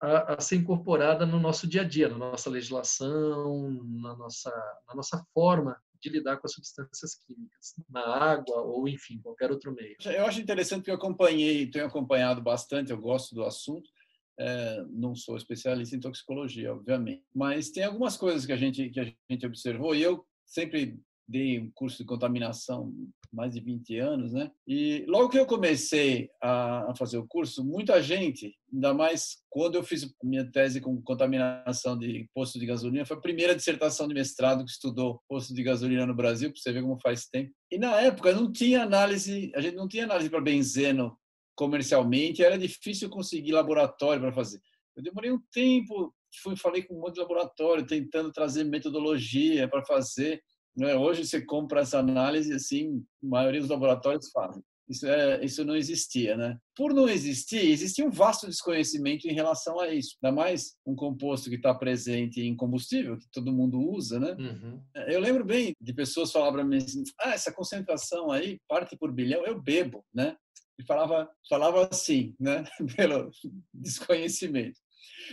a, 0.00 0.34
a, 0.34 0.40
ser 0.40 0.56
incorporada 0.56 1.26
no 1.26 1.40
nosso 1.40 1.66
dia 1.66 1.82
a 1.82 1.84
dia, 1.84 2.08
na 2.08 2.16
nossa 2.16 2.48
legislação, 2.48 3.82
na 3.84 4.16
nossa, 4.16 4.50
na 4.86 4.94
nossa 4.94 5.24
forma 5.34 5.76
de 6.00 6.08
lidar 6.08 6.36
com 6.36 6.46
as 6.46 6.52
substâncias 6.52 7.16
químicas, 7.26 7.74
na 7.90 8.00
água 8.00 8.62
ou, 8.62 8.88
enfim, 8.88 9.20
qualquer 9.20 9.50
outro 9.50 9.74
meio. 9.74 9.96
Eu 10.04 10.26
acho 10.26 10.40
interessante 10.40 10.84
que 10.84 10.90
eu 10.90 10.94
acompanhei, 10.94 11.68
tenho 11.68 11.86
acompanhado 11.86 12.40
bastante, 12.40 12.92
eu 12.92 13.00
gosto 13.00 13.34
do 13.34 13.42
assunto, 13.42 13.90
é, 14.38 14.84
não 14.90 15.16
sou 15.16 15.36
especialista 15.36 15.96
em 15.96 16.00
toxicologia, 16.00 16.72
obviamente, 16.72 17.24
mas 17.34 17.70
tem 17.70 17.82
algumas 17.82 18.16
coisas 18.16 18.46
que 18.46 18.52
a 18.52 18.56
gente 18.56 18.88
que 18.90 19.00
a 19.00 19.12
gente 19.28 19.46
observou 19.46 19.94
e 19.94 20.02
eu 20.02 20.24
sempre 20.46 21.00
dei 21.28 21.60
um 21.60 21.70
curso 21.72 21.98
de 21.98 22.04
contaminação 22.04 22.92
mais 23.30 23.52
de 23.52 23.60
20 23.60 23.98
anos, 23.98 24.32
né? 24.32 24.50
E 24.66 25.04
logo 25.06 25.28
que 25.28 25.38
eu 25.38 25.44
comecei 25.44 26.30
a, 26.42 26.94
fazer 26.96 27.18
o 27.18 27.26
curso, 27.26 27.62
muita 27.62 28.02
gente, 28.02 28.56
ainda 28.72 28.94
mais 28.94 29.36
quando 29.50 29.74
eu 29.74 29.82
fiz 29.82 30.10
minha 30.22 30.50
tese 30.50 30.80
com 30.80 31.02
contaminação 31.02 31.98
de 31.98 32.26
posto 32.34 32.58
de 32.58 32.64
gasolina, 32.64 33.04
foi 33.04 33.18
a 33.18 33.20
primeira 33.20 33.54
dissertação 33.54 34.08
de 34.08 34.14
mestrado 34.14 34.64
que 34.64 34.70
estudou 34.70 35.20
posto 35.28 35.52
de 35.52 35.62
gasolina 35.62 36.06
no 36.06 36.14
Brasil, 36.14 36.50
para 36.50 36.58
você 36.58 36.72
ver 36.72 36.82
como 36.82 36.98
faz 36.98 37.26
tempo. 37.26 37.52
E 37.70 37.76
na 37.76 38.00
época 38.00 38.32
não 38.32 38.50
tinha 38.50 38.82
análise, 38.82 39.52
a 39.54 39.60
gente 39.60 39.76
não 39.76 39.86
tinha 39.86 40.04
análise 40.04 40.30
para 40.30 40.40
benzeno 40.40 41.14
comercialmente, 41.54 42.42
era 42.42 42.56
difícil 42.56 43.10
conseguir 43.10 43.52
laboratório 43.52 44.22
para 44.22 44.32
fazer. 44.32 44.60
Eu 44.96 45.02
demorei 45.02 45.30
um 45.30 45.40
tempo, 45.52 46.14
fui 46.42 46.56
falei 46.56 46.82
com 46.82 46.94
um 46.94 47.00
monte 47.00 47.14
de 47.14 47.20
laboratório 47.20 47.86
tentando 47.86 48.32
trazer 48.32 48.64
metodologia 48.64 49.68
para 49.68 49.84
fazer 49.84 50.42
né? 50.78 50.94
Hoje 50.94 51.26
você 51.26 51.40
compra 51.40 51.80
essa 51.80 51.98
análise, 51.98 52.52
assim, 52.52 53.04
a 53.22 53.26
maioria 53.26 53.60
dos 53.60 53.70
laboratórios 53.70 54.30
fazem. 54.30 54.62
Isso, 54.88 55.06
é, 55.06 55.44
isso 55.44 55.64
não 55.64 55.76
existia, 55.76 56.34
né? 56.34 56.56
Por 56.74 56.94
não 56.94 57.06
existir, 57.08 57.70
existia 57.70 58.06
um 58.06 58.10
vasto 58.10 58.46
desconhecimento 58.46 59.28
em 59.28 59.34
relação 59.34 59.78
a 59.78 59.92
isso. 59.92 60.16
Ainda 60.22 60.34
mais 60.34 60.76
um 60.86 60.94
composto 60.94 61.50
que 61.50 61.56
está 61.56 61.74
presente 61.74 62.40
em 62.40 62.56
combustível, 62.56 63.18
que 63.18 63.28
todo 63.30 63.52
mundo 63.52 63.78
usa, 63.78 64.18
né? 64.18 64.32
Uhum. 64.38 64.82
Eu 65.08 65.20
lembro 65.20 65.44
bem 65.44 65.74
de 65.78 65.92
pessoas 65.92 66.32
falar 66.32 66.52
para 66.52 66.64
mim 66.64 66.78
assim, 66.78 67.02
ah, 67.20 67.34
essa 67.34 67.52
concentração 67.52 68.30
aí, 68.30 68.58
parte 68.66 68.96
por 68.96 69.12
bilhão, 69.12 69.44
eu 69.44 69.60
bebo, 69.60 70.02
né? 70.14 70.34
E 70.78 70.84
falava, 70.84 71.28
falava 71.48 71.88
assim, 71.90 72.34
né? 72.40 72.64
Pelo 72.96 73.30
desconhecimento. 73.74 74.78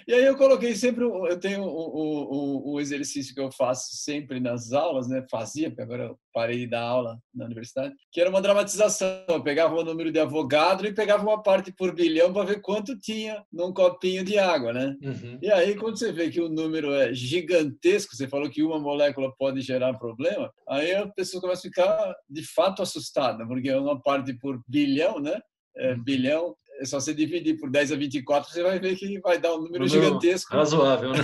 E 0.07 0.13
aí 0.13 0.25
eu 0.25 0.37
coloquei 0.37 0.75
sempre, 0.75 1.03
eu 1.03 1.39
tenho 1.39 1.63
o, 1.63 1.67
o, 1.67 2.73
o, 2.73 2.79
exercício 2.79 3.33
que 3.33 3.39
eu 3.39 3.51
faço 3.51 3.95
sempre 3.95 4.39
nas 4.39 4.71
aulas, 4.71 5.07
né? 5.07 5.25
Fazia, 5.29 5.69
porque 5.69 5.81
agora 5.81 6.03
eu 6.03 6.19
parei 6.33 6.59
de 6.59 6.67
dar 6.67 6.81
aula 6.81 7.17
na 7.33 7.45
universidade, 7.45 7.93
que 8.11 8.19
era 8.19 8.29
uma 8.29 8.41
dramatização. 8.41 9.07
Eu 9.27 9.41
pegava 9.41 9.75
o 9.75 9.83
número 9.83 10.11
de 10.11 10.19
avogado 10.19 10.85
e 10.85 10.93
pegava 10.93 11.23
uma 11.23 11.41
parte 11.41 11.71
por 11.71 11.93
bilhão 11.93 12.33
para 12.33 12.45
ver 12.45 12.61
quanto 12.61 12.99
tinha 12.99 13.43
num 13.51 13.73
copinho 13.73 14.23
de 14.23 14.37
água, 14.37 14.73
né? 14.73 14.95
Uhum. 15.01 15.39
E 15.41 15.51
aí 15.51 15.75
quando 15.75 15.97
você 15.97 16.11
vê 16.11 16.29
que 16.29 16.41
o 16.41 16.49
número 16.49 16.93
é 16.93 17.13
gigantesco, 17.13 18.15
você 18.15 18.27
falou 18.27 18.49
que 18.49 18.63
uma 18.63 18.79
molécula 18.79 19.33
pode 19.37 19.61
gerar 19.61 19.97
problema, 19.97 20.51
aí 20.67 20.93
a 20.93 21.07
pessoa 21.07 21.41
começa 21.41 21.61
a 21.61 21.69
ficar 21.69 22.15
de 22.29 22.43
fato 22.53 22.81
assustada, 22.81 23.45
porque 23.47 23.69
é 23.69 23.77
uma 23.77 24.01
parte 24.01 24.33
por 24.33 24.61
bilhão, 24.67 25.19
né? 25.19 25.39
É, 25.77 25.91
uhum. 25.91 26.03
bilhão 26.03 26.55
é 26.79 26.85
só 26.85 26.99
você 26.99 27.13
dividir 27.13 27.57
por 27.57 27.69
10 27.69 27.91
a 27.91 27.95
24, 27.95 28.51
você 28.51 28.63
vai 28.63 28.79
ver 28.79 28.95
que 28.95 29.19
vai 29.19 29.39
dar 29.39 29.53
um 29.53 29.63
número, 29.63 29.85
número 29.85 29.87
gigantesco. 29.87 30.55
Razoável, 30.55 31.11
né? 31.11 31.19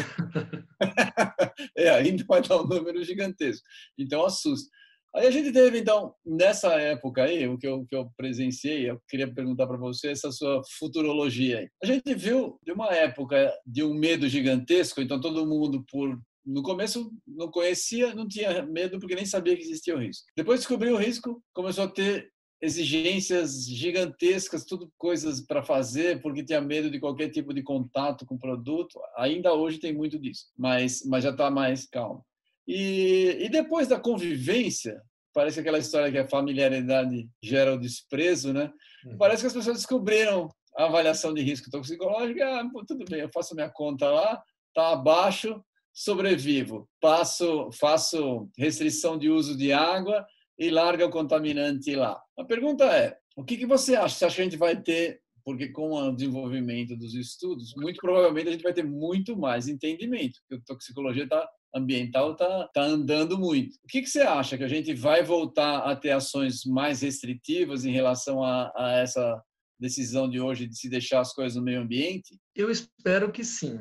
é, 1.78 1.90
ainda 1.90 2.24
vai 2.26 2.42
dar 2.42 2.62
um 2.62 2.68
número 2.68 3.04
gigantesco. 3.04 3.66
Então, 3.98 4.26
assusta. 4.26 4.70
Aí 5.14 5.28
a 5.28 5.32
gente 5.32 5.52
teve, 5.52 5.80
então, 5.80 6.14
nessa 6.26 6.74
época 6.80 7.24
aí, 7.24 7.46
o 7.46 7.58
que 7.58 7.68
eu, 7.68 7.86
que 7.86 7.96
eu 7.96 8.10
presenciei, 8.16 8.90
eu 8.90 9.02
queria 9.10 9.32
perguntar 9.32 9.68
para 9.68 9.78
você 9.78 10.10
essa 10.10 10.32
sua 10.32 10.62
futurologia 10.80 11.60
aí. 11.60 11.70
A 11.84 11.86
gente 11.86 12.14
viu 12.16 12.58
de 12.64 12.72
uma 12.72 12.94
época 12.94 13.54
de 13.66 13.84
um 13.84 13.94
medo 13.94 14.30
gigantesco, 14.30 15.02
então 15.02 15.20
todo 15.20 15.46
mundo, 15.46 15.84
por 15.92 16.18
no 16.46 16.64
começo 16.64 17.12
não 17.28 17.52
conhecia, 17.52 18.16
não 18.16 18.28
tinha 18.28 18.66
medo 18.66 19.00
porque 19.00 19.16
nem 19.16 19.26
sabia 19.26 19.56
que 19.56 19.64
existia 19.64 19.96
o 19.96 20.00
risco. 20.00 20.26
Depois 20.36 20.62
descobriu 20.62 20.96
o 20.96 20.98
risco, 20.98 21.44
começou 21.54 21.84
a 21.84 21.92
ter 21.92 22.32
exigências 22.62 23.66
gigantescas, 23.66 24.64
tudo 24.64 24.92
coisas 24.98 25.42
para 25.42 25.64
fazer, 25.64 26.22
porque 26.22 26.44
tinha 26.44 26.62
medo 26.62 26.92
de 26.92 27.00
qualquer 27.00 27.30
tipo 27.30 27.54
de 27.54 27.64
contato 27.64 28.26
com 28.26 28.36
o 28.36 28.40
produto. 28.40 29.00
Ainda 29.18 29.54
hoje 29.54 29.80
tem 29.80 29.92
muito 29.92 30.20
disso, 30.20 30.46
mas, 30.56 31.04
mas 31.06 31.24
já 31.24 31.32
está 31.32 31.50
mais 31.50 31.88
calmo. 31.88 32.24
E, 32.68 33.38
e 33.40 33.50
depois 33.50 33.88
da 33.88 34.00
convivência, 34.00 35.02
parece 35.34 35.60
aquela 35.60 35.80
história 35.80 36.12
que 36.12 36.20
a 36.20 36.28
familiaridade 36.28 37.28
gera 37.44 37.74
o 37.74 37.80
desprezo, 37.80 38.54
né? 38.54 38.72
Uhum. 39.06 39.18
Parece 39.18 39.42
que 39.42 39.48
as 39.48 39.54
pessoas 39.54 39.78
descobriram 39.78 40.48
a 40.78 40.86
avaliação 40.86 41.34
de 41.34 41.42
risco 41.42 41.72
toxicológico. 41.72 42.44
Ah, 42.44 42.64
tudo 42.88 43.06
bem, 43.10 43.22
eu 43.22 43.30
faço 43.34 43.56
minha 43.56 43.70
conta 43.70 44.10
lá, 44.10 44.42
está 44.68 44.92
abaixo, 44.92 45.64
sobrevivo. 45.92 46.88
Passo, 47.00 47.70
faço 47.74 48.50
restrição 48.58 49.18
de 49.18 49.30
uso 49.30 49.58
de 49.58 49.74
água, 49.74 50.26
e 50.62 50.70
larga 50.70 51.08
o 51.08 51.10
contaminante 51.10 51.96
lá. 51.96 52.22
A 52.38 52.44
pergunta 52.44 52.86
é: 52.86 53.18
o 53.36 53.44
que, 53.44 53.58
que 53.58 53.66
você 53.66 53.96
acha? 53.96 54.16
Você 54.16 54.26
acha 54.26 54.36
que 54.36 54.42
a 54.42 54.44
gente 54.46 54.58
vai 54.58 54.80
ter, 54.80 55.20
porque 55.44 55.70
com 55.70 55.94
o 55.94 56.12
desenvolvimento 56.16 56.96
dos 56.96 57.16
estudos, 57.16 57.74
muito 57.76 58.00
provavelmente 58.00 58.48
a 58.48 58.52
gente 58.52 58.62
vai 58.62 58.74
ter 58.74 58.86
muito 58.86 59.36
mais 59.36 59.68
entendimento, 59.68 60.40
porque 60.42 60.62
a 60.62 60.66
toxicologia 60.74 61.28
tá, 61.28 61.50
ambiental 61.74 62.34
está 62.34 62.68
tá 62.76 62.84
andando 62.84 63.40
muito. 63.40 63.74
O 63.84 63.88
que, 63.88 64.04
que 64.04 64.08
você 64.08 64.22
acha? 64.22 64.56
Que 64.56 64.64
a 64.64 64.68
gente 64.68 64.94
vai 64.94 65.24
voltar 65.24 65.80
a 65.80 65.96
ter 65.96 66.12
ações 66.12 66.64
mais 66.64 67.02
restritivas 67.02 67.84
em 67.84 67.92
relação 67.92 68.44
a, 68.44 68.72
a 68.76 68.92
essa 69.00 69.42
decisão 69.80 70.30
de 70.30 70.40
hoje 70.40 70.68
de 70.68 70.78
se 70.78 70.88
deixar 70.88 71.22
as 71.22 71.34
coisas 71.34 71.56
no 71.56 71.64
meio 71.64 71.82
ambiente? 71.82 72.40
Eu 72.56 72.70
espero 72.70 73.32
que 73.32 73.44
sim. 73.44 73.80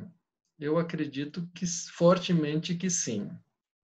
Eu 0.59 0.79
acredito 0.79 1.47
que 1.55 1.67
fortemente 1.67 2.75
que 2.75 2.89
sim 2.89 3.29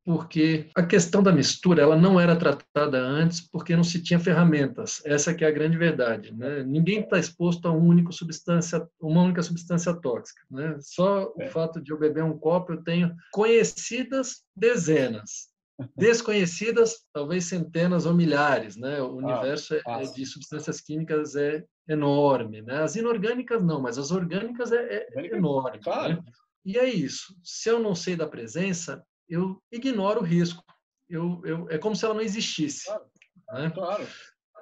porque 0.06 0.70
a 0.72 0.84
questão 0.84 1.20
da 1.20 1.32
mistura 1.32 1.82
ela 1.82 1.96
não 1.96 2.18
era 2.20 2.36
tratada 2.36 2.96
antes 2.96 3.40
porque 3.40 3.74
não 3.74 3.82
se 3.82 4.00
tinha 4.00 4.20
ferramentas. 4.20 5.02
Essa 5.04 5.34
que 5.34 5.44
é 5.44 5.48
a 5.48 5.50
grande 5.50 5.76
verdade. 5.76 6.32
Né? 6.32 6.62
Ninguém 6.62 7.00
está 7.00 7.18
exposto 7.18 7.66
a 7.66 7.72
uma 7.72 7.84
única 7.84 8.12
substância, 8.12 8.88
uma 9.00 9.20
única 9.24 9.42
substância 9.42 9.92
tóxica. 9.92 10.40
Né? 10.48 10.76
Só 10.80 11.34
é. 11.40 11.48
o 11.48 11.50
fato 11.50 11.82
de 11.82 11.90
eu 11.90 11.98
beber 11.98 12.22
um 12.22 12.38
copo 12.38 12.74
eu 12.74 12.84
tenho 12.84 13.12
conhecidas 13.32 14.44
dezenas, 14.54 15.48
desconhecidas 15.98 17.04
talvez 17.12 17.46
centenas 17.46 18.06
ou 18.06 18.14
milhares. 18.14 18.76
Né? 18.76 19.02
O 19.02 19.06
ah, 19.06 19.10
universo 19.10 19.74
ah, 19.84 20.04
de 20.04 20.24
substâncias 20.24 20.80
químicas 20.80 21.34
é 21.34 21.64
enorme. 21.88 22.62
Né? 22.62 22.80
As 22.80 22.94
inorgânicas 22.94 23.60
não, 23.60 23.82
mas 23.82 23.98
as 23.98 24.12
orgânicas 24.12 24.70
é, 24.70 25.08
é 25.16 25.34
enorme. 25.34 25.80
Claro. 25.80 26.22
Né? 26.22 26.32
E 26.64 26.78
é 26.78 26.88
isso. 26.88 27.34
Se 27.42 27.68
eu 27.68 27.80
não 27.80 27.96
sei 27.96 28.14
da 28.14 28.28
presença, 28.28 29.02
eu 29.28 29.62
ignoro 29.70 30.20
o 30.20 30.24
risco. 30.24 30.62
Eu, 31.08 31.40
eu, 31.44 31.70
é 31.70 31.78
como 31.78 31.94
se 31.94 32.04
ela 32.04 32.14
não 32.14 32.20
existisse. 32.20 32.86
Claro. 32.86 33.04
Né? 33.52 33.70
claro. 33.70 34.06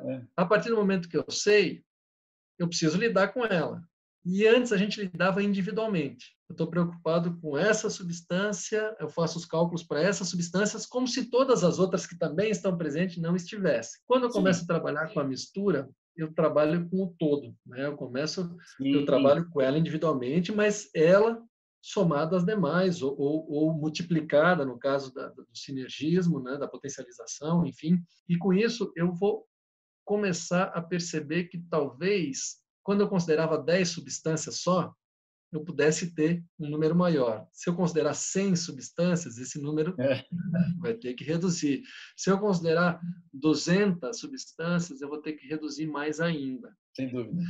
É. 0.02 0.22
A 0.36 0.44
partir 0.44 0.68
do 0.68 0.76
momento 0.76 1.08
que 1.08 1.16
eu 1.16 1.24
sei, 1.30 1.82
eu 2.58 2.68
preciso 2.68 2.98
lidar 2.98 3.28
com 3.28 3.44
ela. 3.44 3.82
E 4.24 4.46
antes 4.46 4.72
a 4.72 4.76
gente 4.76 5.00
lidava 5.00 5.42
individualmente. 5.42 6.34
Eu 6.48 6.54
estou 6.54 6.66
preocupado 6.66 7.38
com 7.40 7.58
essa 7.58 7.90
substância, 7.90 8.96
eu 8.98 9.08
faço 9.08 9.38
os 9.38 9.44
cálculos 9.44 9.82
para 9.82 10.00
essas 10.00 10.28
substâncias 10.28 10.86
como 10.86 11.06
se 11.06 11.30
todas 11.30 11.62
as 11.62 11.78
outras 11.78 12.06
que 12.06 12.18
também 12.18 12.50
estão 12.50 12.76
presentes 12.76 13.18
não 13.18 13.36
estivessem. 13.36 14.00
Quando 14.06 14.24
eu 14.24 14.30
começo 14.30 14.60
Sim. 14.60 14.64
a 14.64 14.68
trabalhar 14.68 15.12
com 15.12 15.20
a 15.20 15.24
mistura, 15.24 15.88
eu 16.16 16.32
trabalho 16.32 16.88
com 16.88 17.04
o 17.04 17.14
todo. 17.18 17.54
Né? 17.66 17.86
Eu 17.86 17.96
começo, 17.96 18.56
Sim. 18.76 18.94
eu 18.94 19.04
trabalho 19.04 19.48
com 19.50 19.60
ela 19.60 19.78
individualmente, 19.78 20.52
mas 20.52 20.88
ela 20.94 21.42
somada 21.84 22.34
às 22.34 22.46
demais, 22.46 23.02
ou, 23.02 23.14
ou, 23.18 23.46
ou 23.46 23.74
multiplicada, 23.74 24.64
no 24.64 24.78
caso 24.78 25.12
da, 25.12 25.28
do 25.28 25.46
sinergismo, 25.52 26.40
né, 26.40 26.56
da 26.56 26.66
potencialização, 26.66 27.66
enfim. 27.66 28.02
E 28.26 28.38
com 28.38 28.54
isso, 28.54 28.90
eu 28.96 29.12
vou 29.12 29.46
começar 30.02 30.64
a 30.68 30.80
perceber 30.80 31.44
que 31.44 31.58
talvez, 31.68 32.56
quando 32.82 33.02
eu 33.02 33.08
considerava 33.08 33.58
10 33.58 33.86
substâncias 33.86 34.60
só, 34.60 34.94
eu 35.52 35.62
pudesse 35.62 36.14
ter 36.14 36.42
um 36.58 36.70
número 36.70 36.96
maior. 36.96 37.46
Se 37.52 37.68
eu 37.68 37.76
considerar 37.76 38.14
100 38.14 38.56
substâncias, 38.56 39.36
esse 39.36 39.60
número 39.60 39.94
é. 40.00 40.24
vai 40.80 40.94
ter 40.94 41.12
que 41.12 41.22
reduzir. 41.22 41.82
Se 42.16 42.30
eu 42.30 42.38
considerar 42.38 42.98
200 43.30 44.18
substâncias, 44.18 45.02
eu 45.02 45.08
vou 45.08 45.20
ter 45.20 45.34
que 45.34 45.46
reduzir 45.46 45.86
mais 45.86 46.18
ainda. 46.18 46.74
Sem 46.96 47.10
dúvida. 47.10 47.42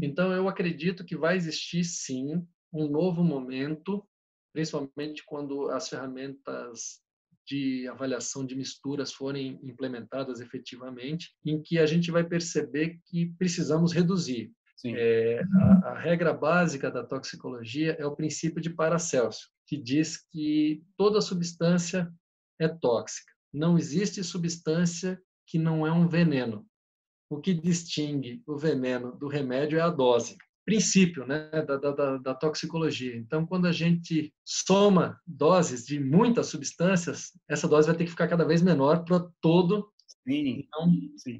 Então, 0.00 0.32
eu 0.32 0.48
acredito 0.48 1.04
que 1.04 1.16
vai 1.16 1.36
existir, 1.36 1.82
sim, 1.82 2.46
um 2.74 2.88
novo 2.88 3.22
momento, 3.22 4.04
principalmente 4.52 5.24
quando 5.24 5.70
as 5.70 5.88
ferramentas 5.88 7.00
de 7.46 7.86
avaliação 7.88 8.44
de 8.44 8.56
misturas 8.56 9.12
forem 9.12 9.60
implementadas 9.62 10.40
efetivamente, 10.40 11.32
em 11.44 11.62
que 11.62 11.78
a 11.78 11.86
gente 11.86 12.10
vai 12.10 12.24
perceber 12.24 12.98
que 13.06 13.32
precisamos 13.38 13.92
reduzir. 13.92 14.52
É, 14.86 15.42
a, 15.62 15.90
a, 15.90 15.98
regra 15.98 16.32
básica 16.34 16.90
da 16.90 17.04
toxicologia 17.04 17.96
é 17.98 18.04
o 18.04 18.16
princípio 18.16 18.60
de 18.60 18.70
Paracelso, 18.70 19.48
que 19.66 19.76
diz 19.76 20.26
que 20.30 20.82
toda 20.96 21.20
substância 21.22 22.12
é 22.58 22.68
tóxica. 22.68 23.32
Não 23.52 23.78
existe 23.78 24.22
substância 24.24 25.22
que 25.46 25.58
não 25.58 25.86
é 25.86 25.92
um 25.92 26.08
veneno. 26.08 26.66
O 27.30 27.40
que 27.40 27.54
distingue 27.54 28.42
o 28.46 28.56
veneno 28.56 29.16
do 29.16 29.28
remédio 29.28 29.78
é 29.78 29.82
a 29.82 29.90
dose 29.90 30.36
princípio 30.64 31.26
né, 31.26 31.50
da, 31.50 31.76
da, 31.76 32.16
da, 32.16 32.34
toxicologia. 32.34 33.14
Então, 33.16 33.46
quando 33.46 33.66
a 33.66 33.72
gente 33.72 34.32
soma 34.44 35.20
doses 35.26 35.84
de 35.84 36.00
muitas 36.00 36.46
substâncias, 36.46 37.32
essa 37.48 37.68
dose 37.68 37.86
vai 37.86 37.96
ter 37.96 38.04
que 38.04 38.10
ficar 38.10 38.28
cada 38.28 38.44
vez 38.44 38.62
menor 38.62 39.04
para 39.04 39.26
todo 39.40 39.88
sim, 40.26 40.66
não 40.72 40.90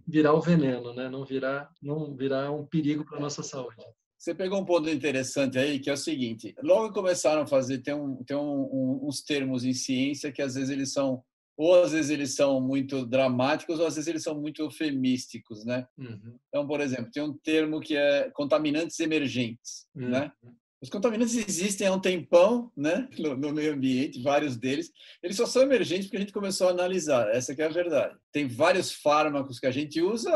virar 0.06 0.34
o 0.34 0.40
veneno, 0.40 0.94
né? 0.94 1.08
não, 1.08 1.24
virar, 1.24 1.70
não 1.82 2.14
virar 2.14 2.50
um 2.52 2.66
perigo 2.66 3.04
para 3.04 3.18
a 3.18 3.20
nossa 3.20 3.42
saúde. 3.42 3.76
Você 4.18 4.34
pegou 4.34 4.60
um 4.60 4.64
ponto 4.64 4.88
interessante 4.88 5.58
aí, 5.58 5.78
que 5.78 5.90
é 5.90 5.92
o 5.92 5.98
seguinte: 5.98 6.54
logo 6.62 6.94
começaram 6.94 7.42
a 7.42 7.46
fazer, 7.46 7.78
tem, 7.78 7.94
um, 7.94 8.22
tem 8.24 8.36
um, 8.36 8.40
um, 8.40 9.00
uns 9.06 9.22
termos 9.22 9.64
em 9.64 9.74
ciência 9.74 10.32
que 10.32 10.40
às 10.40 10.54
vezes 10.54 10.70
eles 10.70 10.92
são 10.92 11.22
ou 11.56 11.82
às 11.82 11.92
vezes 11.92 12.10
eles 12.10 12.34
são 12.34 12.60
muito 12.60 13.06
dramáticos, 13.06 13.78
ou 13.78 13.86
às 13.86 13.94
vezes 13.94 14.08
eles 14.08 14.22
são 14.22 14.40
muito 14.40 14.62
eufemísticos, 14.62 15.64
né? 15.64 15.86
Uhum. 15.96 16.36
Então, 16.48 16.66
por 16.66 16.80
exemplo, 16.80 17.10
tem 17.12 17.22
um 17.22 17.32
termo 17.32 17.80
que 17.80 17.96
é 17.96 18.30
contaminantes 18.30 18.98
emergentes, 19.00 19.86
uhum. 19.94 20.08
né? 20.08 20.32
Os 20.84 20.90
contaminantes 20.90 21.34
existem 21.34 21.86
há 21.86 21.94
um 21.94 21.98
tempão, 21.98 22.70
né, 22.76 23.08
no, 23.18 23.54
meio 23.54 23.72
ambiente, 23.72 24.20
vários 24.20 24.54
deles. 24.54 24.92
Eles 25.22 25.34
só 25.34 25.46
são 25.46 25.62
emergentes 25.62 26.04
porque 26.04 26.18
a 26.18 26.20
gente 26.20 26.32
começou 26.32 26.68
a 26.68 26.72
analisar. 26.72 27.26
Essa 27.34 27.54
é 27.54 27.64
a 27.64 27.70
verdade. 27.70 28.14
Tem 28.30 28.46
vários 28.46 28.92
fármacos 28.92 29.58
que 29.58 29.66
a 29.66 29.70
gente 29.70 30.02
usa 30.02 30.30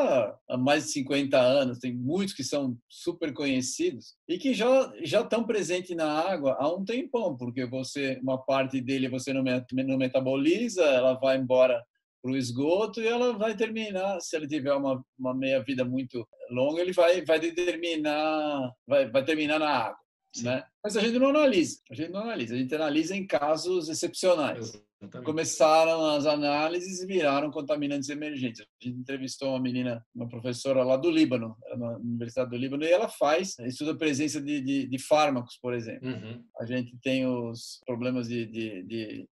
há 0.49 0.57
mais 0.57 0.87
de 0.87 0.93
50 0.93 1.39
anos. 1.39 1.79
Tem 1.79 1.95
muitos 1.95 2.35
que 2.35 2.43
são 2.43 2.79
super 2.89 3.35
conhecidos 3.35 4.15
e 4.27 4.39
que 4.39 4.55
já 4.55 4.91
já 5.03 5.21
estão 5.21 5.45
presentes 5.45 5.95
na 5.95 6.11
água 6.11 6.57
há 6.59 6.75
um 6.75 6.83
tempão, 6.83 7.37
porque 7.37 7.67
você 7.67 8.19
uma 8.23 8.39
parte 8.43 8.81
dele 8.81 9.11
você 9.11 9.35
não, 9.35 9.45
não 9.45 9.99
metaboliza, 9.99 10.83
ela 10.83 11.13
vai 11.13 11.37
embora 11.37 11.85
para 12.23 12.33
o 12.33 12.37
esgoto 12.39 13.03
e 13.03 13.07
ela 13.07 13.37
vai 13.37 13.55
terminar, 13.55 14.19
se 14.23 14.35
ele 14.35 14.49
tiver 14.49 14.73
uma, 14.73 15.05
uma 15.19 15.35
meia 15.35 15.63
vida 15.63 15.85
muito 15.85 16.27
longa, 16.51 16.81
ele 16.81 16.93
vai, 16.93 17.23
vai 17.23 17.39
determinar, 17.39 18.73
vai, 18.87 19.11
vai 19.11 19.23
terminar 19.23 19.59
na 19.59 19.69
água. 19.69 20.08
Né? 20.43 20.63
Mas 20.85 20.97
a 20.97 21.01
gente 21.01 21.19
não 21.19 21.29
analisa, 21.29 21.81
a 21.91 21.95
gente 21.95 22.11
não 22.11 22.21
analisa, 22.21 22.55
a 22.55 22.59
gente 22.59 22.75
analisa 22.75 23.17
em 23.17 23.27
casos 23.27 23.89
excepcionais. 23.89 24.75
Exatamente. 25.01 25.27
Começaram 25.27 26.07
as 26.07 26.27
análises 26.27 27.01
e 27.01 27.07
viraram 27.07 27.51
contaminantes 27.51 28.09
emergentes. 28.09 28.61
A 28.61 28.85
gente 28.85 28.99
entrevistou 28.99 29.51
uma 29.51 29.61
menina, 29.61 30.05
uma 30.15 30.29
professora 30.29 30.83
lá 30.83 30.97
do 30.97 31.11
Líbano, 31.11 31.57
na 31.77 31.97
Universidade 31.99 32.51
do 32.51 32.57
Líbano, 32.57 32.85
e 32.85 32.91
ela 32.91 33.09
faz, 33.09 33.59
estuda 33.61 33.93
a 33.93 33.97
presença 33.97 34.41
de, 34.41 34.61
de, 34.61 34.87
de 34.87 34.99
fármacos, 34.99 35.57
por 35.63 35.73
exemplo. 35.73 36.09
Uhum. 36.09 36.45
A 36.61 36.67
gente 36.67 36.97
tem 37.03 37.27
os 37.27 37.81
problemas 37.87 38.29
de, 38.29 38.47
de, 38.47 38.83
de, 38.83 39.29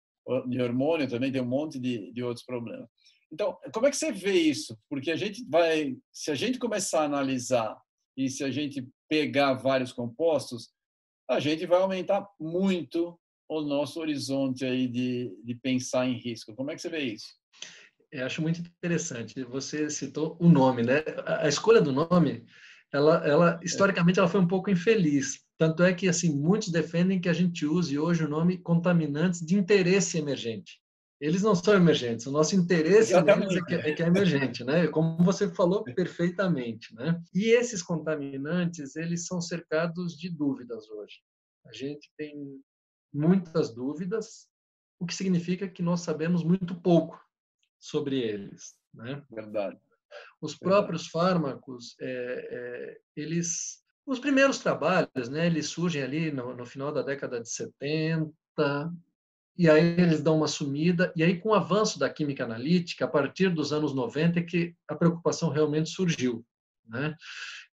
de 0.48 0.62
hormônio, 0.62 1.08
também 1.08 1.30
tem 1.30 1.42
um 1.42 1.46
monte 1.46 1.78
de, 1.78 2.10
de 2.12 2.22
outros 2.22 2.44
problemas. 2.44 2.88
Então, 3.32 3.56
como 3.72 3.86
é 3.86 3.90
que 3.90 3.96
você 3.96 4.10
vê 4.10 4.32
isso? 4.32 4.76
Porque 4.88 5.10
a 5.10 5.16
gente 5.16 5.44
vai, 5.48 5.96
se 6.12 6.30
a 6.30 6.34
gente 6.34 6.58
começar 6.58 7.02
a 7.02 7.04
analisar 7.04 7.76
e 8.16 8.28
se 8.28 8.42
a 8.42 8.50
gente 8.50 8.86
pegar 9.08 9.54
vários 9.54 9.92
compostos, 9.92 10.70
a 11.30 11.38
gente 11.38 11.64
vai 11.64 11.80
aumentar 11.80 12.26
muito 12.40 13.16
o 13.48 13.60
nosso 13.60 14.00
horizonte 14.00 14.64
aí 14.64 14.88
de, 14.88 15.32
de 15.44 15.54
pensar 15.54 16.06
em 16.06 16.18
risco. 16.18 16.54
Como 16.56 16.70
é 16.70 16.74
que 16.74 16.82
você 16.82 16.88
vê 16.88 17.00
isso? 17.00 17.28
Eu 18.10 18.26
acho 18.26 18.42
muito 18.42 18.60
interessante. 18.60 19.42
Você 19.44 19.88
citou 19.88 20.36
o 20.40 20.48
nome, 20.48 20.82
né? 20.82 21.04
A 21.24 21.48
escolha 21.48 21.80
do 21.80 21.92
nome, 21.92 22.44
ela, 22.92 23.24
ela 23.24 23.60
historicamente 23.62 24.18
ela 24.18 24.28
foi 24.28 24.40
um 24.40 24.48
pouco 24.48 24.70
infeliz. 24.70 25.38
Tanto 25.56 25.84
é 25.84 25.92
que 25.92 26.08
assim 26.08 26.34
muitos 26.34 26.70
defendem 26.70 27.20
que 27.20 27.28
a 27.28 27.32
gente 27.32 27.64
use 27.64 27.96
hoje 27.96 28.24
o 28.24 28.28
nome 28.28 28.58
contaminantes 28.58 29.40
de 29.40 29.56
interesse 29.56 30.18
emergente. 30.18 30.80
Eles 31.20 31.42
não 31.42 31.54
são 31.54 31.74
emergentes. 31.74 32.26
O 32.26 32.30
nosso 32.30 32.56
interesse 32.56 33.14
é 33.14 33.22
que, 33.22 33.74
é 33.74 33.94
que 33.94 34.02
é 34.02 34.06
emergente, 34.06 34.64
né? 34.64 34.88
Como 34.88 35.22
você 35.22 35.50
falou 35.50 35.84
perfeitamente, 35.84 36.94
né? 36.94 37.22
E 37.34 37.50
esses 37.50 37.82
contaminantes, 37.82 38.96
eles 38.96 39.26
são 39.26 39.38
cercados 39.38 40.16
de 40.16 40.30
dúvidas 40.30 40.88
hoje. 40.88 41.18
A 41.66 41.72
gente 41.72 42.10
tem 42.16 42.58
muitas 43.12 43.74
dúvidas, 43.74 44.48
o 44.98 45.04
que 45.04 45.14
significa 45.14 45.68
que 45.68 45.82
nós 45.82 46.00
sabemos 46.00 46.42
muito 46.42 46.74
pouco 46.74 47.20
sobre 47.78 48.18
eles, 48.18 48.74
né? 48.94 49.22
Verdade. 49.30 49.78
Os 50.40 50.56
próprios 50.56 51.08
fármacos, 51.08 51.96
é, 52.00 52.06
é, 52.06 53.00
eles, 53.14 53.84
os 54.06 54.18
primeiros 54.18 54.58
trabalhos, 54.58 55.28
né? 55.28 55.46
Eles 55.46 55.66
surgem 55.66 56.02
ali 56.02 56.32
no, 56.32 56.56
no 56.56 56.64
final 56.64 56.90
da 56.90 57.02
década 57.02 57.40
de 57.40 57.50
70, 57.50 58.32
e 59.56 59.68
aí 59.68 60.00
eles 60.00 60.22
dão 60.22 60.36
uma 60.36 60.48
sumida, 60.48 61.12
e 61.14 61.22
aí 61.22 61.38
com 61.38 61.50
o 61.50 61.54
avanço 61.54 61.98
da 61.98 62.08
química 62.08 62.44
analítica, 62.44 63.04
a 63.04 63.08
partir 63.08 63.50
dos 63.50 63.72
anos 63.72 63.94
90 63.94 64.40
é 64.40 64.42
que 64.42 64.74
a 64.88 64.94
preocupação 64.94 65.50
realmente 65.50 65.90
surgiu. 65.90 66.44
Né? 66.86 67.14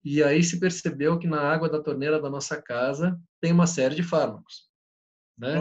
E 0.05 0.23
aí 0.23 0.43
se 0.43 0.61
percebeu 0.61 1.19
que 1.19 1.27
na 1.27 1.41
água 1.41 1.69
da 1.69 1.83
torneira 1.83 2.21
da 2.21 2.29
nossa 2.29 2.61
casa 2.61 3.19
tem 3.41 3.53
uma 3.53 3.67
série 3.67 3.95
de 3.95 4.03
fármacos. 4.03 4.69
Né? 5.39 5.61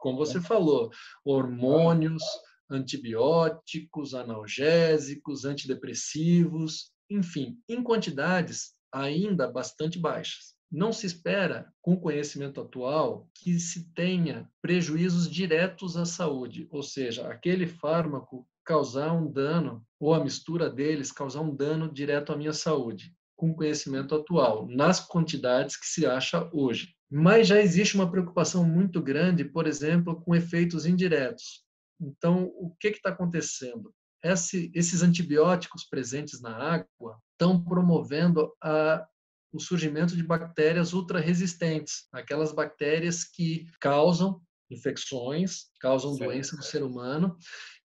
Como 0.00 0.16
você 0.16 0.40
falou, 0.40 0.90
hormônios, 1.24 2.22
antibióticos, 2.70 4.14
analgésicos, 4.14 5.44
antidepressivos, 5.44 6.92
enfim, 7.10 7.58
em 7.68 7.82
quantidades 7.82 8.74
ainda 8.92 9.48
bastante 9.48 9.98
baixas. 9.98 10.54
Não 10.70 10.92
se 10.92 11.04
espera, 11.04 11.72
com 11.82 11.94
o 11.94 12.00
conhecimento 12.00 12.60
atual, 12.60 13.28
que 13.34 13.58
se 13.58 13.92
tenha 13.92 14.48
prejuízos 14.62 15.28
diretos 15.28 15.96
à 15.96 16.04
saúde, 16.04 16.68
ou 16.70 16.82
seja, 16.82 17.28
aquele 17.28 17.66
fármaco 17.66 18.46
causar 18.64 19.12
um 19.12 19.30
dano, 19.30 19.84
ou 19.98 20.14
a 20.14 20.22
mistura 20.22 20.70
deles 20.70 21.10
causar 21.10 21.40
um 21.40 21.54
dano 21.54 21.92
direto 21.92 22.32
à 22.32 22.36
minha 22.36 22.52
saúde, 22.52 23.12
com 23.36 23.50
o 23.50 23.54
conhecimento 23.56 24.14
atual, 24.14 24.68
nas 24.68 25.00
quantidades 25.00 25.76
que 25.76 25.86
se 25.86 26.06
acha 26.06 26.48
hoje. 26.52 26.94
Mas 27.10 27.48
já 27.48 27.60
existe 27.60 27.96
uma 27.96 28.08
preocupação 28.08 28.62
muito 28.62 29.02
grande, 29.02 29.44
por 29.44 29.66
exemplo, 29.66 30.20
com 30.22 30.36
efeitos 30.36 30.86
indiretos. 30.86 31.64
Então, 32.00 32.44
o 32.54 32.72
que 32.78 32.88
está 32.88 33.10
acontecendo? 33.10 33.92
Esse, 34.22 34.70
esses 34.72 35.02
antibióticos 35.02 35.84
presentes 35.84 36.40
na 36.40 36.54
água 36.54 37.18
estão 37.32 37.64
promovendo 37.64 38.52
a 38.62 39.04
o 39.52 39.58
surgimento 39.58 40.16
de 40.16 40.22
bactérias 40.22 40.92
ultra-resistentes, 40.92 42.06
aquelas 42.12 42.52
bactérias 42.52 43.24
que 43.24 43.66
causam 43.80 44.40
infecções, 44.70 45.66
causam 45.80 46.14
certo. 46.14 46.30
doença 46.30 46.56
no 46.56 46.62
ser 46.62 46.82
humano 46.82 47.36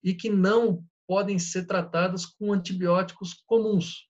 e 0.03 0.15
que 0.15 0.29
não 0.29 0.85
podem 1.07 1.39
ser 1.39 1.67
tratadas 1.67 2.27
com 2.27 2.53
antibióticos 2.53 3.35
comuns, 3.47 4.09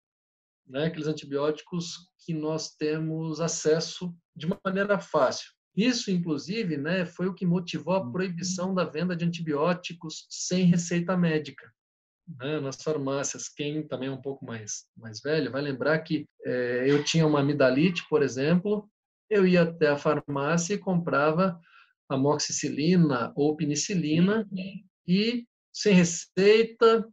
né? 0.67 0.87
aqueles 0.87 1.07
antibióticos 1.07 2.11
que 2.25 2.35
nós 2.35 2.75
temos 2.75 3.41
acesso 3.41 4.15
de 4.35 4.49
maneira 4.65 4.99
fácil. 4.99 5.53
Isso, 5.77 6.11
inclusive, 6.11 6.77
né, 6.77 7.05
foi 7.05 7.27
o 7.27 7.35
que 7.35 7.45
motivou 7.45 7.95
a 7.95 8.01
uhum. 8.01 8.13
proibição 8.13 8.73
da 8.73 8.85
venda 8.85 9.17
de 9.17 9.25
antibióticos 9.25 10.25
sem 10.31 10.67
receita 10.67 11.17
médica 11.17 11.74
né, 12.27 12.61
nas 12.61 12.77
farmácias. 12.83 13.49
Quem 13.49 13.87
também 13.87 14.09
é 14.09 14.13
um 14.13 14.21
pouco 14.21 14.45
mais, 14.45 14.87
mais 14.97 15.21
velho 15.21 15.51
vai 15.51 15.63
lembrar 15.63 15.99
que 16.01 16.27
é, 16.45 16.85
eu 16.89 17.05
tinha 17.05 17.27
uma 17.27 17.41
amidalite, 17.41 18.07
por 18.09 18.23
exemplo, 18.23 18.89
eu 19.29 19.47
ia 19.47 19.63
até 19.63 19.89
a 19.89 19.97
farmácia 19.97 20.75
e 20.75 20.79
comprava 20.79 21.59
amoxicilina 22.09 23.33
ou 23.35 23.57
penicilina 23.57 24.47
e 25.07 25.47
sem 25.73 25.95
receita, 25.95 27.07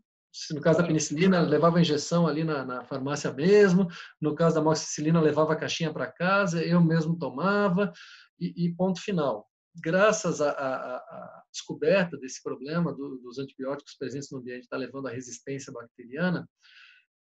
no 0.52 0.62
caso 0.62 0.80
da 0.80 0.88
penicilina, 0.88 1.42
levava 1.42 1.82
injeção 1.82 2.28
ali 2.28 2.44
na, 2.44 2.64
na, 2.64 2.84
farmácia 2.86 3.34
mesmo. 3.34 3.88
No 4.20 4.36
caso 4.36 4.56
da 4.56 4.62
amoxicilina, 4.62 5.20
levava 5.20 5.54
a 5.54 5.56
caixinha 5.56 5.92
para 5.92 6.12
casa, 6.12 6.64
eu 6.64 6.82
mesmo 6.82 7.18
tomava 7.18 7.92
e, 8.40 8.66
e 8.66 8.76
ponto 8.76 9.02
final 9.02 9.51
graças 9.76 10.42
à, 10.42 11.44
descoberta 11.52 12.18
desse 12.18 12.42
problema 12.42 12.94
do, 12.94 13.18
dos 13.18 13.38
antibióticos 13.38 13.96
presentes 13.98 14.32
no 14.32 14.40
ambiente 14.40 14.64
está 14.64 14.78
levando 14.78 15.08
à 15.08 15.12
resistência 15.12 15.72
bacteriana, 15.72 16.50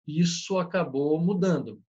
isso 0.06 0.58
acabou 0.58 1.20
mudando. 1.20 1.82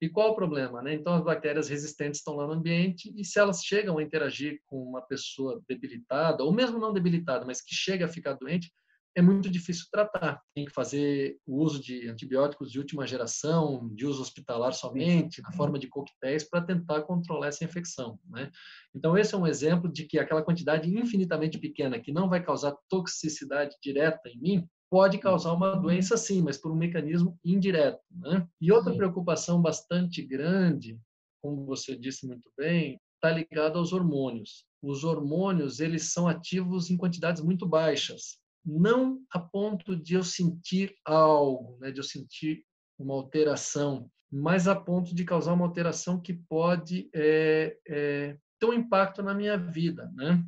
E 0.00 0.10
qual 0.10 0.32
o 0.32 0.34
problema? 0.34 0.82
Né? 0.82 0.94
Então, 0.94 1.14
as 1.14 1.24
bactérias 1.24 1.68
resistentes 1.68 2.20
estão 2.20 2.36
lá 2.36 2.46
no 2.46 2.52
ambiente 2.52 3.12
e 3.16 3.24
se 3.24 3.38
elas 3.38 3.62
chegam 3.64 3.96
a 3.96 4.02
interagir 4.02 4.60
com 4.66 4.82
uma 4.82 5.00
pessoa 5.00 5.62
debilitada, 5.66 6.44
ou 6.44 6.52
mesmo 6.52 6.78
não 6.78 6.92
debilitada, 6.92 7.46
mas 7.46 7.62
que 7.62 7.74
chega 7.74 8.04
a 8.04 8.08
ficar 8.08 8.34
doente, 8.34 8.70
é 9.16 9.22
muito 9.22 9.48
difícil 9.50 9.86
tratar. 9.90 10.42
Tem 10.54 10.66
que 10.66 10.72
fazer 10.72 11.38
o 11.46 11.62
uso 11.62 11.80
de 11.80 12.06
antibióticos 12.06 12.70
de 12.70 12.78
última 12.78 13.06
geração, 13.06 13.88
de 13.94 14.04
uso 14.04 14.20
hospitalar 14.20 14.74
somente, 14.74 15.40
na 15.40 15.50
forma 15.52 15.78
de 15.78 15.88
coquetéis, 15.88 16.44
para 16.44 16.60
tentar 16.60 17.00
controlar 17.02 17.48
essa 17.48 17.64
infecção. 17.64 18.20
Né? 18.28 18.50
Então, 18.94 19.16
esse 19.16 19.34
é 19.34 19.38
um 19.38 19.46
exemplo 19.46 19.90
de 19.90 20.04
que 20.04 20.18
aquela 20.18 20.42
quantidade 20.42 20.94
infinitamente 20.94 21.58
pequena, 21.58 21.98
que 21.98 22.12
não 22.12 22.28
vai 22.28 22.44
causar 22.44 22.76
toxicidade 22.90 23.74
direta 23.82 24.28
em 24.28 24.38
mim, 24.38 24.68
pode 24.90 25.16
causar 25.16 25.54
uma 25.54 25.74
doença 25.74 26.18
sim, 26.18 26.42
mas 26.42 26.58
por 26.58 26.70
um 26.70 26.76
mecanismo 26.76 27.38
indireto. 27.42 28.02
Né? 28.10 28.46
E 28.60 28.70
outra 28.70 28.94
preocupação 28.94 29.62
bastante 29.62 30.20
grande, 30.20 31.00
como 31.40 31.64
você 31.64 31.96
disse 31.96 32.26
muito 32.26 32.50
bem, 32.54 33.00
está 33.14 33.30
ligada 33.30 33.78
aos 33.78 33.94
hormônios. 33.94 34.66
Os 34.82 35.04
hormônios, 35.04 35.80
eles 35.80 36.12
são 36.12 36.28
ativos 36.28 36.90
em 36.90 36.98
quantidades 36.98 37.42
muito 37.42 37.66
baixas 37.66 38.38
não 38.66 39.20
a 39.30 39.38
ponto 39.38 39.94
de 39.94 40.14
eu 40.14 40.24
sentir 40.24 40.94
algo, 41.04 41.78
né, 41.80 41.92
de 41.92 42.00
eu 42.00 42.04
sentir 42.04 42.64
uma 42.98 43.14
alteração, 43.14 44.10
mas 44.30 44.66
a 44.66 44.74
ponto 44.74 45.14
de 45.14 45.24
causar 45.24 45.52
uma 45.52 45.64
alteração 45.64 46.20
que 46.20 46.34
pode 46.34 47.08
é, 47.14 47.78
é, 47.86 48.36
ter 48.58 48.66
um 48.66 48.72
impacto 48.72 49.22
na 49.22 49.32
minha 49.32 49.56
vida. 49.56 50.10
Né? 50.14 50.42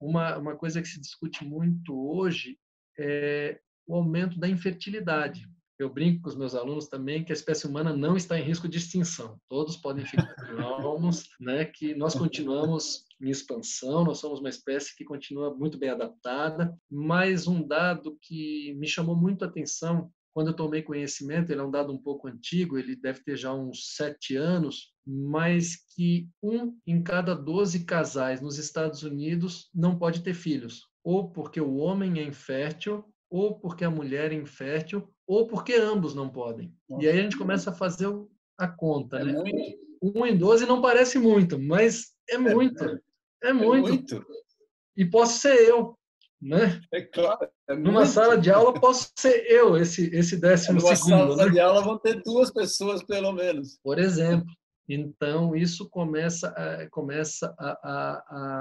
Uma, 0.00 0.38
uma 0.38 0.56
coisa 0.56 0.80
que 0.80 0.86
se 0.86 1.00
discute 1.00 1.44
muito 1.44 1.92
hoje 1.94 2.56
é 2.96 3.60
o 3.86 3.96
aumento 3.96 4.38
da 4.38 4.48
infertilidade. 4.48 5.48
Eu 5.78 5.88
brinco 5.88 6.22
com 6.22 6.28
os 6.28 6.36
meus 6.36 6.54
alunos 6.54 6.88
também 6.88 7.24
que 7.24 7.32
a 7.32 7.34
espécie 7.34 7.66
humana 7.66 7.96
não 7.96 8.16
está 8.16 8.38
em 8.38 8.42
risco 8.42 8.68
de 8.68 8.78
extinção. 8.78 9.38
Todos 9.48 9.76
podem 9.76 10.04
ficar 10.04 10.34
calmos, 10.56 11.28
né, 11.40 11.64
que 11.64 11.94
nós 11.94 12.14
continuamos 12.14 13.04
em 13.20 13.30
expansão, 13.30 14.04
nós 14.04 14.18
somos 14.18 14.40
uma 14.40 14.48
espécie 14.48 14.96
que 14.96 15.04
continua 15.04 15.54
muito 15.54 15.78
bem 15.78 15.90
adaptada, 15.90 16.76
mas 16.90 17.46
um 17.46 17.66
dado 17.66 18.18
que 18.22 18.74
me 18.78 18.86
chamou 18.86 19.16
muito 19.16 19.44
a 19.44 19.48
atenção 19.48 20.10
quando 20.38 20.50
eu 20.50 20.54
tomei 20.54 20.82
conhecimento, 20.82 21.50
ele 21.50 21.60
é 21.60 21.64
um 21.64 21.70
dado 21.70 21.92
um 21.92 21.98
pouco 21.98 22.28
antigo, 22.28 22.78
ele 22.78 22.94
deve 22.94 23.20
ter 23.24 23.36
já 23.36 23.52
uns 23.52 23.96
sete 23.96 24.36
anos, 24.36 24.92
mas 25.04 25.74
que 25.96 26.28
um 26.40 26.78
em 26.86 27.02
cada 27.02 27.34
doze 27.34 27.84
casais 27.84 28.40
nos 28.40 28.56
Estados 28.56 29.02
Unidos 29.02 29.68
não 29.74 29.98
pode 29.98 30.22
ter 30.22 30.34
filhos, 30.34 30.86
ou 31.02 31.28
porque 31.32 31.60
o 31.60 31.74
homem 31.78 32.20
é 32.20 32.22
infértil, 32.22 33.04
ou 33.28 33.58
porque 33.58 33.84
a 33.84 33.90
mulher 33.90 34.30
é 34.30 34.36
infértil, 34.36 35.12
ou 35.28 35.46
porque 35.46 35.74
ambos 35.74 36.14
não 36.14 36.30
podem. 36.30 36.74
E 36.98 37.06
aí 37.06 37.18
a 37.18 37.22
gente 37.22 37.36
começa 37.36 37.70
a 37.70 37.74
fazer 37.74 38.08
a 38.56 38.66
conta. 38.66 39.18
É 39.18 39.24
né? 39.24 39.32
muito. 39.34 39.88
Um 40.02 40.24
em 40.24 40.36
doze 40.36 40.64
não 40.64 40.80
parece 40.80 41.18
muito, 41.18 41.58
mas 41.58 42.14
é, 42.30 42.34
é 42.34 42.38
muito. 42.38 42.82
É, 42.84 42.98
é, 43.44 43.48
é 43.50 43.52
muito. 43.52 43.88
muito. 43.88 44.26
E 44.96 45.04
posso 45.04 45.38
ser 45.38 45.54
eu 45.68 45.98
né? 46.40 46.80
É 46.92 47.02
claro. 47.02 47.48
É 47.68 47.74
Numa 47.74 48.06
sala 48.06 48.38
de 48.38 48.50
aula 48.50 48.72
posso 48.72 49.10
ser 49.18 49.44
eu, 49.50 49.76
esse, 49.76 50.08
esse 50.14 50.36
décimo 50.36 50.80
Numa 50.80 50.94
segundo. 50.94 51.10
Numa 51.10 51.36
sala 51.36 51.46
né? 51.46 51.52
de 51.52 51.60
aula 51.60 51.82
vão 51.82 51.98
ter 51.98 52.22
duas 52.22 52.50
pessoas, 52.52 53.02
pelo 53.02 53.32
menos. 53.32 53.78
Por 53.82 53.98
exemplo. 53.98 54.46
Então, 54.88 55.54
isso 55.54 55.88
começa 55.90 56.48
a, 56.48 56.88
começa 56.88 57.54
a, 57.58 57.70
a, 57.82 58.12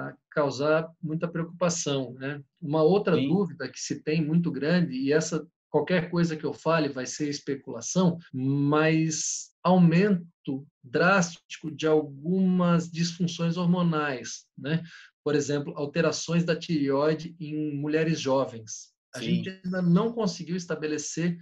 a 0.10 0.14
causar 0.32 0.92
muita 1.02 1.28
preocupação. 1.28 2.14
Né? 2.16 2.42
Uma 2.62 2.84
outra 2.84 3.16
Sim. 3.16 3.30
dúvida 3.30 3.70
que 3.70 3.80
se 3.80 4.04
tem 4.04 4.26
muito 4.26 4.52
grande, 4.52 4.94
e 4.94 5.14
essa 5.14 5.48
qualquer 5.78 6.10
coisa 6.10 6.36
que 6.36 6.44
eu 6.44 6.54
fale 6.54 6.90
vai 6.90 7.06
ser 7.06 7.30
especulação, 7.30 8.18
mas 8.34 9.52
aumento 9.64 10.66
drástico 10.84 11.70
de 11.70 11.86
algumas 11.86 12.90
disfunções 12.90 13.58
hormonais, 13.58 14.46
né? 14.58 14.84
por 15.24 15.36
exemplo, 15.36 15.74
alterações 15.76 16.44
da 16.44 16.56
tireoide 16.56 17.36
em 17.40 17.76
mulheres 17.76 18.20
jovens. 18.20 18.94
A 19.14 19.20
Sim. 19.20 19.26
gente 19.26 19.62
ainda 19.64 19.82
não 19.82 20.14
conseguiu 20.14 20.56
estabelecer 20.56 21.38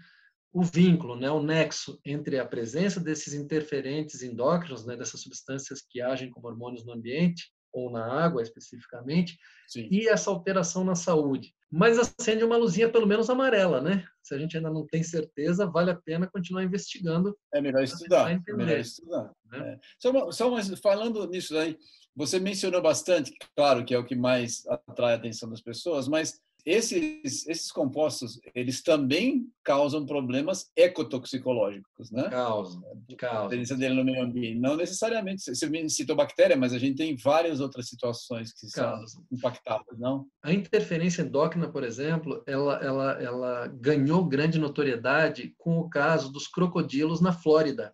o 0.52 0.64
vínculo, 0.64 1.16
né, 1.16 1.30
o 1.30 1.44
nexo 1.44 2.00
entre 2.06 2.40
a 2.40 2.46
presença 2.46 3.00
desses 3.00 3.34
interferentes 3.34 4.24
endócrinos, 4.24 4.86
né, 4.86 4.96
dessas 4.96 5.22
substâncias 5.22 5.82
que 5.82 6.02
agem 6.02 6.30
como 6.30 6.48
hormônios 6.48 6.86
no 6.86 6.94
ambiente 6.94 7.52
ou 7.76 7.92
na 7.92 8.06
água 8.06 8.42
especificamente, 8.42 9.38
Sim. 9.68 9.90
e 9.92 10.08
essa 10.08 10.30
alteração 10.30 10.86
na 10.86 10.96
saúde. 10.96 11.54
Mas 11.70 12.00
acende 12.00 12.42
uma 12.42 12.56
luzinha 12.56 12.90
pelo 12.90 13.06
menos 13.06 13.30
amarela, 13.30 13.82
né? 13.82 14.08
Se 14.24 14.34
a 14.34 14.40
gente 14.40 14.56
ainda 14.56 14.70
não 14.70 14.88
tem 14.88 15.04
certeza, 15.04 15.68
vale 15.68 15.92
a 15.92 15.96
pena 15.96 16.26
continuar 16.26 16.64
investigando. 16.64 17.38
É 17.54 17.60
melhor 17.60 17.84
estudar. 17.84 18.32
É 18.32 18.54
melhor 18.54 18.80
estudar. 18.80 19.30
Né? 19.52 19.74
É. 19.74 19.80
Só, 20.00 20.32
só 20.32 20.50
falando 20.82 21.28
nisso 21.28 21.58
aí, 21.58 21.78
você 22.16 22.40
mencionou 22.40 22.82
bastante, 22.82 23.34
claro 23.58 23.84
que 23.84 23.94
é 23.94 24.00
o 24.00 24.06
que 24.06 24.16
mais 24.16 24.66
atrai 24.68 25.14
a 25.14 25.18
atenção 25.18 25.50
das 25.50 25.62
pessoas, 25.62 26.08
mas 26.08 26.40
esses, 26.66 27.46
esses 27.48 27.72
compostos, 27.72 28.40
eles 28.56 28.82
também 28.82 29.48
causam 29.64 30.06
problemas 30.06 30.72
ecotoxicológicos, 30.76 32.10
né? 32.12 32.28
Causam, 32.30 32.82
causam. 33.18 33.42
A 33.42 33.44
diferença 33.44 33.78
dele 33.78 33.96
no 33.96 34.04
meio 34.04 34.24
ambiente. 34.24 34.60
Não 34.60 34.76
necessariamente, 34.76 35.44
você 35.44 35.90
citou 35.90 36.16
bactéria, 36.16 36.58
mas 36.58 36.74
a 36.74 36.80
gente 36.80 36.98
tem 36.98 37.16
várias 37.16 37.60
outras 37.60 37.88
situações 37.88 38.52
que 38.52 38.68
causam. 38.72 39.08
são 39.08 39.26
impactadas, 39.32 40.00
não? 40.00 40.26
A 40.42 40.52
interferência 40.52 41.22
endócrina, 41.22 41.72
por 41.72 41.84
exemplo, 41.84 42.44
ela, 42.48 42.84
ela, 42.84 43.12
ela 43.22 43.68
ganhou 43.68 44.26
grande 44.26 44.58
notoriedade 44.58 45.54
com 45.60 45.78
o 45.78 45.90
caso 45.90 46.32
dos 46.32 46.48
crocodilos 46.48 47.22
na 47.22 47.32
Flórida, 47.32 47.94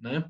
né? 0.00 0.24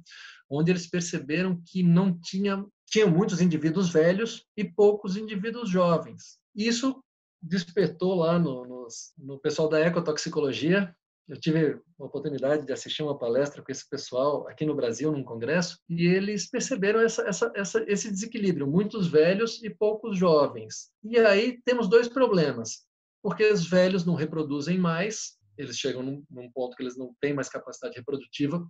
onde 0.48 0.70
eles 0.70 0.88
perceberam 0.88 1.60
que 1.66 1.82
não 1.82 2.18
tinha 2.18 2.64
tinha 2.88 3.04
muitos 3.04 3.40
indivíduos 3.40 3.90
velhos 3.90 4.44
e 4.56 4.62
poucos 4.64 5.16
indivíduos 5.16 5.68
jovens. 5.68 6.38
Isso 6.54 7.02
despertou 7.46 8.14
lá 8.14 8.38
no, 8.38 8.64
no, 8.66 8.86
no, 9.18 9.38
pessoal 9.38 9.68
da 9.68 9.80
ecotoxicologia. 9.80 10.94
Eu 11.28 11.38
tive 11.40 11.80
a 11.98 12.04
oportunidade 12.04 12.64
de 12.64 12.72
assistir 12.72 13.02
uma 13.02 13.18
palestra 13.18 13.62
com 13.62 13.72
esse 13.72 13.88
pessoal 13.88 14.46
aqui 14.48 14.64
no 14.64 14.76
Brasil, 14.76 15.10
num 15.10 15.24
congresso, 15.24 15.78
e 15.88 16.06
eles 16.06 16.48
perceberam 16.48 17.00
essa, 17.00 17.22
essa, 17.22 17.52
essa, 17.54 17.84
esse 17.88 18.10
desequilíbrio, 18.10 18.66
muitos 18.66 19.08
velhos 19.08 19.62
e 19.62 19.70
poucos 19.70 20.16
jovens. 20.16 20.90
E 21.02 21.18
aí 21.18 21.60
temos 21.64 21.88
dois 21.88 22.06
problemas, 22.06 22.84
porque 23.22 23.44
os 23.44 23.68
velhos 23.68 24.04
não 24.04 24.14
reproduzem 24.14 24.78
mais, 24.78 25.36
eles 25.58 25.76
chegam 25.76 26.02
num, 26.02 26.22
num 26.30 26.50
ponto 26.52 26.76
que 26.76 26.82
eles 26.82 26.96
não 26.96 27.14
têm 27.20 27.34
mais 27.34 27.48
capacidade 27.48 27.96
reprodutiva 27.96 28.64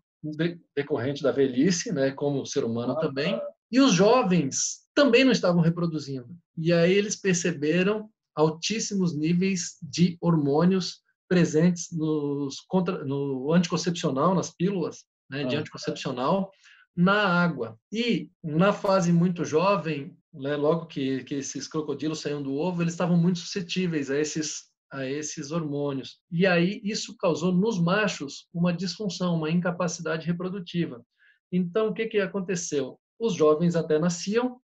decorrente 0.74 1.22
da 1.22 1.32
velhice, 1.32 1.92
né, 1.92 2.10
como 2.10 2.40
o 2.40 2.46
ser 2.46 2.64
humano 2.64 2.92
ah, 2.92 3.00
também, 3.00 3.40
e 3.70 3.80
os 3.80 3.92
jovens 3.92 4.86
também 4.94 5.24
não 5.24 5.32
estavam 5.32 5.60
reproduzindo. 5.60 6.34
E 6.56 6.72
aí 6.72 6.92
eles 6.92 7.16
perceberam 7.16 8.08
altíssimos 8.36 9.16
níveis 9.16 9.78
de 9.82 10.18
hormônios 10.20 11.00
presentes 11.28 11.90
nos 11.90 12.60
contra, 12.68 13.04
no 13.04 13.52
anticoncepcional, 13.52 14.34
nas 14.34 14.54
pílulas 14.54 15.04
né, 15.30 15.44
de 15.44 15.56
ah. 15.56 15.60
anticoncepcional, 15.60 16.50
na 16.94 17.26
água. 17.26 17.78
E 17.92 18.30
na 18.44 18.72
fase 18.72 19.12
muito 19.12 19.44
jovem, 19.44 20.16
né, 20.32 20.54
logo 20.54 20.86
que, 20.86 21.24
que 21.24 21.36
esses 21.36 21.66
crocodilos 21.66 22.20
saíam 22.20 22.42
do 22.42 22.54
ovo, 22.54 22.82
eles 22.82 22.92
estavam 22.92 23.16
muito 23.16 23.38
suscetíveis 23.38 24.10
a 24.10 24.18
esses 24.18 24.66
a 24.88 25.04
esses 25.04 25.50
hormônios. 25.50 26.20
E 26.30 26.46
aí 26.46 26.80
isso 26.84 27.16
causou 27.16 27.52
nos 27.52 27.76
machos 27.76 28.46
uma 28.54 28.72
disfunção, 28.72 29.34
uma 29.34 29.50
incapacidade 29.50 30.24
reprodutiva. 30.24 31.04
Então 31.50 31.88
o 31.88 31.92
que 31.92 32.06
que 32.06 32.20
aconteceu? 32.20 32.96
Os 33.18 33.34
jovens 33.34 33.74
até 33.74 33.98
nasciam, 33.98 34.60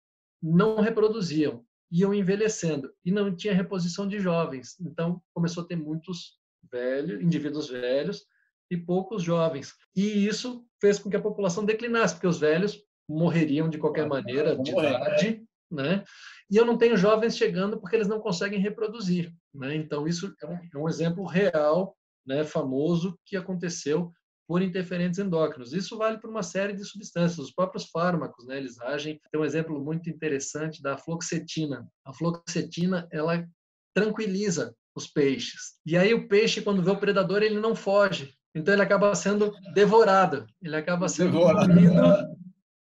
não 0.43 0.81
reproduziam 0.81 1.66
iam 1.91 2.12
envelhecendo 2.14 2.93
e 3.05 3.11
não 3.11 3.34
tinha 3.34 3.55
reposição 3.55 4.07
de 4.07 4.18
jovens. 4.18 4.76
Então 4.80 5.22
começou 5.34 5.62
a 5.62 5.66
ter 5.66 5.76
muitos 5.76 6.39
velhos, 6.70 7.22
indivíduos 7.22 7.68
velhos 7.68 8.24
e 8.70 8.76
poucos 8.76 9.22
jovens. 9.22 9.74
E 9.95 10.26
isso 10.26 10.64
fez 10.80 10.99
com 10.99 11.09
que 11.09 11.16
a 11.16 11.22
população 11.22 11.64
declinasse, 11.64 12.14
porque 12.14 12.26
os 12.26 12.39
velhos 12.39 12.82
morreriam 13.09 13.68
de 13.68 13.78
qualquer 13.78 14.07
maneira, 14.07 14.57
de 14.57 14.72
idade, 14.72 15.45
né? 15.70 16.05
E 16.51 16.57
eu 16.57 16.64
não 16.64 16.76
tenho 16.76 16.97
jovens 16.97 17.37
chegando 17.37 17.78
porque 17.78 17.97
eles 17.97 18.09
não 18.09 18.20
conseguem 18.20 18.61
reproduzir, 18.61 19.32
né? 19.55 19.74
Então 19.76 20.07
isso 20.07 20.34
é 20.43 20.47
um, 20.47 20.59
é 20.74 20.78
um 20.78 20.89
exemplo 20.89 21.24
real, 21.24 21.97
né, 22.26 22.43
famoso 22.43 23.16
que 23.24 23.37
aconteceu 23.37 24.12
por 24.47 24.63
interferentes 24.63 25.19
endócrinos. 25.19 25.73
Isso 25.73 25.97
vale 25.97 26.19
para 26.19 26.31
uma 26.31 26.43
série 26.43 26.73
de 26.73 26.85
substâncias, 26.85 27.39
os 27.39 27.53
próprios 27.53 27.87
fármacos, 27.87 28.47
né, 28.47 28.57
eles 28.57 28.81
agem. 28.81 29.21
Tem 29.31 29.41
um 29.41 29.45
exemplo 29.45 29.83
muito 29.83 30.09
interessante 30.09 30.81
da 30.83 30.97
fluoxetina. 30.97 31.87
A 32.05 32.13
fluoxetina, 32.13 33.09
ela 33.11 33.47
tranquiliza 33.95 34.75
os 34.95 35.07
peixes. 35.07 35.75
E 35.85 35.97
aí 35.97 36.15
o 36.15 36.29
peixe, 36.29 36.63
quando 36.63 36.83
vê 36.83 36.91
o 36.91 37.01
predador, 37.01 37.43
ele 37.43 37.59
não 37.59 37.75
foge. 37.75 38.35
Então 38.55 38.73
ele 38.73 38.83
acaba 38.83 39.15
sendo 39.15 39.53
devorado. 39.75 40.47
Ele 40.63 40.77
acaba 40.77 41.09
sendo 41.09 41.41
comido 41.41 42.37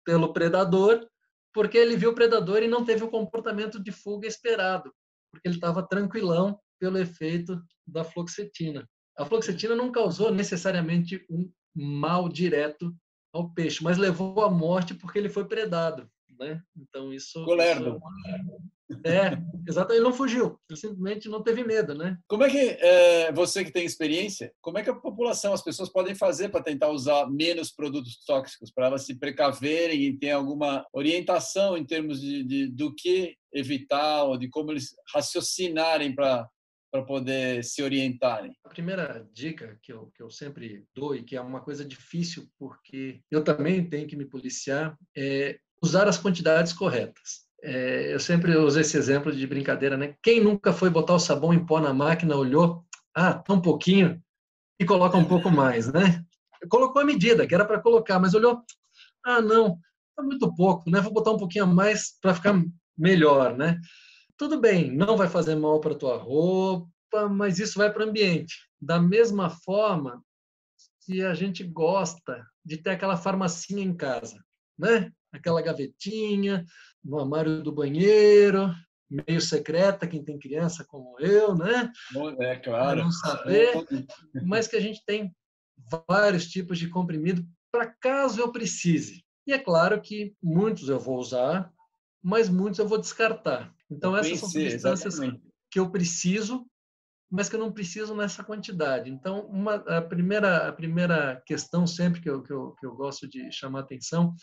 pelo 0.04 0.32
predador, 0.32 1.06
porque 1.52 1.78
ele 1.78 1.96
viu 1.96 2.10
o 2.10 2.14
predador 2.14 2.62
e 2.62 2.68
não 2.68 2.84
teve 2.84 3.04
o 3.04 3.10
comportamento 3.10 3.82
de 3.82 3.90
fuga 3.90 4.26
esperado, 4.26 4.92
porque 5.30 5.48
ele 5.48 5.54
estava 5.54 5.86
tranquilão 5.86 6.58
pelo 6.78 6.98
efeito 6.98 7.58
da 7.86 8.04
fluoxetina. 8.04 8.86
A 9.16 9.24
fluoxetina 9.24 9.76
não 9.76 9.92
causou 9.92 10.32
necessariamente 10.32 11.24
um 11.30 11.50
mal 11.74 12.28
direto 12.28 12.94
ao 13.32 13.50
peixe, 13.50 13.82
mas 13.82 13.98
levou 13.98 14.42
à 14.42 14.50
morte 14.50 14.94
porque 14.94 15.18
ele 15.18 15.28
foi 15.28 15.44
predado, 15.46 16.08
né? 16.38 16.60
Então 16.76 17.12
isso. 17.12 17.44
Golerno. 17.44 18.00
É, 19.04 19.38
exatamente. 19.66 19.96
Ele 19.96 20.04
não 20.04 20.12
fugiu. 20.12 20.58
Ele 20.68 20.78
simplesmente 20.78 21.28
não 21.28 21.42
teve 21.42 21.64
medo, 21.64 21.94
né? 21.94 22.18
Como 22.28 22.44
é 22.44 22.50
que 22.50 22.58
é, 22.58 23.32
você 23.32 23.64
que 23.64 23.72
tem 23.72 23.84
experiência, 23.84 24.52
como 24.60 24.78
é 24.78 24.82
que 24.82 24.90
a 24.90 24.94
população, 24.94 25.52
as 25.52 25.62
pessoas 25.62 25.88
podem 25.88 26.14
fazer 26.14 26.50
para 26.50 26.62
tentar 26.62 26.90
usar 26.90 27.28
menos 27.30 27.70
produtos 27.72 28.24
tóxicos, 28.24 28.70
para 28.70 28.86
elas 28.86 29.06
se 29.06 29.18
precaverem 29.18 30.02
e 30.02 30.18
ter 30.18 30.30
alguma 30.30 30.86
orientação 30.92 31.76
em 31.76 31.84
termos 31.84 32.20
de, 32.20 32.44
de 32.44 32.68
do 32.68 32.94
que 32.94 33.36
evitar 33.52 34.24
ou 34.24 34.36
de 34.36 34.48
como 34.48 34.70
eles 34.70 34.94
raciocinarem 35.12 36.14
para 36.14 36.48
para 36.94 37.02
poder 37.02 37.64
se 37.64 37.82
orientarem? 37.82 38.56
A 38.64 38.68
primeira 38.68 39.26
dica 39.32 39.76
que 39.82 39.92
eu, 39.92 40.12
que 40.14 40.22
eu 40.22 40.30
sempre 40.30 40.86
dou 40.94 41.16
e 41.16 41.24
que 41.24 41.34
é 41.34 41.40
uma 41.40 41.60
coisa 41.60 41.84
difícil 41.84 42.48
porque 42.56 43.20
eu 43.28 43.42
também 43.42 43.84
tenho 43.84 44.06
que 44.06 44.14
me 44.14 44.24
policiar 44.24 44.96
é 45.16 45.58
usar 45.82 46.06
as 46.06 46.16
quantidades 46.16 46.72
corretas. 46.72 47.48
É, 47.60 48.14
eu 48.14 48.20
sempre 48.20 48.56
uso 48.56 48.78
esse 48.78 48.96
exemplo 48.96 49.34
de 49.34 49.44
brincadeira, 49.44 49.96
né? 49.96 50.14
Quem 50.22 50.40
nunca 50.40 50.72
foi 50.72 50.88
botar 50.88 51.14
o 51.14 51.18
sabão 51.18 51.52
em 51.52 51.66
pó 51.66 51.80
na 51.80 51.92
máquina, 51.92 52.36
olhou, 52.36 52.84
ah, 53.12 53.34
tão 53.34 53.60
pouquinho, 53.60 54.22
e 54.78 54.84
coloca 54.84 55.16
um 55.16 55.24
pouco 55.24 55.50
mais, 55.50 55.92
né? 55.92 56.24
Colocou 56.70 57.02
a 57.02 57.04
medida, 57.04 57.44
que 57.44 57.54
era 57.54 57.64
para 57.64 57.80
colocar, 57.80 58.20
mas 58.20 58.34
olhou, 58.34 58.62
ah, 59.24 59.40
não, 59.40 59.78
tá 60.14 60.22
muito 60.22 60.54
pouco, 60.54 60.88
né? 60.88 61.00
Vou 61.00 61.12
botar 61.12 61.32
um 61.32 61.38
pouquinho 61.38 61.64
a 61.64 61.66
mais 61.66 62.16
para 62.22 62.34
ficar 62.34 62.54
melhor, 62.96 63.56
né? 63.56 63.80
Tudo 64.44 64.60
bem, 64.60 64.94
não 64.94 65.16
vai 65.16 65.26
fazer 65.26 65.54
mal 65.54 65.80
para 65.80 65.94
tua 65.94 66.18
roupa, 66.18 67.30
mas 67.30 67.58
isso 67.58 67.78
vai 67.78 67.90
para 67.90 68.04
o 68.04 68.08
ambiente. 68.10 68.68
Da 68.78 69.00
mesma 69.00 69.48
forma 69.48 70.22
que 71.06 71.22
a 71.22 71.32
gente 71.32 71.64
gosta 71.64 72.46
de 72.62 72.76
ter 72.76 72.90
aquela 72.90 73.16
farmacinha 73.16 73.82
em 73.82 73.96
casa, 73.96 74.38
né? 74.78 75.10
Aquela 75.32 75.62
gavetinha, 75.62 76.62
no 77.02 77.18
armário 77.18 77.62
do 77.62 77.72
banheiro, 77.72 78.70
meio 79.10 79.40
secreta, 79.40 80.06
quem 80.06 80.22
tem 80.22 80.38
criança 80.38 80.84
como 80.86 81.18
eu, 81.20 81.54
né? 81.54 81.90
É 82.40 82.56
claro. 82.56 83.04
não 83.04 83.10
saber, 83.16 83.72
mas 84.44 84.68
que 84.68 84.76
a 84.76 84.80
gente 84.80 85.02
tem 85.06 85.34
vários 86.06 86.48
tipos 86.48 86.78
de 86.78 86.90
comprimido 86.90 87.42
para 87.72 87.86
caso 87.86 88.42
eu 88.42 88.52
precise. 88.52 89.24
E 89.46 89.54
é 89.54 89.58
claro 89.58 90.02
que 90.02 90.34
muitos 90.42 90.90
eu 90.90 91.00
vou 91.00 91.16
usar, 91.16 91.72
mas 92.22 92.50
muitos 92.50 92.78
eu 92.78 92.86
vou 92.86 92.98
descartar. 92.98 93.74
Então, 93.96 94.16
essas 94.16 94.38
são 94.38 94.48
substâncias 94.48 95.14
exatamente. 95.14 95.42
que 95.70 95.78
eu 95.78 95.90
preciso, 95.90 96.66
mas 97.30 97.48
que 97.48 97.56
eu 97.56 97.60
não 97.60 97.72
preciso 97.72 98.14
nessa 98.14 98.44
quantidade. 98.44 99.10
Então, 99.10 99.46
uma, 99.46 99.74
a, 99.74 100.02
primeira, 100.02 100.68
a 100.68 100.72
primeira 100.72 101.42
questão 101.46 101.86
sempre 101.86 102.20
que 102.20 102.28
eu, 102.28 102.42
que, 102.42 102.52
eu, 102.52 102.72
que 102.78 102.86
eu 102.86 102.94
gosto 102.94 103.28
de 103.28 103.50
chamar 103.50 103.80
atenção 103.80 104.34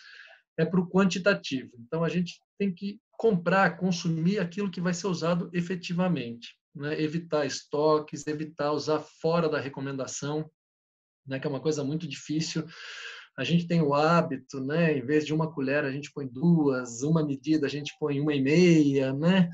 é 0.57 0.65
para 0.65 0.79
o 0.79 0.89
quantitativo. 0.89 1.71
Então, 1.79 2.03
a 2.03 2.09
gente 2.09 2.39
tem 2.57 2.73
que 2.73 2.99
comprar, 3.17 3.77
consumir 3.77 4.39
aquilo 4.39 4.71
que 4.71 4.81
vai 4.81 4.93
ser 4.93 5.07
usado 5.07 5.49
efetivamente. 5.53 6.55
Né? 6.75 6.99
Evitar 7.01 7.45
estoques, 7.45 8.25
evitar 8.27 8.71
usar 8.71 8.99
fora 8.99 9.47
da 9.47 9.59
recomendação, 9.59 10.49
né? 11.25 11.39
que 11.39 11.45
é 11.45 11.49
uma 11.49 11.61
coisa 11.61 11.83
muito 11.83 12.07
difícil 12.07 12.65
a 13.41 13.43
gente 13.43 13.67
tem 13.67 13.81
o 13.81 13.93
hábito, 13.93 14.61
né? 14.61 14.97
Em 14.97 15.01
vez 15.01 15.25
de 15.25 15.33
uma 15.33 15.51
colher, 15.51 15.83
a 15.83 15.91
gente 15.91 16.11
põe 16.13 16.27
duas, 16.27 17.01
uma 17.01 17.25
medida 17.25 17.65
a 17.65 17.69
gente 17.69 17.95
põe 17.99 18.19
uma 18.19 18.35
e 18.35 18.41
meia, 18.41 19.11
né? 19.13 19.49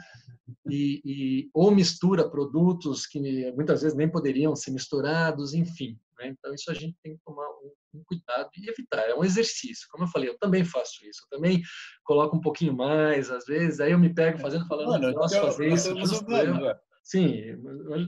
E, 0.70 1.02
e 1.06 1.50
ou 1.54 1.72
mistura 1.72 2.30
produtos 2.30 3.06
que 3.06 3.20
muitas 3.54 3.82
vezes 3.82 3.98
nem 3.98 4.10
poderiam 4.10 4.56
ser 4.56 4.72
misturados, 4.72 5.54
enfim. 5.54 5.98
Né? 6.20 6.28
Então 6.28 6.54
isso 6.54 6.70
a 6.70 6.74
gente 6.74 6.98
tem 7.02 7.16
que 7.16 7.22
tomar 7.26 7.48
um, 7.48 7.72
um, 7.96 8.04
cuidado 8.06 8.50
e 8.58 8.70
evitar. 8.70 9.10
É 9.10 9.16
um 9.16 9.24
exercício, 9.24 9.88
como 9.90 10.04
eu 10.04 10.10
falei, 10.10 10.30
eu 10.30 10.38
também 10.38 10.66
faço 10.66 11.06
isso. 11.06 11.22
Eu 11.24 11.38
também 11.38 11.62
coloco 12.04 12.36
um 12.36 12.42
pouquinho 12.42 12.76
mais, 12.76 13.30
às 13.30 13.46
vezes. 13.46 13.80
Aí 13.80 13.94
eu 13.94 14.00
me 14.00 14.14
pego 14.14 14.38
fazendo, 14.38 14.68
falando, 14.68 15.02
Mano, 15.02 15.14
posso 15.14 15.40
fazer 15.40 15.72
isso. 15.72 15.90
Eu, 15.90 16.76
sim, 17.04 17.56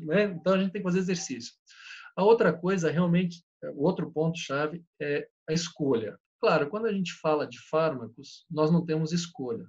né? 0.06 0.24
então 0.26 0.56
a 0.56 0.60
gente 0.60 0.72
tem 0.72 0.82
que 0.82 0.88
fazer 0.88 1.00
exercício. 1.00 1.54
A 2.18 2.24
outra 2.24 2.52
coisa, 2.52 2.92
realmente, 2.92 3.42
o 3.64 3.84
outro 3.84 4.12
ponto 4.12 4.38
chave 4.38 4.84
é 5.02 5.28
a 5.48 5.54
escolha. 5.54 6.18
Claro, 6.42 6.70
quando 6.70 6.86
a 6.86 6.94
gente 6.94 7.14
fala 7.14 7.46
de 7.46 7.60
fármacos, 7.70 8.46
nós 8.50 8.72
não 8.72 8.86
temos 8.86 9.12
escolha, 9.12 9.68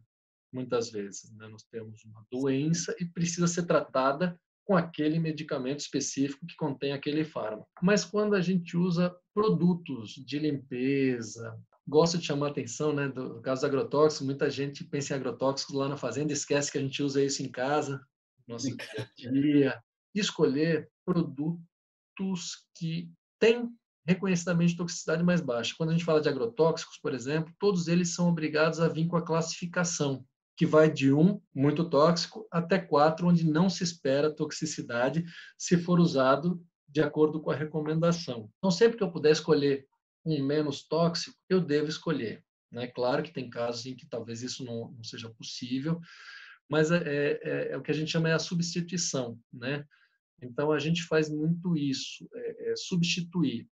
muitas 0.53 0.91
vezes. 0.91 1.33
Né? 1.37 1.49
Nós 1.49 1.65
temos 1.65 2.05
uma 2.05 2.25
doença 2.31 2.95
e 3.01 3.05
precisa 3.05 3.47
ser 3.47 3.65
tratada 3.67 4.39
com 4.65 4.77
aquele 4.77 5.19
medicamento 5.19 5.81
específico 5.81 6.47
que 6.47 6.55
contém 6.55 6.93
aquele 6.93 7.25
fármaco. 7.25 7.69
Mas 7.83 8.05
quando 8.05 8.35
a 8.37 8.41
gente 8.41 8.77
usa 8.77 9.13
produtos 9.35 10.11
de 10.11 10.39
limpeza, 10.39 11.59
gosto 11.89 12.19
de 12.19 12.27
chamar 12.27 12.47
a 12.47 12.51
atenção, 12.51 12.93
né, 12.93 13.09
do 13.09 13.41
caso 13.41 13.63
do 13.63 13.67
agrotóxico, 13.67 14.25
muita 14.25 14.49
gente 14.49 14.85
pensa 14.85 15.13
em 15.13 15.17
agrotóxicos 15.17 15.75
lá 15.75 15.89
na 15.89 15.97
fazenda, 15.97 16.33
esquece 16.33 16.71
que 16.71 16.79
a 16.79 16.81
gente 16.81 17.03
usa 17.03 17.23
isso 17.23 17.43
em 17.43 17.51
casa, 17.51 17.97
no 18.47 18.55
nosso 18.55 18.69
dia 18.77 18.87
a 19.27 19.31
dia. 19.33 19.83
Escolher 20.15 20.89
produtos 21.05 22.65
que 22.77 23.11
têm 23.41 23.75
reconhecidamente 24.07 24.73
de 24.73 24.79
toxicidade 24.79 25.23
mais 25.23 25.41
baixa. 25.41 25.75
Quando 25.77 25.91
a 25.91 25.93
gente 25.93 26.05
fala 26.05 26.21
de 26.21 26.29
agrotóxicos, 26.29 26.99
por 26.99 27.15
exemplo, 27.15 27.53
todos 27.59 27.89
eles 27.89 28.15
são 28.15 28.29
obrigados 28.29 28.81
a 28.81 28.89
vir 28.89 29.07
com 29.07 29.17
a 29.17 29.25
classificação, 29.25 30.25
que 30.57 30.67
vai 30.67 30.91
de 30.91 31.13
1, 31.13 31.41
muito 31.55 31.89
tóxico, 31.89 32.47
até 32.51 32.79
4, 32.79 33.27
onde 33.27 33.47
não 33.47 33.71
se 33.71 33.85
espera 33.85 34.35
toxicidade, 34.35 35.25
se 35.57 35.79
for 35.79 35.99
usado 36.01 36.63
de 36.89 37.01
acordo 37.01 37.41
com 37.41 37.51
a 37.51 37.57
recomendação. 37.57 38.51
Então, 38.59 38.71
sempre 38.71 38.99
que 38.99 39.03
eu 39.03 39.13
puder 39.13 39.33
escolher 39.33 39.87
um 40.25 40.45
menos 40.45 40.83
tóxico, 40.83 41.37
eu 41.49 41.61
devo 41.61 41.89
escolher. 41.89 42.45
Né? 42.71 42.87
Claro 42.89 43.23
que 43.23 43.33
tem 43.33 43.49
casos 43.49 43.87
em 43.87 43.97
que 43.97 44.07
talvez 44.07 44.43
isso 44.43 44.65
não, 44.65 44.91
não 44.93 45.05
seja 45.05 45.31
possível, 45.31 46.01
mas 46.69 46.91
é, 46.91 46.99
é, 46.99 47.41
é, 47.43 47.73
é, 47.73 47.77
o 47.77 47.83
que 47.83 47.91
a 47.91 47.95
gente 47.95 48.11
chama 48.11 48.29
é 48.29 48.33
a 48.33 48.39
substituição. 48.39 49.39
Né? 49.53 49.85
Então, 50.43 50.73
a 50.73 50.79
gente 50.79 51.05
faz 51.05 51.29
muito 51.29 51.77
isso, 51.77 52.29
é, 52.35 52.73
é 52.73 52.77
substituir 52.77 53.69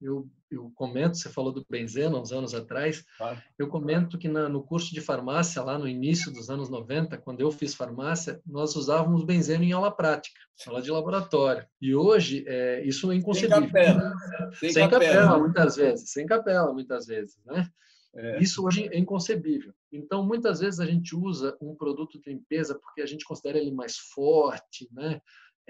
eu, 0.00 0.28
eu 0.50 0.70
comento, 0.74 1.16
você 1.16 1.28
falou 1.28 1.52
do 1.52 1.64
benzeno 1.68 2.20
uns 2.20 2.32
anos 2.32 2.54
atrás, 2.54 3.04
claro. 3.16 3.42
eu 3.58 3.68
comento 3.68 4.16
que 4.16 4.28
na, 4.28 4.48
no 4.48 4.62
curso 4.62 4.92
de 4.94 5.00
farmácia, 5.00 5.62
lá 5.62 5.78
no 5.78 5.88
início 5.88 6.32
dos 6.32 6.48
anos 6.48 6.68
90, 6.68 7.18
quando 7.18 7.40
eu 7.40 7.50
fiz 7.50 7.74
farmácia, 7.74 8.40
nós 8.46 8.76
usávamos 8.76 9.24
benzeno 9.24 9.64
em 9.64 9.72
aula 9.72 9.90
prática, 9.90 10.40
aula 10.66 10.80
de 10.80 10.90
laboratório. 10.90 11.66
E 11.80 11.94
hoje, 11.94 12.44
é, 12.46 12.82
isso 12.84 13.10
é 13.10 13.16
inconcebível. 13.16 13.62
Sem 13.62 13.66
capela. 13.66 14.12
Sem, 14.54 14.72
sem 14.72 14.88
capela. 14.88 15.14
capela. 15.22 15.38
muitas 15.38 15.76
vezes. 15.76 16.10
Sem 16.10 16.26
capela, 16.26 16.72
muitas 16.72 17.06
vezes, 17.06 17.38
né? 17.44 17.68
É. 18.14 18.42
Isso 18.42 18.64
hoje 18.64 18.88
é 18.90 18.98
inconcebível. 18.98 19.72
Então, 19.92 20.24
muitas 20.24 20.60
vezes 20.60 20.80
a 20.80 20.86
gente 20.86 21.14
usa 21.14 21.56
um 21.60 21.74
produto 21.74 22.18
de 22.20 22.30
limpeza 22.30 22.78
porque 22.78 23.02
a 23.02 23.06
gente 23.06 23.24
considera 23.24 23.58
ele 23.58 23.72
mais 23.72 23.96
forte, 23.96 24.88
né? 24.92 25.20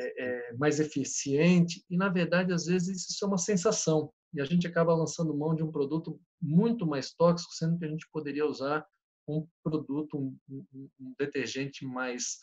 É, 0.00 0.24
é, 0.24 0.52
mais 0.52 0.78
eficiente, 0.78 1.84
e 1.90 1.96
na 1.96 2.08
verdade, 2.08 2.52
às 2.52 2.66
vezes, 2.66 3.10
isso 3.10 3.24
é 3.24 3.26
uma 3.26 3.36
sensação 3.36 4.12
e 4.34 4.40
a 4.40 4.44
gente 4.44 4.66
acaba 4.66 4.94
lançando 4.94 5.36
mão 5.36 5.54
de 5.54 5.62
um 5.62 5.72
produto 5.72 6.20
muito 6.40 6.86
mais 6.86 7.12
tóxico, 7.12 7.52
sendo 7.52 7.78
que 7.78 7.84
a 7.84 7.88
gente 7.88 8.06
poderia 8.12 8.46
usar 8.46 8.86
um 9.26 9.46
produto, 9.62 10.16
um, 10.16 10.36
um, 10.48 10.88
um 11.00 11.14
detergente 11.18 11.84
mais 11.84 12.38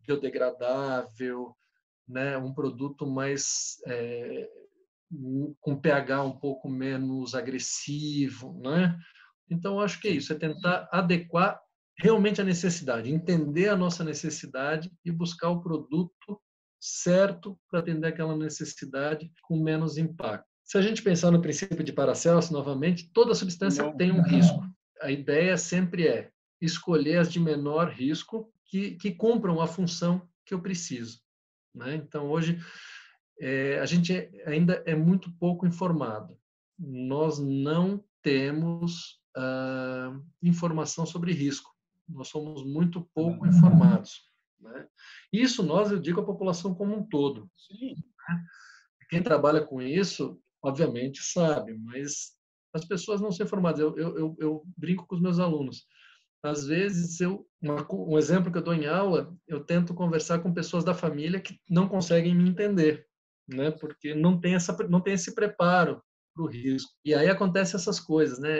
biodegradável, 0.00 1.54
né, 2.08 2.36
um 2.36 2.52
produto 2.52 3.06
mais 3.06 3.76
é, 3.86 4.48
com 5.60 5.78
pH 5.78 6.22
um 6.22 6.38
pouco 6.38 6.68
menos 6.68 7.34
agressivo, 7.34 8.58
né? 8.60 8.98
Então 9.50 9.80
acho 9.80 10.00
que 10.00 10.08
é 10.08 10.12
isso, 10.12 10.32
é 10.32 10.36
tentar 10.36 10.88
adequar 10.90 11.60
realmente 11.98 12.40
a 12.40 12.44
necessidade, 12.44 13.12
entender 13.12 13.68
a 13.68 13.76
nossa 13.76 14.02
necessidade 14.02 14.90
e 15.04 15.12
buscar 15.12 15.50
o 15.50 15.62
produto 15.62 16.40
certo 16.80 17.58
para 17.70 17.80
atender 17.80 18.08
aquela 18.08 18.36
necessidade 18.36 19.30
com 19.42 19.62
menos 19.62 19.96
impacto. 19.96 20.51
Se 20.64 20.78
a 20.78 20.82
gente 20.82 21.02
pensar 21.02 21.30
no 21.30 21.42
princípio 21.42 21.84
de 21.84 21.92
Paracelso, 21.92 22.52
novamente, 22.52 23.10
toda 23.12 23.34
substância 23.34 23.84
não. 23.84 23.96
tem 23.96 24.10
um 24.12 24.22
risco. 24.22 24.62
A 25.00 25.10
ideia 25.10 25.56
sempre 25.56 26.06
é 26.06 26.30
escolher 26.60 27.18
as 27.18 27.30
de 27.30 27.40
menor 27.40 27.90
risco 27.90 28.52
que, 28.66 28.92
que 28.92 29.12
cumpram 29.12 29.60
a 29.60 29.66
função 29.66 30.26
que 30.46 30.54
eu 30.54 30.62
preciso. 30.62 31.20
Né? 31.74 31.96
Então, 31.96 32.30
hoje, 32.30 32.58
é, 33.40 33.78
a 33.80 33.86
gente 33.86 34.30
ainda 34.46 34.82
é 34.86 34.94
muito 34.94 35.30
pouco 35.38 35.66
informado. 35.66 36.38
Nós 36.78 37.38
não 37.38 38.02
temos 38.22 39.20
ah, 39.36 40.16
informação 40.42 41.04
sobre 41.04 41.32
risco. 41.32 41.70
Nós 42.08 42.28
somos 42.28 42.64
muito 42.64 43.08
pouco 43.14 43.46
informados. 43.46 44.30
Né? 44.60 44.86
Isso 45.32 45.62
nós, 45.62 45.90
eu 45.90 45.98
digo, 45.98 46.20
a 46.20 46.24
população 46.24 46.74
como 46.74 46.96
um 46.96 47.06
todo. 47.06 47.50
Sim. 47.56 47.94
Né? 48.28 48.44
Quem 49.10 49.22
trabalha 49.22 49.60
com 49.60 49.82
isso 49.82 50.40
obviamente 50.62 51.22
sabe, 51.22 51.74
mas 51.78 52.32
as 52.72 52.84
pessoas 52.84 53.20
não 53.20 53.30
são 53.30 53.44
informadas. 53.44 53.80
Eu, 53.80 53.96
eu, 53.96 54.18
eu, 54.18 54.36
eu 54.38 54.62
brinco 54.76 55.06
com 55.06 55.14
os 55.14 55.20
meus 55.20 55.38
alunos. 55.38 55.86
Às 56.42 56.66
vezes, 56.66 57.20
eu, 57.20 57.46
uma, 57.60 57.86
um 57.92 58.18
exemplo 58.18 58.50
que 58.50 58.58
eu 58.58 58.62
dou 58.62 58.74
em 58.74 58.86
aula, 58.86 59.32
eu 59.46 59.62
tento 59.64 59.94
conversar 59.94 60.40
com 60.40 60.52
pessoas 60.52 60.84
da 60.84 60.94
família 60.94 61.40
que 61.40 61.58
não 61.68 61.88
conseguem 61.88 62.34
me 62.34 62.48
entender, 62.48 63.06
né? 63.46 63.70
Porque 63.70 64.14
não 64.14 64.40
tem 64.40 64.54
essa, 64.54 64.76
não 64.88 65.00
tem 65.00 65.14
esse 65.14 65.34
preparo 65.34 66.02
para 66.34 66.42
o 66.42 66.48
risco. 66.48 66.90
E 67.04 67.14
aí 67.14 67.28
acontece 67.28 67.76
essas 67.76 68.00
coisas, 68.00 68.40
né? 68.40 68.50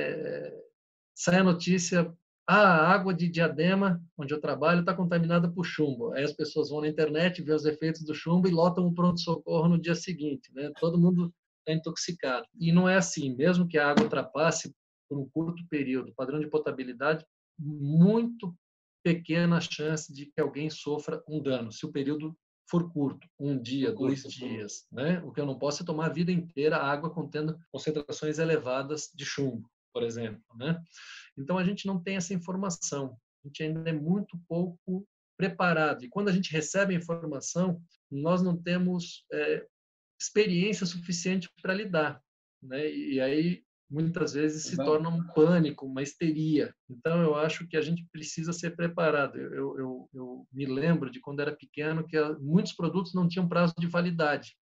Sai 1.15 1.41
a 1.41 1.45
notícia, 1.45 2.13
ah, 2.47 2.55
a 2.57 2.93
água 2.93 3.13
de 3.13 3.29
Diadema, 3.29 4.01
onde 4.17 4.33
eu 4.33 4.41
trabalho, 4.41 4.81
está 4.81 4.95
contaminada 4.95 5.51
por 5.51 5.65
chumbo. 5.65 6.13
Aí 6.13 6.23
as 6.23 6.33
pessoas 6.33 6.71
vão 6.71 6.83
na 6.83 6.89
internet, 6.89 7.43
vê 7.43 7.53
os 7.53 7.65
efeitos 7.65 8.05
do 8.05 8.15
chumbo 8.15 8.47
e 8.47 8.53
lotam 8.53 8.87
o 8.87 8.95
pronto-socorro 8.95 9.69
no 9.69 9.81
dia 9.81 9.95
seguinte, 9.95 10.53
né? 10.55 10.71
Todo 10.79 11.01
mundo 11.01 11.35
está 11.63 11.73
intoxicado. 11.73 12.47
E 12.59 12.73
não 12.73 12.89
é 12.89 12.97
assim, 12.97 13.35
mesmo 13.35 13.67
que 13.67 13.79
a 13.79 13.89
água 13.89 14.05
ultrapasse 14.05 14.75
por 15.09 15.19
um 15.19 15.29
curto 15.29 15.67
período 15.69 16.11
o 16.11 16.15
padrão 16.15 16.41
de 16.41 16.49
potabilidade, 16.49 17.25
muito 17.59 18.55
pequena 19.03 19.61
chance 19.61 20.13
de 20.13 20.27
que 20.27 20.41
alguém 20.41 20.71
sofra 20.71 21.23
um 21.29 21.43
dano, 21.43 21.73
se 21.73 21.85
o 21.85 21.93
período 21.93 22.37
for 22.71 22.91
curto, 22.93 23.29
um 23.39 23.61
dia, 23.61 23.93
dois 23.93 24.23
dias, 24.23 24.87
né? 24.91 25.21
O 25.25 25.33
que 25.33 25.41
eu 25.41 25.47
não 25.47 25.59
posso 25.59 25.83
é 25.83 25.87
tomar 25.87 26.07
a 26.07 26.13
vida 26.13 26.33
inteira 26.33 26.79
água 26.79 27.11
contendo 27.11 27.59
concentrações 27.71 28.39
elevadas 28.39 29.11
de 29.15 29.27
chumbo, 29.27 29.69
por 29.93 30.03
exemplo, 30.03 30.43
né? 30.57 30.81
Então 31.37 31.59
a 31.59 31.65
gente 31.65 31.87
não 31.87 32.03
tem 32.03 32.17
essa 32.17 32.33
informação, 32.33 33.19
a 33.45 33.49
gente 33.49 33.63
ainda 33.63 33.91
é 33.91 33.93
muito 33.93 34.41
pouco 34.49 35.07
preparado. 35.37 36.05
E 36.05 36.09
quando 36.09 36.29
a 36.29 36.33
gente 36.33 36.53
recebe 36.53 36.95
a 36.95 36.99
informação, 36.99 37.83
nós 38.11 38.41
não 38.41 38.57
temos 38.57 39.27
é, 39.33 39.67
experiência 40.23 40.87
suficiente 40.87 41.51
para 41.61 41.75
lidar, 41.75 42.23
né? 42.63 42.91
E 42.91 43.21
aí 43.21 43.63
muitas 43.91 44.33
vezes 44.33 44.65
se 44.65 44.77
torna 44.77 45.11
um 45.11 45.23
pânico, 45.35 45.85
uma 45.85 46.03
histeria. 46.03 46.75
Então 46.89 47.21
eu 47.21 47.35
acho 47.35 47.69
que 47.69 47.77
a 47.77 47.83
gente 47.83 48.07
precisa 48.11 48.53
ser 48.53 48.75
preparado. 48.75 49.39
Eu, 49.39 49.79
eu, 49.79 50.11
eu 50.15 50.47
me 50.51 50.65
lembro 50.65 51.11
de 51.11 51.21
quando 51.21 51.41
era 51.41 51.55
pequeno 51.55 52.07
que 52.07 52.19
muitos 52.41 52.73
produtos 52.73 53.13
não 53.13 53.29
tinham 53.29 53.49
prazo 53.49 53.75
de 53.79 53.87
validade. 53.87 54.57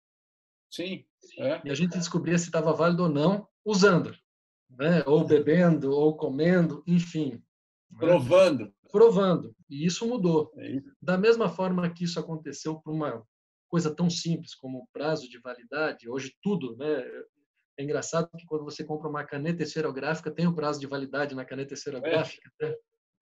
Sim. 0.69 1.05
É. 1.39 1.61
E 1.65 1.71
a 1.71 1.75
gente 1.75 1.97
descobria 1.97 2.39
se 2.39 2.47
estava 2.47 2.73
válido 2.73 3.05
ou 3.05 3.09
não 3.09 3.47
usando, 3.65 4.13
né? 4.69 5.05
Ou 5.07 5.25
bebendo, 5.25 5.93
ou 5.93 6.17
comendo, 6.17 6.83
enfim. 6.87 7.41
Provando. 7.99 8.73
provando. 8.91 9.55
E 9.69 9.85
isso 9.87 10.07
mudou. 10.07 10.53
É 10.57 10.81
da 11.01 11.17
mesma 11.17 11.49
forma 11.49 11.89
que 11.91 12.05
isso 12.05 12.19
aconteceu 12.19 12.81
para 12.81 12.93
uma 12.93 13.25
coisa 13.71 13.95
tão 13.95 14.11
simples 14.11 14.55
como 14.55 14.79
o 14.79 14.87
prazo 14.93 15.29
de 15.29 15.39
validade, 15.39 16.11
hoje 16.11 16.35
tudo, 16.43 16.77
né? 16.77 17.03
É 17.79 17.83
engraçado 17.83 18.29
que 18.37 18.45
quando 18.45 18.65
você 18.65 18.85
compra 18.85 19.09
uma 19.09 19.25
caneta 19.25 19.63
esferográfica, 19.63 20.31
tem 20.31 20.47
o 20.47 20.55
prazo 20.55 20.79
de 20.79 20.87
validade 20.87 21.35
na 21.35 21.47
caneta 21.47 21.73
esferográfica. 21.73 22.51
É. 22.61 22.69
Né? 22.69 22.77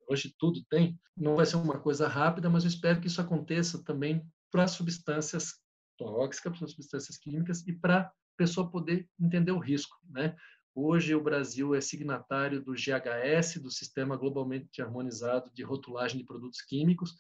Hoje 0.09 0.35
tudo 0.37 0.65
tem. 0.69 0.99
Não 1.17 1.37
vai 1.37 1.47
ser 1.47 1.57
uma 1.57 1.79
coisa 1.79 2.09
rápida, 2.09 2.51
mas 2.51 2.65
eu 2.65 2.69
espero 2.69 3.01
que 3.01 3.07
isso 3.07 3.21
aconteça 3.21 3.85
também 3.85 4.27
para 4.51 4.67
substâncias 4.67 5.61
tóxicas, 5.97 6.59
para 6.59 6.67
substâncias 6.67 7.19
químicas 7.19 7.65
e 7.69 7.73
para 7.73 8.01
a 8.01 8.13
pessoa 8.37 8.71
poder 8.71 9.09
entender 9.21 9.53
o 9.53 9.59
risco. 9.59 9.97
Né? 10.11 10.35
Hoje, 10.75 11.15
o 11.15 11.23
Brasil 11.23 11.75
é 11.75 11.81
signatário 11.81 12.63
do 12.63 12.73
GHS, 12.73 13.61
do 13.61 13.71
Sistema 13.71 14.17
Globalmente 14.17 14.81
Harmonizado 14.81 15.53
de 15.53 15.63
Rotulagem 15.63 16.19
de 16.19 16.25
Produtos 16.25 16.63
Químicos, 16.63 17.15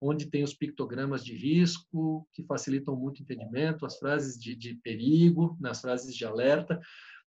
onde 0.00 0.26
tem 0.26 0.42
os 0.42 0.54
pictogramas 0.54 1.24
de 1.24 1.34
risco, 1.34 2.28
que 2.32 2.44
facilitam 2.44 2.94
muito 2.94 3.20
o 3.20 3.22
entendimento, 3.22 3.86
as 3.86 3.98
frases 3.98 4.38
de, 4.38 4.54
de 4.54 4.74
perigo, 4.76 5.56
nas 5.60 5.80
frases 5.80 6.14
de 6.14 6.24
alerta. 6.24 6.80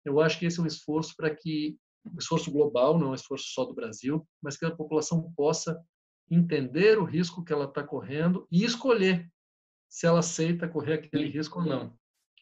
Eu 0.05 0.19
acho 0.19 0.39
que 0.39 0.45
esse 0.45 0.59
é 0.59 0.63
um 0.63 0.67
esforço 0.67 1.13
para 1.15 1.33
que, 1.33 1.77
um 2.05 2.17
esforço 2.17 2.51
global, 2.51 2.97
não 2.97 3.07
é 3.07 3.11
um 3.11 3.15
esforço 3.15 3.45
só 3.49 3.65
do 3.65 3.73
Brasil, 3.73 4.25
mas 4.41 4.57
que 4.57 4.65
a 4.65 4.75
população 4.75 5.31
possa 5.35 5.79
entender 6.29 6.97
o 6.97 7.03
risco 7.03 7.43
que 7.43 7.51
ela 7.51 7.65
está 7.65 7.83
correndo 7.83 8.47
e 8.51 8.63
escolher 8.63 9.29
se 9.89 10.07
ela 10.07 10.19
aceita 10.19 10.67
correr 10.67 10.93
aquele 10.93 11.27
risco 11.27 11.59
ou 11.59 11.65
não. 11.65 11.93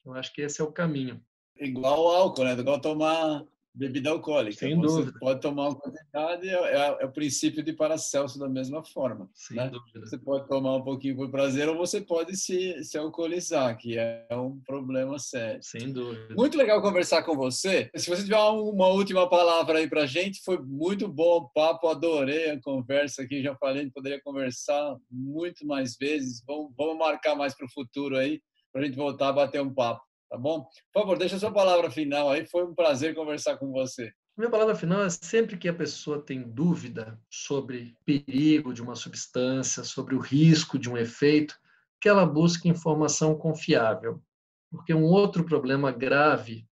Eu 0.06 0.14
acho 0.14 0.34
que 0.34 0.42
esse 0.42 0.62
é 0.62 0.64
o 0.64 0.72
caminho. 0.72 1.22
Igual 1.58 2.08
álcool, 2.08 2.44
né? 2.44 2.54
Igual 2.54 2.80
tomar 2.80 3.46
bebida 3.74 4.10
alcoólica. 4.10 4.60
Sem 4.60 4.76
Você 4.76 5.02
dúvida. 5.02 5.20
pode 5.20 5.42
tomar 5.42 5.70
uma 5.70 5.76
quantidade, 5.76 6.50
é, 6.50 6.54
é, 6.54 6.98
é, 7.02 7.06
o 7.06 7.12
princípio 7.12 7.64
de 7.64 7.74
Paracelso 7.74 8.40
da 8.40 8.50
mesma 8.50 8.84
forma. 8.84 9.30
Sem 9.34 9.58
né? 9.58 9.70
dúvida. 9.70 10.06
Você 10.06 10.18
pode 10.18 10.48
tomar 10.48 10.76
um 10.76 10.84
pouquinho 10.84 11.16
por 11.16 11.30
prazer 11.30 11.70
ou 11.70 11.78
você 11.78 12.02
pode 12.02 12.36
se, 12.36 12.84
se 12.84 12.98
alcoolizar, 12.98 13.78
que 13.78 13.98
é 13.98 14.26
um 14.32 14.60
problema 14.66 15.18
sério. 15.20 15.62
Sem 15.64 15.92
dúvida. 15.92 16.34
Muito 16.36 16.58
legal 16.58 16.82
conversar 16.82 17.24
com 17.24 17.36
você. 17.36 17.90
Se 17.96 18.10
você 18.10 18.24
tiver 18.24 18.38
uma 18.38 18.88
última 18.88 19.30
palavra 19.30 19.80
aí 19.80 19.90
para 19.90 20.06
gente, 20.06 20.42
foi 20.44 20.58
muito 20.58 21.08
bom 21.08 21.38
o 21.38 21.50
papo, 21.50 21.88
adorei 21.88 22.52
a 22.52 22.62
conversa 22.62 23.22
aqui, 23.24 23.42
já 23.42 23.56
falei 23.56 23.82
poderia 23.92 24.22
conversar 24.22 24.96
muito 25.10 25.66
mais 25.66 25.96
vezes. 25.98 26.44
Vamos, 26.46 26.72
vamos 26.78 26.98
marcar 26.98 27.36
mais 27.36 27.56
para 27.56 27.66
o 27.66 27.72
futuro 27.72 28.18
aí, 28.18 28.42
para 28.72 28.82
a 28.82 28.86
gente 28.86 28.96
voltar 28.96 29.30
a 29.30 29.34
bater 29.34 29.62
um 29.62 29.74
papo. 29.74 30.02
Tá 30.32 30.38
bom? 30.38 30.64
Por 30.94 31.02
favor, 31.02 31.18
deixa 31.18 31.36
a 31.36 31.40
sua 31.40 31.52
palavra 31.52 31.92
final 31.92 32.30
aí. 32.30 32.46
Foi 32.46 32.64
um 32.64 32.74
prazer 32.74 33.14
conversar 33.14 33.58
com 33.58 33.70
você. 33.70 34.14
Minha 34.38 34.50
palavra 34.50 34.74
final 34.74 35.04
é 35.04 35.10
sempre 35.10 35.58
que 35.58 35.68
a 35.68 35.74
pessoa 35.74 36.24
tem 36.24 36.42
dúvida 36.42 37.20
sobre 37.30 37.98
perigo 38.06 38.74
de 38.74 38.82
uma 38.82 38.96
substância, 38.96 39.84
sobre 39.84 40.16
o 40.16 40.20
risco 40.20 40.80
de 40.80 40.90
um 40.90 40.98
efeito, 40.98 41.54
que 42.00 42.08
ela 42.08 42.26
busque 42.26 42.70
informação 42.70 43.36
confiável. 43.38 44.24
Porque 44.72 44.94
um 44.94 45.04
outro 45.04 45.44
problema 45.44 45.92
grave 45.92 46.66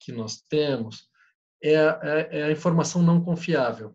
que 0.00 0.10
nós 0.10 0.40
temos 0.40 1.06
é 1.62 1.76
a, 1.76 2.00
é, 2.02 2.38
é 2.40 2.44
a 2.44 2.52
informação 2.52 3.02
não 3.02 3.22
confiável. 3.22 3.94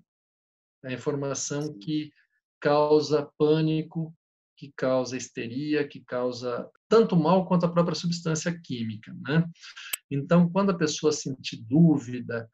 É 0.84 0.90
a 0.90 0.94
informação 0.94 1.80
que 1.80 2.12
causa 2.60 3.28
pânico, 3.40 4.16
que 4.60 4.74
causa 4.76 5.16
histeria, 5.16 5.88
que 5.88 6.02
causa 6.02 6.70
tanto 6.90 7.16
mal 7.16 7.48
quanto 7.48 7.66
a 7.66 7.72
própria 7.72 7.96
substância 7.96 8.52
química. 8.62 9.16
Né? 9.26 9.50
Então, 10.12 10.50
quando 10.50 10.72
a 10.72 10.78
pessoa 10.78 11.14
sentir 11.14 11.64
dúvida, 11.64 12.50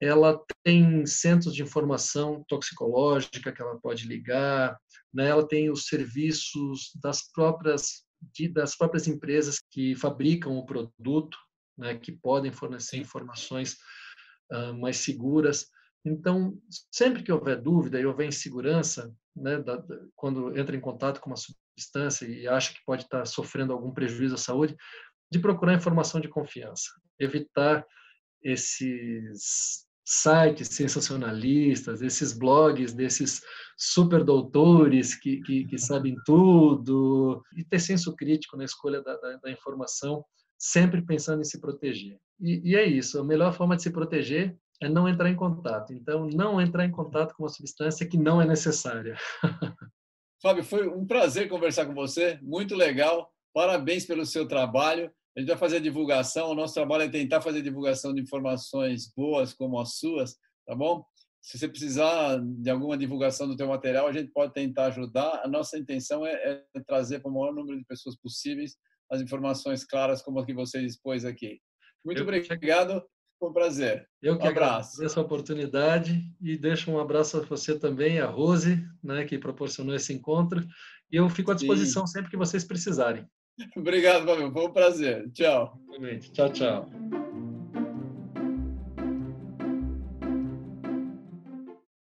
ela 0.00 0.42
tem 0.64 1.04
centros 1.04 1.54
de 1.54 1.62
informação 1.62 2.42
toxicológica 2.48 3.52
que 3.52 3.60
ela 3.60 3.78
pode 3.78 4.08
ligar, 4.08 4.74
né? 5.12 5.28
ela 5.28 5.46
tem 5.46 5.70
os 5.70 5.86
serviços 5.86 6.92
das 7.02 7.30
próprias 7.30 8.08
das 8.52 8.76
próprias 8.76 9.08
empresas 9.08 9.62
que 9.70 9.96
fabricam 9.96 10.58
o 10.58 10.66
produto, 10.66 11.38
né? 11.76 11.98
que 11.98 12.12
podem 12.12 12.52
fornecer 12.52 12.98
informações 12.98 13.76
uh, 14.52 14.78
mais 14.78 14.98
seguras. 14.98 15.66
Então, 16.04 16.58
sempre 16.90 17.22
que 17.22 17.32
houver 17.32 17.60
dúvida 17.60 18.00
e 18.00 18.06
houver 18.06 18.26
insegurança, 18.26 19.14
né, 19.36 19.58
da, 19.58 19.76
da, 19.76 19.96
quando 20.16 20.56
entra 20.58 20.74
em 20.74 20.80
contato 20.80 21.20
com 21.20 21.30
uma 21.30 21.36
substância 21.36 22.26
e 22.26 22.48
acha 22.48 22.72
que 22.72 22.84
pode 22.84 23.02
estar 23.02 23.24
sofrendo 23.26 23.72
algum 23.72 23.92
prejuízo 23.92 24.34
à 24.34 24.38
saúde, 24.38 24.76
de 25.30 25.38
procurar 25.38 25.74
informação 25.74 26.20
de 26.20 26.28
confiança, 26.28 26.90
evitar 27.18 27.86
esses 28.42 29.86
sites 30.04 30.68
sensacionalistas, 30.68 32.02
esses 32.02 32.32
blogs 32.32 32.92
desses 32.92 33.40
super 33.76 34.24
doutores 34.24 35.14
que, 35.14 35.40
que, 35.42 35.64
que 35.66 35.78
sabem 35.78 36.16
tudo, 36.26 37.44
e 37.56 37.62
ter 37.62 37.78
senso 37.78 38.16
crítico 38.16 38.56
na 38.56 38.64
escolha 38.64 39.00
da, 39.02 39.16
da, 39.16 39.36
da 39.36 39.50
informação, 39.52 40.24
sempre 40.58 41.00
pensando 41.00 41.42
em 41.42 41.44
se 41.44 41.60
proteger. 41.60 42.18
E, 42.40 42.70
e, 42.70 42.76
é 42.76 42.84
isso, 42.84 43.20
a 43.20 43.24
melhor 43.24 43.52
forma 43.52 43.76
de 43.76 43.82
se 43.82 43.90
proteger 43.92 44.56
é 44.80 44.88
não 44.88 45.08
entrar 45.08 45.28
em 45.30 45.36
contato. 45.36 45.92
Então, 45.92 46.26
não 46.26 46.60
entrar 46.60 46.84
em 46.84 46.90
contato 46.90 47.34
com 47.34 47.42
uma 47.42 47.48
substância 47.48 48.06
que 48.06 48.16
não 48.16 48.40
é 48.40 48.46
necessária. 48.46 49.16
Fábio, 50.42 50.64
foi 50.64 50.88
um 50.88 51.06
prazer 51.06 51.48
conversar 51.48 51.84
com 51.84 51.94
você, 51.94 52.38
muito 52.40 52.74
legal. 52.74 53.30
Parabéns 53.52 54.06
pelo 54.06 54.24
seu 54.24 54.48
trabalho. 54.48 55.12
A 55.36 55.40
gente 55.40 55.48
vai 55.48 55.58
fazer 55.58 55.76
a 55.76 55.80
divulgação. 55.80 56.50
O 56.50 56.54
nosso 56.54 56.72
trabalho 56.72 57.02
é 57.02 57.08
tentar 57.08 57.42
fazer 57.42 57.60
divulgação 57.60 58.14
de 58.14 58.22
informações 58.22 59.12
boas 59.14 59.52
como 59.52 59.78
as 59.78 59.96
suas, 59.96 60.36
tá 60.66 60.74
bom? 60.74 61.04
Se 61.42 61.58
você 61.58 61.68
precisar 61.68 62.38
de 62.42 62.70
alguma 62.70 62.96
divulgação 62.96 63.48
do 63.48 63.56
teu 63.56 63.66
material, 63.68 64.06
a 64.06 64.12
gente 64.12 64.30
pode 64.32 64.52
tentar 64.52 64.86
ajudar. 64.86 65.42
A 65.44 65.48
nossa 65.48 65.78
intenção 65.78 66.24
é, 66.26 66.64
é 66.74 66.80
trazer 66.86 67.20
para 67.20 67.30
o 67.30 67.34
maior 67.34 67.54
número 67.54 67.78
de 67.78 67.84
pessoas 67.84 68.16
possíveis 68.16 68.76
as 69.10 69.20
informações 69.20 69.84
claras 69.84 70.22
como 70.22 70.38
a 70.38 70.46
que 70.46 70.54
você 70.54 70.80
expôs 70.82 71.24
aqui. 71.24 71.60
Muito 72.04 72.18
Eu 72.18 72.24
obrigado. 72.24 73.02
Foi 73.40 73.48
um 73.48 73.52
prazer. 73.54 74.06
Eu 74.22 74.38
que 74.38 74.46
um 74.46 74.50
abraço. 74.50 74.96
agradeço 74.96 75.18
a 75.18 75.22
oportunidade 75.22 76.22
e 76.42 76.58
deixo 76.58 76.90
um 76.90 77.00
abraço 77.00 77.38
a 77.38 77.40
você 77.40 77.76
também, 77.76 78.20
a 78.20 78.26
Rose, 78.26 78.86
né, 79.02 79.24
que 79.24 79.38
proporcionou 79.38 79.94
esse 79.94 80.12
encontro. 80.12 80.62
E 81.10 81.16
eu 81.16 81.28
fico 81.30 81.50
à 81.50 81.54
disposição 81.54 82.06
Sim. 82.06 82.12
sempre 82.12 82.30
que 82.30 82.36
vocês 82.36 82.64
precisarem. 82.64 83.26
Obrigado, 83.74 84.26
Fabio. 84.26 84.52
Foi 84.52 84.66
um 84.66 84.72
prazer. 84.72 85.30
Tchau. 85.32 85.80
Tchau, 86.34 86.52
tchau. 86.52 87.29